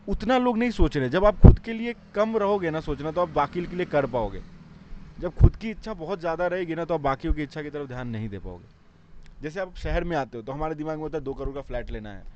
उतना 0.08 0.38
लोग 0.38 0.58
नहीं 0.58 0.70
सोच 0.72 0.96
रहे। 0.96 1.08
जब 1.10 1.24
आप 1.24 1.40
खुद 1.40 1.58
के 1.58 1.72
लिए 1.72 1.94
कम 2.14 2.36
रहोगे 2.36 2.70
ना 2.70 2.80
सोचना 2.82 3.10
तो 3.12 3.20
आप 3.20 3.28
बाकी 3.30 3.66
के 3.66 3.76
लिए 3.76 3.86
कर 3.86 4.06
पाओगे। 4.08 4.42
जब 5.18 5.34
खुद 5.34 5.56
की 5.56 5.70
इच्छा 5.70 5.94
बहुत 5.94 6.20
ज़्यादा 6.20 6.46
रहेगी 6.46 6.74
ना 6.74 6.84
तो 6.84 6.94
आप 6.94 7.00
बाकी 7.00 7.32
की 7.32 7.42
इच्छा 7.42 7.62
की 7.62 7.70
तरफ़ 7.70 7.88
ध्यान 7.88 8.08
नहीं 8.08 8.28
दे 8.28 8.38
पाओगे। 8.38 8.68
जैसे 9.40 9.60
आप 9.60 9.76
शहर 9.76 10.04
में 10.04 10.16
आते 10.16 10.38
हो 10.38 10.42
तो 10.42 10.52
हमारे 10.52 10.74
दिमाग 10.74 10.96
में 10.96 11.02
होता 11.02 11.18
है, 11.18 11.24
दो 11.24 11.34
करोड़ 11.34 11.54
का 11.54 11.62
फ्लैट 11.62 11.90
लेना 11.90 12.10
है। 12.10 12.33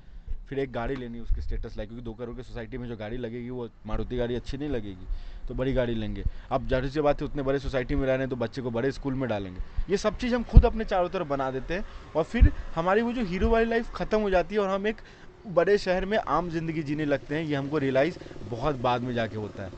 फिर 0.48 0.58
एक 0.58 0.72
गाड़ी 0.72 0.94
लेनी 0.96 1.20
उसकी 1.20 1.42
स्टेटस 1.42 1.76
लाइक 1.76 1.88
क्योंकि 1.88 2.04
दो 2.04 2.12
करोड़ 2.14 2.36
की 2.36 2.42
सोसाइटी 2.42 2.78
में 2.78 2.86
जो 2.88 2.96
गाड़ी 2.96 3.16
लगेगी, 3.18 3.50
वो 3.50 3.68
मारुति 3.86 4.16
गाड़ी 4.16 4.34
अच्छी 4.34 4.56
नहीं 4.56 4.68
लगेगी 4.70 5.06
तो 5.48 5.54
बड़ी 5.54 5.72
गाड़ी 5.72 5.94
लेंगे। 5.94 6.24
अब 6.50 6.68
ज़ाहिर 6.68 6.88
सी 6.90 7.00
बात 7.00 7.20
है, 7.20 7.26
उतने 7.26 7.42
बड़े 7.42 7.58
सोसाइटी 7.58 7.94
में 7.94 8.02
रह 8.02 8.12
रहे 8.12 8.20
हैं 8.20 8.28
तो 8.30 8.36
बच्चे 8.36 8.62
को 8.62 8.70
बड़े 8.70 8.90
स्कूल 8.92 9.14
में 9.14 9.28
डालेंगे। 9.28 9.60
ये 9.90 9.96
सब 9.98 10.16
चीज़ 10.18 10.34
हम 10.34 10.42
खुद 10.44 10.64
अपने 10.66 10.84
चारों 10.86 11.08
तरफ़ 11.08 11.28
बना 11.28 11.50
देते 11.50 11.74
हैं, 11.74 11.84
और 12.14 12.24
फिर 12.24 12.52
हमारी 12.74 13.02
वो 13.02 13.12
जो 13.12 13.24
हीरो 13.24 13.48
वाली 13.50 13.66
लाइफ 13.66 13.90
ख़त्म 13.94 14.20
हो 14.20 14.30
जाती 14.30 14.54
है, 14.54 14.60
और 14.60 14.68
हम 14.68 14.86
एक 14.86 15.00
बड़े 15.48 15.76
शहर 15.78 16.04
में 16.04 16.18
आम 16.18 16.50
ज़िंदगी 16.50 16.82
जीने 16.82 17.04
लगते 17.04 17.34
हैं, 17.34 17.42
ये 17.42 17.54
हमको 17.54 17.78
रियलाइज़ 17.78 18.18
बहुत 18.44 18.76
बाद 18.78 19.02
में 19.02 19.12
जाके 19.14 19.36
होता 19.36 19.62
है। 19.62 19.72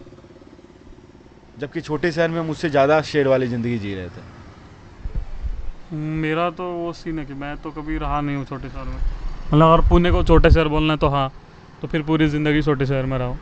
जबकि 1.57 1.81
छोटे 1.81 2.13
शहर 2.13 2.29
में 2.31 2.41
मुझसे 2.43 2.71
ज़्यादा 2.71 3.01
शेर 3.05 3.29
वाली 3.29 3.47
ज़िंदगी 3.47 3.79
जी 3.79 3.95
रहे 3.95 4.09
थे। 4.09 4.39
मेरा 5.95 6.51
तो 6.53 6.65
वो 6.73 6.93
सीन 6.95 7.19
है 7.19 7.25
कि 7.27 7.35
मैं 7.35 7.57
तो 7.59 7.71
कभी 7.73 7.99
रहा 7.99 8.21
नहीं 8.21 8.37
हूँ 8.37 8.45
छोटे 8.47 8.69
शहर 8.69 8.85
में। 8.85 9.20
मतलब 9.53 9.65
अगर 9.65 9.89
पुणे 9.89 10.11
को 10.13 10.23
छोटे 10.25 10.51
शहर 10.51 10.69
बोलना 10.69 10.93
है 10.93 10.99
तो 10.99 11.09
हाँ 11.09 11.31
तो 11.83 11.89
फिर 11.89 12.03
पूरी 12.03 12.27
ज़िंदगी 12.29 12.63
छोटे 12.63 12.87
शहर 12.87 13.07
में 13.07 13.17
रहो। 13.19 13.37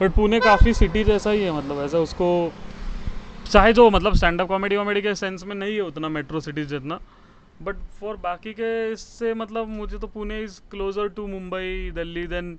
बट 0.00 0.14
पुणे 0.14 0.40
काफ़ी 0.40 0.74
सिटी 0.74 1.02
जैसा 1.04 1.30
ही 1.30 1.42
है 1.42 1.52
मतलब 1.52 1.80
ऐसा 1.84 1.98
उसको, 1.98 2.28
चाहे 3.46 3.72
जो 3.72 3.88
मतलब 3.90 4.14
स्टैंड 4.14 4.40
अप 4.40 4.48
कॉमेडी 4.48 4.76
वॉमेडी 4.76 5.02
के 5.02 5.14
सेंस 5.14 5.44
में 5.44 5.54
नहीं 5.54 5.74
है 5.74 5.80
उतना 5.82 6.08
मेट्रो 6.08 6.40
सिटीज़ 6.40 6.68
जितना 6.68 7.00
बट 7.60 7.76
फॉर 8.00 8.16
बाकी 8.18 8.52
के 8.52 8.70
इससे 8.92 9.32
मतलब 9.34 9.68
मुझे 9.68 9.98
तो 9.98 10.06
Pune 10.08 10.42
is 10.42 10.60
closer 10.70 11.08
to 11.08 11.26
Mumbai, 11.26 11.90
Delhi 11.94 12.26
then 12.26 12.58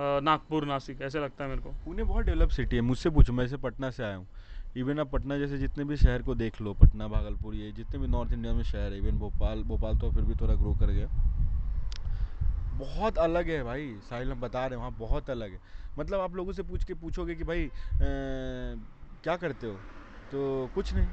Nagpur, 0.00 0.64
Nasik, 0.66 1.00
ऐसे 1.02 1.20
लगता 1.20 1.44
है 1.44 1.50
मेरे 1.50 1.62
को। 1.62 1.70
पुणे 1.84 2.02
बहुत 2.04 2.26
डेवलप 2.26 2.50
सिटी 2.50 2.76
है, 2.76 2.82
मुझसे 2.82 3.10
पूछो, 3.10 3.32
मैं 3.32 3.46
से 3.48 3.56
पटना 3.58 3.90
से 3.90 4.02
आया 4.02 4.14
हूँ। 4.16 4.26
इवन 4.76 4.98
आप 5.00 5.10
पटना 5.12 5.38
जैसे 5.38 5.58
जितने 5.58 5.84
भी 5.84 5.96
शहर 5.96 6.22
को 6.22 6.34
देख 6.34 6.60
लो, 6.62 6.72
पटना, 6.74 7.08
भागलपुर, 7.08 7.54
ये 7.54 7.70
जितने 7.72 7.98
भी 8.00 8.08
नॉर्थ 8.08 8.32
इंडिया 8.32 8.52
में 8.54 8.62
शहर 8.62 8.92
है 8.92 8.98
इवन 8.98 9.18
भोपाल 9.18 9.62
भोपाल 9.64 9.98
तो 9.98 10.10
फिर 10.12 10.22
भी 10.22 10.34
थोड़ा 10.40 10.54
ग्रो 10.54 10.74
कर 10.80 10.92
गया। 10.92 11.08
बहुत 12.80 13.18
अलग 13.18 13.48
है 13.48 13.62
भाई 13.64 13.88
साहिल 14.10 14.30
हम 14.32 14.40
बता 14.40 14.66
रहे 14.66 14.70
हैं 14.70 14.76
वहाँ 14.76 14.96
बहुत 14.98 15.30
अलग 15.30 15.52
है। 15.52 15.60
मतलब 15.98 16.20
आप 16.20 16.34
लोगों 16.36 16.52
से 16.52 16.62
पूछ 16.62 16.84
के 16.84 16.94
पूछोगे 16.96 17.34
कि 17.34 17.44
भाई 17.44 17.64
आ, 17.64 17.70
क्या 19.24 19.36
करते 19.36 19.66
हो? 19.66 19.74
तो 20.32 20.70
कुछ 20.74 20.92
नहीं। 20.94 21.06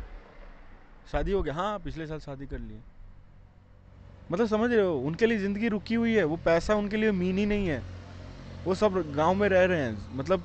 शादी 1.08 1.32
हो 1.32 1.42
गया? 1.44 1.54
हाँ 1.54 1.80
पिछले 1.80 2.08
साल 2.08 2.20
शादी 2.20 2.46
कर 2.46 2.60
लिए। 2.60 2.82
मतलब 4.30 4.48
समझ 4.48 4.72
रहे 4.72 4.86
हो 4.86 4.98
उनके 5.00 5.26
लिए 5.26 5.38
ज़िंदगी 5.38 5.68
रुकी 5.70 5.96
हुई 5.96 6.16
है 6.16 6.24
वो 6.24 6.38
पैसा 6.46 6.76
उनके 6.76 6.98
लिए 6.98 7.12
मीन 7.12 7.38
ही 7.38 7.46
नहीं 7.46 7.68
है। 7.68 7.82
वो 8.66 8.76
सब 8.76 9.04
गाँव 9.16 9.34
में 9.36 9.48
रह 9.50 9.64
रहे 9.66 9.82
हैं। 9.82 10.18
मतलब 10.18 10.44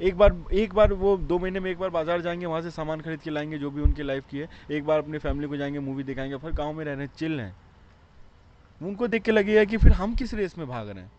एक 0.00 0.16
बार 0.18 0.34
एक 0.54 0.74
बार 0.74 0.92
वो 0.92 1.16
दो 1.18 1.38
महीने 1.38 1.60
में 1.60 1.70
एक 1.70 1.78
बार 1.78 1.90
बाज़ार 1.90 2.20
जाएँगे 2.20 2.46
वहाँ 2.46 2.62
से 2.62 2.70
सामान 2.70 3.00
खरीद 3.00 3.20
के 3.20 3.30
लाएँगे 3.30 3.58
जो 3.58 3.70
भी 3.70 3.82
उनकी 3.82 4.02
लाइफ 4.02 4.24
की 4.30 4.38
है। 4.38 4.48
एक 4.70 4.84
बार 4.84 4.98
अपनी 4.98 5.18
फैमिली 5.18 5.48
को 5.48 5.56
जाएँगे 5.56 5.78
मूवी 5.80 6.04
दिखाएँगे 6.04 6.36
फिर 6.36 6.52
गाँव 6.52 6.72
में 6.72 6.84
रह 6.84 6.92
रहे 6.92 7.04
हैं 7.04 7.12
चिल 7.18 7.40
हैं। 7.40 7.54
उनको 8.80 9.06
देख 9.08 9.22
के 9.22 9.32
लगेगा 9.32 9.64
कि 9.64 9.76
फिर 9.76 9.92
हम 9.92 10.14
किस 10.14 10.34
रेस 10.34 10.58
में 10.58 10.66
भाग 10.68 10.88
रहे 10.88 11.02
हैं? 11.02 11.10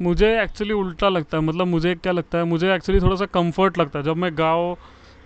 मुझे 0.00 0.26
एक्चुअली 0.42 0.72
उल्टा 0.72 1.08
लगता 1.08 1.36
है। 1.36 1.42
मतलब 1.44 1.66
मुझे 1.66 1.94
क्या 1.94 2.12
लगता 2.12 2.38
है? 2.38 2.44
मुझे 2.44 2.74
एक्चुअली 2.74 3.00
थोड़ा 3.00 3.16
सा 3.16 3.26
कंफर्ट 3.28 3.78
लगता 3.78 3.98
है। 3.98 4.04
जब 4.04 4.16
मैं 4.16 4.30
गाँव, 4.38 4.76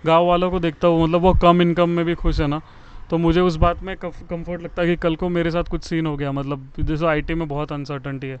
गाँव 0.03 0.25
वालों 0.27 0.49
को 0.51 0.59
देखता 0.59 0.87
हूँ 0.87 1.03
मतलब 1.03 1.21
वो 1.21 1.33
कम 1.41 1.61
इनकम 1.61 1.89
में 1.89 2.03
भी 2.05 2.15
खुश 2.15 2.39
है 2.41 2.47
ना 2.47 2.61
तो 3.09 3.17
मुझे 3.17 3.41
उस 3.41 3.55
बात 3.57 3.81
में 3.83 3.95
कंफर्ट 3.97 4.61
लगता 4.61 4.81
है 4.81 4.87
कि 4.87 4.95
कल 4.97 5.15
को 5.15 5.29
मेरे 5.29 5.51
साथ 5.51 5.63
कुछ 5.63 5.83
सीन 5.83 6.05
हो 6.05 6.15
गया। 6.17 6.31
मतलब 6.31 6.71
जैसे 6.79 7.05
आईटी 7.07 7.33
में 7.33 7.47
बहुत 7.47 7.71
अनसर्टनटी 7.71 8.27
है, 8.27 8.39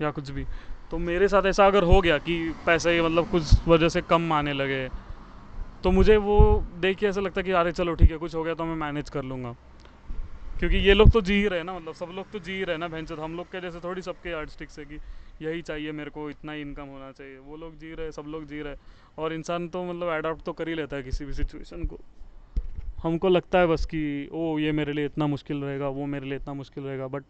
या 0.00 0.10
कुछ 0.10 0.30
भी। 0.30 0.44
तो 0.90 0.98
मेरे 1.00 1.28
साथ 1.28 1.46
ऐसा 1.46 1.66
अगर 1.66 1.82
हो 1.84 2.00
गया 2.00 2.18
कि 2.18 2.36
पैसे 2.66 3.00
मतलब 3.02 3.26
कुछ 3.28 3.66
वजह 3.68 3.88
से 3.88 4.00
कम 4.02 4.32
आने 4.32 4.52
लगे 4.52 4.88
तो 5.84 5.90
मुझे 5.90 6.16
वो 6.18 6.38
देख 6.76 6.98
के 6.98 7.06
ऐसा 7.06 7.20
लगता 7.20 7.40
है 7.40 7.44
कि, 7.44 7.52
अरे 7.52 7.72
चलो 7.72 7.94
ठीक 7.94 8.10
है, 8.10 8.16
कुछ 8.18 8.34
हो 8.34 8.42
गया 8.44 8.54
तो 8.54 8.64
मैं 8.64 8.76
मैनेज 8.76 9.10
कर 9.10 9.22
लूँगा। 9.24 9.54
क्योंकि 10.58 10.76
ये 10.76 10.94
लोग 10.94 11.10
तो 11.10 11.20
जी 11.20 11.34
ही 11.34 11.48
रहे 11.48 11.62
ना 11.62 11.74
मतलब 11.74 11.94
सब 11.94 12.08
लोग 12.14 12.30
तो 12.32 12.38
जी 12.38 12.52
ही 12.52 12.64
रहे 12.64 12.76
ना 12.76 12.88
भैंस 12.88 13.12
हम 13.12 13.36
लोग 13.36 13.46
के 13.46 13.60
जैसे 13.60 13.80
थोड़ी 13.80 14.02
सबके 14.02 14.32
आर्ट 14.32 14.50
स्टिक्स 14.50 14.78
है 14.78 14.84
कि 14.84 14.98
यही 15.46 15.62
चाहिए 15.62 15.92
मेरे 15.92 16.10
को, 16.10 16.30
इतना 16.30 16.52
ही 16.52 16.60
इनकम 16.60 16.84
होना 16.84 17.10
चाहिए। 17.12 17.38
वो 17.38 17.56
लोग 17.56 17.78
जी 17.78 17.94
रहे, 17.94 18.12
सब 18.12 18.24
लोग 18.28 18.44
जी 18.44 18.60
रहे। 18.62 18.74
और 19.18 19.32
इंसान 19.32 19.68
तो 19.68 19.84
मतलब 19.84 20.08
अडॉप्ट 20.08 20.44
तो 20.44 20.52
कर 20.52 20.68
ही 20.68 20.74
लेता 20.74 20.96
है 20.96 21.02
किसी 21.02 21.24
भी 21.24 21.32
सिचुएशन 21.32 21.84
को। 21.84 21.98
हमको 23.02 23.28
लगता 23.28 23.58
है 23.58 23.66
बस 23.66 23.84
कि, 23.84 24.28
ओ, 24.32 24.58
ये 24.58 24.72
मेरे 24.72 24.92
लिए 24.92 25.04
इतना 25.04 25.26
मुश्किल 25.26 25.56
रहेगा, 25.56 25.88
वो 25.88 26.06
मेरे 26.06 26.26
लिए 26.26 26.36
इतना 26.36 26.54
मुश्किल 26.54 26.84
रहेगा। 26.84 27.06
बट 27.06 27.22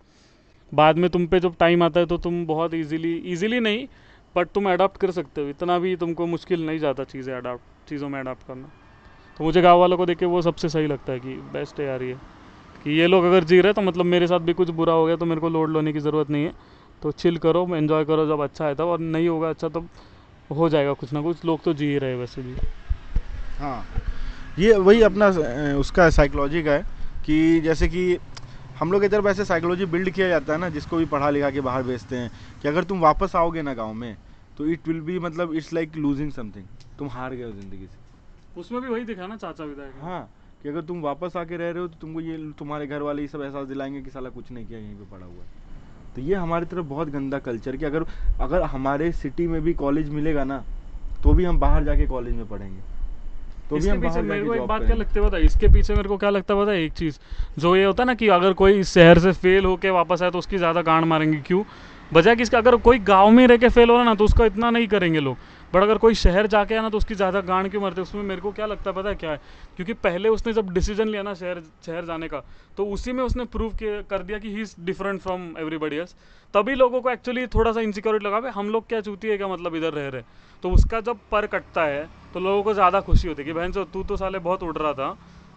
बाद 0.74 0.98
में 0.98 1.10
तुम 1.10 1.26
पे 1.26 1.40
जब 1.40 1.56
टाइम 1.56 1.82
आता 1.82 2.00
है 2.00 2.06
तो 2.06 2.18
तुम 2.18 2.46
बहुत 2.46 2.74
ईजिली 2.74 3.22
ईजिली 3.26 3.60
नहीं 3.60 3.86
बट 4.36 4.48
तुम 4.48 4.72
अडाप्ट 4.72 4.96
कर 4.96 5.10
सकते 5.10 5.40
हो। 5.40 5.48
इतना 5.48 5.78
भी 5.78 5.96
तुमको 5.96 6.26
मुश्किल 6.26 6.66
नहीं 6.66 6.78
जाता 6.78 7.04
चीज़ें 7.04 7.34
अडाप्ट 7.34 7.88
चीज़ों 7.88 8.08
में 8.08 8.20
अडाप्ट 8.20 8.46
करना। 8.46 8.70
तो 9.38 9.44
मुझे 9.44 9.62
गाँव 9.62 9.78
वालों 9.78 9.96
को 9.96 10.06
देख 10.06 10.18
के 10.18 10.26
वो 10.26 10.42
सबसे 10.42 10.68
सही 10.68 10.86
लगता 10.86 11.12
है 11.12 11.20
कि, 11.20 11.34
बेस्ट 11.34 11.80
है 11.80 11.86
यार 11.86 12.02
ये। 12.02 12.16
कि 12.84 12.90
ये 12.90 13.06
लोग 13.06 13.24
अगर 13.24 13.44
जी 13.44 13.60
रहे 13.60 13.72
तो 13.72 13.82
मतलब 13.82 14.04
मेरे 14.06 14.26
साथ 14.26 14.40
भी 14.40 14.52
कुछ 14.52 14.70
बुरा 14.80 14.92
हो 14.92 15.04
गया 15.06 15.16
तो 15.16 15.26
मेरे 15.26 15.40
को 15.40 15.48
लोड 15.48 15.70
लोने 15.70 15.92
की 15.92 16.00
ज़रूरत 16.00 16.30
नहीं 16.30 16.44
है। 16.44 16.52
तो 17.02 17.10
चिल 17.12 17.38
करो 17.38 17.66
एंजॉय 17.76 18.04
करो 18.04 18.26
जब 18.26 18.40
अच्छा 18.42 18.66
है 18.66 18.74
तब 18.74 18.86
और 18.86 18.98
नहीं 19.00 19.28
होगा 19.28 19.48
अच्छा 19.50 19.68
तब 19.68 19.88
हो 20.50 20.68
जाएगा 20.68 20.92
कुछ 20.94 21.12
ना 21.12 21.22
कुछ। 21.22 21.44
लोग 21.44 21.62
तो 21.64 21.72
जी 21.74 21.86
ही 21.86 21.98
रहे 21.98 22.14
वैसे 22.14 22.42
भी। 22.42 22.54
हाँ। 23.58 23.86
ये 24.58 24.72
वही 24.78 25.02
अपना 25.02 25.28
उसका 25.78 26.08
साइकोलॉजी 26.10 26.62
का 26.62 26.72
है 26.72 26.84
कि 27.24 27.60
जैसे 27.60 27.88
कि 27.88 28.18
हम 28.76 28.92
लोग 28.92 29.04
इधर 29.04 29.20
वैसे 29.20 29.44
साइकोलॉजी 29.44 29.86
बिल्ड 29.86 30.10
किया 30.10 30.28
जाता 30.28 30.52
है 30.52 30.58
ना 30.58 30.68
जिसको 30.68 30.96
भी 30.96 31.04
पढ़ा 31.06 31.30
लिखा 31.30 31.50
के 31.50 31.60
बाहर 31.60 31.82
भेजते 31.82 32.16
हैं 32.16 32.30
कि 32.62 32.68
अगर 32.68 32.84
तुम 32.84 33.00
वापस 33.00 33.36
आओगे 33.36 33.62
ना 33.62 33.74
गाँव 33.74 33.92
में 33.94 34.16
तो 34.56 34.66
इट 34.66 34.88
विल 34.88 35.00
बी 35.00 35.18
मतलब 35.18 35.54
इट्स 35.54 35.72
लाइक 35.72 35.96
लूजिंग 35.96 36.30
समथिंग 36.32 36.64
तुम 36.98 37.08
हार 37.08 37.34
गए 37.34 37.44
हो 37.44 37.50
ज़िंदगी 37.52 37.86
से। 37.86 38.60
उसमें 38.60 38.80
भी 38.82 38.88
वही 38.88 39.04
दिखा 39.04 39.26
ना 39.26 39.36
चाचा 39.36 39.64
विधायक 39.64 40.02
हाँ। 40.02 40.28
कि 40.64 40.70
अगर 40.70 40.80
तुम 40.80 41.00
वापस 41.02 41.36
आके 41.36 41.56
रह 41.56 41.70
रहे 41.70 41.80
हो 41.82 41.88
तो 41.88 41.96
तुमको 42.00 42.20
ये 42.20 42.36
तुम्हारे 42.58 42.86
घर 42.86 43.02
वाले 43.02 43.22
ये 43.22 43.28
सब 43.28 43.42
एहसास 43.42 43.66
दिलाएँगे 43.68 44.00
कि 44.02 44.10
साला 44.10 44.28
कुछ 44.30 44.50
नहीं 44.52 44.64
किया 44.66 44.78
यहीं 44.78 44.94
पे 44.94 45.04
पड़ा 45.10 45.26
हुआ 45.26 45.42
है। 45.42 45.62
तो 46.14 46.22
ये 46.22 46.34
हमारी 46.34 46.66
तरफ़ 46.66 46.86
बहुत 46.86 47.08
गंदा 47.10 47.38
कल्चर 47.40 47.76
कि 47.76 47.84
अगर 47.84 48.04
अगर 48.40 48.62
हमारे 48.72 49.10
सिटी 49.14 49.46
में 49.46 49.60
भी 49.62 49.74
कॉलेज 49.74 50.08
मिलेगा 50.10 50.44
ना 50.44 50.62
तो 51.22 51.32
भी 51.32 51.44
हम 51.44 51.58
बाहर 51.58 51.84
जाके 51.84 52.06
कॉलेज 52.06 52.34
में 52.34 52.46
पढ़ेंगे। 52.48 52.80
तो 53.70 53.76
भी 53.76 53.88
हम 53.88 54.00
पीछे 54.00 54.22
मेरे 54.22 54.44
को 54.44 54.54
एक 54.54 54.62
बात 54.62 54.82
क्या 54.82 54.96
लगती 54.96 55.20
है 55.20 55.28
पता 55.28 55.38
इसके 55.40 55.68
पीछे 55.68 55.94
मेरे 55.94 56.08
को 56.08 56.16
क्या 56.16 56.30
लगता 56.30 56.54
है 56.54 56.62
पता 56.62 56.72
एक 56.74 56.92
चीज़ 56.94 57.18
जो 57.58 57.74
ये 57.76 57.84
होता 57.84 58.02
है 58.02 58.06
ना 58.06 58.14
कि 58.14 58.28
अगर 58.30 58.52
कोई 58.54 58.82
शहर 58.86 59.18
से 59.18 59.32
फेल 59.34 59.64
होके 59.64 59.90
वापस 59.92 60.22
आए 60.22 60.30
तो 60.30 60.38
उसकी 60.38 60.58
ज़्यादा 60.58 60.82
गांड 60.82 61.04
मारेंगे। 61.04 61.40
क्यों? 61.46 61.62
बजाय 62.12 62.36
कि 62.36 62.42
इसका 62.42 62.58
अगर 62.58 62.76
कोई 62.78 62.98
गाँव 63.04 63.30
में 63.30 63.46
रह 63.46 63.56
के 63.56 63.68
फेल 63.68 63.90
हो 63.90 63.96
रहा 63.96 64.04
ना 64.04 64.14
तो 64.14 64.24
उसका 64.24 64.44
इतना 64.46 64.70
नहीं 64.70 64.86
करेंगे 64.88 65.20
लोग। 65.20 65.36
बट 65.74 65.82
अगर 65.82 65.98
कोई 65.98 66.14
शहर 66.16 66.46
जाके 66.46 66.74
आना 66.76 66.88
तो 66.90 66.98
उसकी 66.98 67.14
ज़्यादा 67.14 67.40
गांड 67.42 67.70
क्यों 67.70 67.82
मरते 67.82 68.00
उसमें 68.00 68.22
मेरे 68.22 68.40
को 68.40 68.52
क्या 68.52 68.66
लगता 68.66 68.90
है, 68.90 68.96
पता 68.96 69.08
है 69.08 69.14
क्या 69.14 69.30
है? 69.30 69.40
क्योंकि 69.76 69.92
पहले 70.00 70.28
उसने 70.28 70.52
जब 70.52 70.72
डिसीज़न 70.74 71.08
लिया 71.08 71.22
ना 71.22 71.34
शहर 71.34 71.62
शहर 71.86 72.04
जाने 72.04 72.28
का 72.28 72.42
तो 72.76 72.86
उसी 72.88 73.12
में 73.12 73.22
उसने 73.24 73.44
प्रूव 73.46 73.76
कर 74.10 74.22
दिया 74.22 74.38
कि 74.38 74.54
he 74.54 74.60
is 74.62 74.74
different 74.82 75.20
from 75.20 75.52
everybody 75.58 75.96
else 75.96 76.14
तभी 76.54 76.74
लोगों 76.74 77.00
को 77.00 77.10
एक्चुअली 77.10 77.46
थोड़ा 77.54 77.72
सा 77.72 77.80
इनसिक्योरिटी 77.80 78.26
लगा, 78.26 78.40
भाई, 78.40 78.50
हम 78.52 78.68
लोग 78.70 78.88
क्या 78.88 79.00
चूती 79.00 79.28
है, 79.28 79.36
क्या 79.36 79.48
मतलब 79.48 79.76
इधर 79.76 79.92
रह 79.92 80.08
रहे 80.08 80.22
तो 80.62 80.70
उसका 80.70 81.00
जब 81.02 81.18
पर 81.30 81.46
कटता 81.48 81.84
है 81.84 82.08
तो 82.34 82.40
लोगों 82.40 82.62
को 82.62 82.74
ज़्यादा 82.74 83.00
खुशी 83.02 83.28
होती 83.28 83.42
है 83.42 83.46
कि, 83.46 83.52
बहन, 83.52 83.72
जो 83.72 83.84
तू 83.86 84.02
तो 84.04 84.16
साले 84.16 84.38
बहुत 84.40 84.62
उड़ 84.62 84.76
रहा 84.76 84.92
था, 84.92 85.16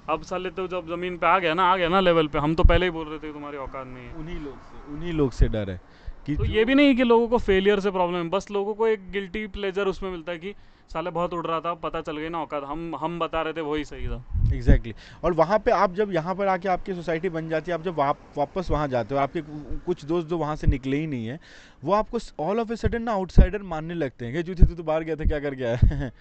अब 0.09 0.23
साले 0.23 0.49
तो 0.49 0.67
जब 0.67 0.87
ज़मीन 0.87 1.17
पे 1.17 1.27
आ 1.27 1.37
गया 1.39 1.53
ना, 1.53 1.63
आ 1.63 1.77
गया 1.77 1.89
ना 1.89 1.99
लेवल 1.99 2.27
पे, 2.27 2.39
हम 2.39 2.55
तो 2.55 2.63
पहले 2.63 2.85
ही 2.85 2.91
बोल 2.91 3.07
रहे 3.07 3.19
थे, 3.19 3.31
तुम्हारी 3.33 3.57
औकात 3.57 3.87
नहीं 3.87 4.05
है. 4.05 4.13
उन्हीं 4.15 4.39
लोग 4.39 4.53
से, 4.53 4.93
उन्हीं 4.93 5.13
लोग 5.13 5.31
से 5.31 5.47
डर 5.49 5.69
है। 5.69 5.79
कि 6.27 6.35
तो 6.35 6.45
ये 6.45 6.63
भी 6.65 6.75
नहीं 6.75 6.95
कि 6.95 7.03
लोगों 7.03 7.27
को 7.27 7.37
फेलियर 7.39 7.79
से 7.79 7.91
प्रॉब्लम 7.91 8.17
है। 8.17 8.29
बस 8.29 8.49
लोगों 8.51 8.73
को 8.75 8.87
एक 8.87 9.11
गिल्टी 9.11 9.45
प्लेजर 9.47 9.87
उसमें 9.87 10.09
मिलता 10.11 10.31
है 10.31 10.37
कि 10.37 10.53
साले 10.91 11.09
बहुत 11.09 11.33
उड़ 11.33 11.45
रहा 11.45 11.59
था 11.59 11.73
पता 11.75 12.01
चल 12.01 12.17
गई 12.17 12.29
ना 12.29 12.41
औकात 12.41 12.63
हम 12.63 12.95
हम 12.95 13.17
बता 13.19 13.41
रहे 13.41 13.53
थे 13.53 13.61
वही 13.61 13.85
सही 13.85 14.07
था। 14.07 14.23
Exactly 14.53 14.91
exactly. 14.91 15.23
और 15.23 15.33
वहाँ 15.33 15.59
पे 15.59 15.71
आप 15.71 15.93
जब 15.93 16.11
यहाँ 16.13 16.35
पर 16.35 16.47
आके 16.47 16.69
आपकी 16.69 16.93
सोसाइटी 16.93 17.29
बन 17.29 17.49
जाती 17.49 17.71
है 17.71 17.77
आप 17.77 17.83
जब 17.83 17.95
वाप, 17.95 18.17
वापस 18.37 18.69
वहाँ 18.71 18.87
जाते 18.87 19.15
हो 19.15 19.21
आपके 19.21 19.41
कुछ 19.85 20.05
दोस्त 20.05 20.27
जो 20.27 20.37
वहाँ 20.37 20.55
से 20.55 20.67
निकले 20.67 20.97
ही 20.97 21.07
नहीं 21.07 21.27
है 21.27 21.39
वो 21.83 21.93
आपको 21.93 22.19
ऑल 22.39 22.59
ऑफ़ 22.59 22.71
ए 22.73 22.75
सडन 22.75 23.01
ना 23.01 23.11
आउटसाइडर 23.11 23.63
मानने 23.65 23.93
लगते 23.93 24.25
हैं 24.25 24.33
कि 24.35 24.43
जूती 24.43 24.65
तू 24.65 24.75
तो 24.75 24.83
बाहर 24.83 25.03
गया 25.03 25.15
था 25.15 25.25
क्या 25.25 25.39
कर 25.39 25.53
गया 25.53 25.75
है? 25.75 26.11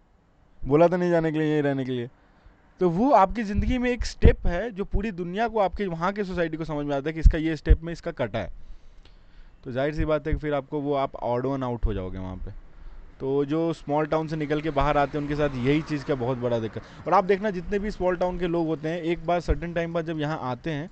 बोला 0.66 0.88
था 0.88 0.96
नहीं 0.96 1.10
जाने 1.10 1.32
के 1.32 1.38
लिए 1.38 1.52
यहीं 1.52 1.62
रहने 1.62 1.84
के 1.84 1.92
लिए। 1.92 2.08
तो 2.80 2.88
वो 2.90 3.10
आपकी 3.14 3.42
ज़िंदगी 3.42 3.78
में 3.78 3.90
एक 3.90 4.04
स्टेप 4.06 4.46
है 4.46 4.70
जो 4.70 4.84
पूरी 4.86 5.10
दुनिया 5.12 5.48
को 5.48 5.58
आपके 5.60 5.86
वहाँ 5.88 6.12
के 6.12 6.24
सोसाइटी 6.24 6.56
को 6.56 6.64
समझ 6.64 6.86
में 6.86 6.96
आता 6.96 7.08
है 7.08 7.12
कि 7.14 7.20
इसका 7.20 7.38
ये 7.38 7.56
स्टेप 7.56 7.82
में 7.82 7.92
इसका 7.92 8.10
कटा 8.12 8.38
है। 8.38 8.68
तो 9.64 9.72
ज़ाहिर 9.72 9.94
सी 9.94 10.04
बात 10.04 10.26
है 10.26 10.32
कि 10.32 10.38
फिर 10.38 10.54
आपको 10.54 10.80
वो 10.80 10.94
आप 10.94 11.16
ऑड 11.16 11.46
वन 11.46 11.62
आउट 11.62 11.86
हो 11.86 11.94
जाओगे 11.94 12.18
वहाँ 12.18 12.36
पे। 12.36 12.50
तो 13.20 13.44
जो 13.44 13.72
स्मॉल 13.72 14.06
टाउन 14.06 14.28
से 14.28 14.36
निकल 14.36 14.60
के 14.60 14.70
बाहर 14.70 14.96
आते 14.98 15.18
हैं, 15.18 15.22
उनके 15.22 15.36
साथ 15.36 15.56
यही 15.56 15.82
चीज़ 15.82 16.04
का 16.04 16.14
बहुत 16.14 16.38
बड़ा 16.38 16.58
दिक्कत। 16.58 16.82
और 17.06 17.14
आप 17.14 17.24
देखना, 17.24 17.50
जितने 17.50 17.78
भी 17.78 17.90
स्मॉल 17.90 18.16
टाउन 18.16 18.38
के 18.38 18.46
लोग 18.48 18.66
होते 18.66 18.88
हैं, 18.88 19.00
एक 19.02 19.26
बार 19.26 19.40
सर्टन 19.40 19.74
टाइम 19.74 19.92
बाद 19.92 20.06
जब 20.06 20.20
यहाँ 20.20 20.38
आते 20.42 20.70
हैं 20.70 20.90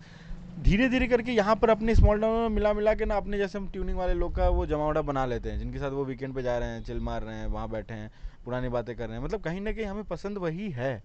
धीरे 0.59 0.89
धीरे 0.89 1.07
करके 1.07 1.33
यहाँ 1.33 1.55
पर 1.57 1.71
अपने 1.71 1.95
स्मॉल 1.95 2.21
टाउन 2.21 2.41
में 2.41 2.49
मिला 2.49 2.73
मिला 2.75 2.95
के 2.95 3.05
ना 3.05 3.17
अपने 3.17 3.39
जैसे 3.39 3.59
हम 3.59 3.69
ट्यूनिंग 3.69 3.99
वाले 3.99 4.15
लोग 4.15 4.35
का 4.37 4.49
वो 4.49 4.67
जमावड़ा 4.67 5.03
बना 5.03 5.25
लेते 5.27 5.51
हैं, 5.51 5.59
जिनके 5.59 5.79
साथ 5.79 5.91
वो 5.91 6.05
वीकेंड 6.05 6.35
पे 6.35 6.43
जा 6.43 6.57
रहे 6.59 6.69
हैं 6.69 6.83
चिल 6.85 7.01
मार 7.01 7.23
रहे 7.23 7.37
हैं, 7.37 7.47
वहाँ 7.47 7.69
बैठे 7.71 7.95
हैं, 7.95 8.11
पुरानी 8.45 8.69
बातें 8.69 8.95
कर 8.97 9.07
रहे 9.07 9.17
हैं। 9.17 9.25
मतलब 9.25 9.41
कहीं 9.41 9.61
ना 9.61 9.73
कहीं 9.73 9.87
हमें 9.87 10.05
पसंद 10.05 10.39
वही 10.39 10.71
है, 10.71 11.03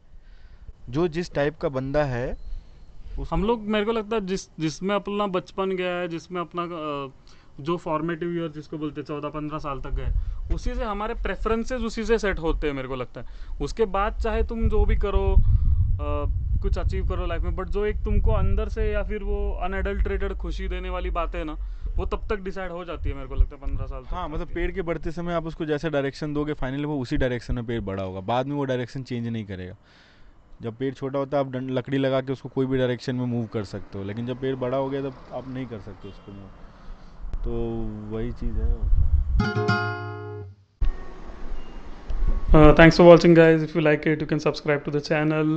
जो 0.89 1.07
जिस 1.09 1.33
टाइप 1.33 1.57
का 1.57 1.69
बंदा 1.69 2.03
है 2.05 2.35
हम 3.29 3.43
लोग, 3.43 3.61
मेरे 3.63 3.85
को 3.85 3.91
लगता 3.91 4.15
है 4.15 4.25
जिस, 4.25 4.47
जिसमें 4.59 4.93
अपना 4.95 5.27
बचपन 5.29 5.71
गया 5.71 5.95
है, 5.95 6.07
जिसमें 6.07 6.39
अपना 6.41 6.63
जो 7.59 7.77
फॉर्मेटिव 7.77 8.35
ईयर 8.35 8.51
जिसको 8.51 8.77
बोलते 8.77 9.01
हैं 9.01 9.05
चौदह 9.05 9.29
पंद्रह 9.29 9.57
साल 9.57 9.79
तक 9.79 9.93
गए 9.93 10.53
उसी 10.55 10.73
से 10.73 10.83
हमारे 10.83 11.13
प्रेफरेंसेस 11.13 11.81
उसी 11.81 12.03
से 12.05 12.17
सेट 12.17 12.39
होते 12.39 12.67
हैं 12.67 12.73
मेरे 12.73 12.87
को 12.87 12.95
लगता 12.95 13.21
है। 13.21 13.57
उसके 13.61 13.85
बाद 13.87 14.17
चाहे 14.21 14.43
तुम 14.43 14.67
जो 14.69 14.85
भी 14.85 14.95
करो 14.97 15.25
आ, 15.33 16.25
कुछ 16.61 16.77
अचीव 16.77 17.07
करो 17.07 17.25
लाइफ 17.25 17.41
में 17.41 17.55
बट 17.55 17.69
जो 17.69 17.85
एक 17.85 17.95
तुमको 17.95 18.31
अंदर 18.31 18.69
से 18.69 18.91
या 18.91 19.03
फिर 19.03 19.23
वो 19.23 19.37
अनएडल्ट्रेटेड 19.63 20.33
खुशी 20.33 20.67
देने 20.67 20.89
वाली 20.89 21.09
बात 21.09 21.35
है 21.35 21.43
ना 21.43 21.53
वो 21.97 22.05
तब 22.05 22.27
तक 22.29 22.39
डिसाइड 22.39 22.71
हो 22.71 22.83
जाती 22.85 23.09
है 23.09 23.15
मेरे 23.15 23.27
को 23.27 23.35
लगता 23.35 23.55
है 23.55 23.61
पंद्रह 23.61 23.85
साल 23.85 24.03
हाँ 24.07 24.27
मतलब 24.29 24.53
पेड़ 24.53 24.71
के 24.71 24.81
बढ़ते 24.81 25.11
समय 25.11 25.33
आप 25.33 25.45
उसको 25.45 25.65
जैसे 25.65 25.89
डायरेक्शन 25.89 26.33
दोगे 26.33 26.53
फाइनली 26.53 26.85
वो 26.85 26.99
उसी 26.99 27.17
डायरेक्शन 27.17 27.55
में 27.55 27.65
पेड़ 27.65 27.81
बड़ा 27.81 28.03
होगा। 28.03 28.19
बाद 28.21 28.47
में 28.47 28.55
वो 28.55 28.63
डायरेक्शन 28.63 29.03
चेंज 29.03 29.27
नहीं 29.27 29.45
करेगा। 29.45 29.75
जब 30.61 30.75
पेड़ 30.75 30.93
छोटा 30.93 31.19
होता 31.19 31.37
है 31.37 31.45
आप 31.45 31.51
लकड़ी 31.55 31.97
लगा 31.97 32.21
के 32.21 32.33
उसको 32.33 32.49
कोई 32.49 32.65
भी 32.65 32.77
डायरेक्शन 32.77 33.15
में 33.15 33.25
मूव 33.25 33.47
कर 33.47 33.63
सकते 33.63 33.97
हो 33.97 34.03
लेकिन 34.03 34.25
जब 34.25 34.41
पेड़ 34.41 34.55
बड़ा 34.55 34.77
हो 34.77 34.89
गया 34.89 35.01
तब 35.01 35.15
आप 35.33 35.47
नहीं 35.47 35.67
कर 35.67 35.79
सकते 35.79 36.07
उसको 36.07 36.31
मूव 36.31 36.49
तो 37.45 37.51
वही 38.15 38.31
चीज़ 38.31 38.61
है 38.61 38.71
Uh, 42.57 42.71
thanks 42.77 42.97
for 42.97 43.05
watching 43.05 43.33
guys. 43.37 43.63
If 43.65 43.71
you 43.75 43.81
like 43.81 44.03
it 44.09 44.19
you 44.23 44.25
can 44.31 44.39
subscribe 44.41 44.81
to 44.87 44.91
the 44.95 44.99
channel. 45.05 45.47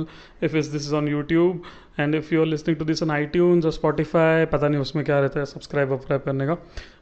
If 0.45 0.53
this 0.53 0.69
is 0.77 0.93
on 0.99 1.09
youtube. 1.09 1.67
And 2.03 2.15
if 2.19 2.31
you're 2.31 2.47
listening 2.53 2.77
to 2.79 2.87
this 2.89 3.03
on 3.05 3.11
itunes 3.15 3.67
or 3.69 3.73
spotify 3.75 4.45
पता 4.53 4.67
नहीं 4.67 4.81
उसमें 4.81 5.03
क्या 5.05 5.19
रहता 5.19 5.39
है 5.39 5.45
सब्सक्राइब 5.45 5.91
वब्सक्राइब 5.91 6.21
करने 6.21 6.47
का। 6.47 6.57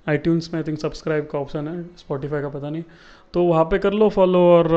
आई 0.10 0.18
tunes 0.18 0.54
में 0.54 0.60
I 0.60 0.64
think 0.68 0.80
subscribe 0.80 1.30
का 1.32 1.40
ऑप्शन 1.40 1.68
है 1.68 1.84
स्पॉटीफाई 1.98 2.42
का 2.42 2.50
पता 2.50 2.70
नहीं। 2.70 2.84
तो 3.34 3.44
वहाँ 3.44 3.64
पे 3.66 3.78
कर 3.80 3.94
लो 3.94 4.10
फॉलो 4.10 4.40
और 4.40 4.68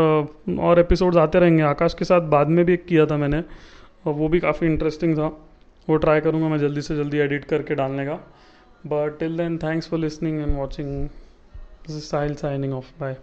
और 0.61 0.79
एपिसोड्स 0.79 1.17
आते 1.17 1.41
रहेंगे। 1.41 1.63
आकाश 1.63 1.95
के 1.95 2.05
साथ 2.05 2.21
बाद 2.37 2.49
में 2.49 2.65
भी 2.65 2.75
एक 2.75 2.87
किया 2.87 3.07
था 3.07 3.17
मैंने। 3.17 3.41
और 4.07 4.13
वो 4.15 4.29
भी 4.29 4.41
काफ़ी 4.41 4.67
इंटरेस्टिंग 4.67 5.19
था। 5.19 5.27
वो 5.91 5.97
ट्राई 5.97 6.21
करूँगा 6.21 6.49
मैं 6.49 6.59
जल्दी 6.59 6.83
से 6.83 6.97
जल्दी 6.97 7.19
एडिट 7.19 7.45
करके 7.45 7.75
डालने 7.75 8.07
का। 8.07 8.19
But 8.85 9.19
till 9.19 9.37
then, 9.37 9.59
thanks 9.59 9.87
for 9.87 9.99
listening 9.99 10.43
and 10.43 10.59
watching. 10.59 11.11
This 11.87 11.97
is 11.97 12.11
Sahil 12.11 12.39
signing 12.39 12.73
off. 12.73 12.93
Bye. 12.99 13.17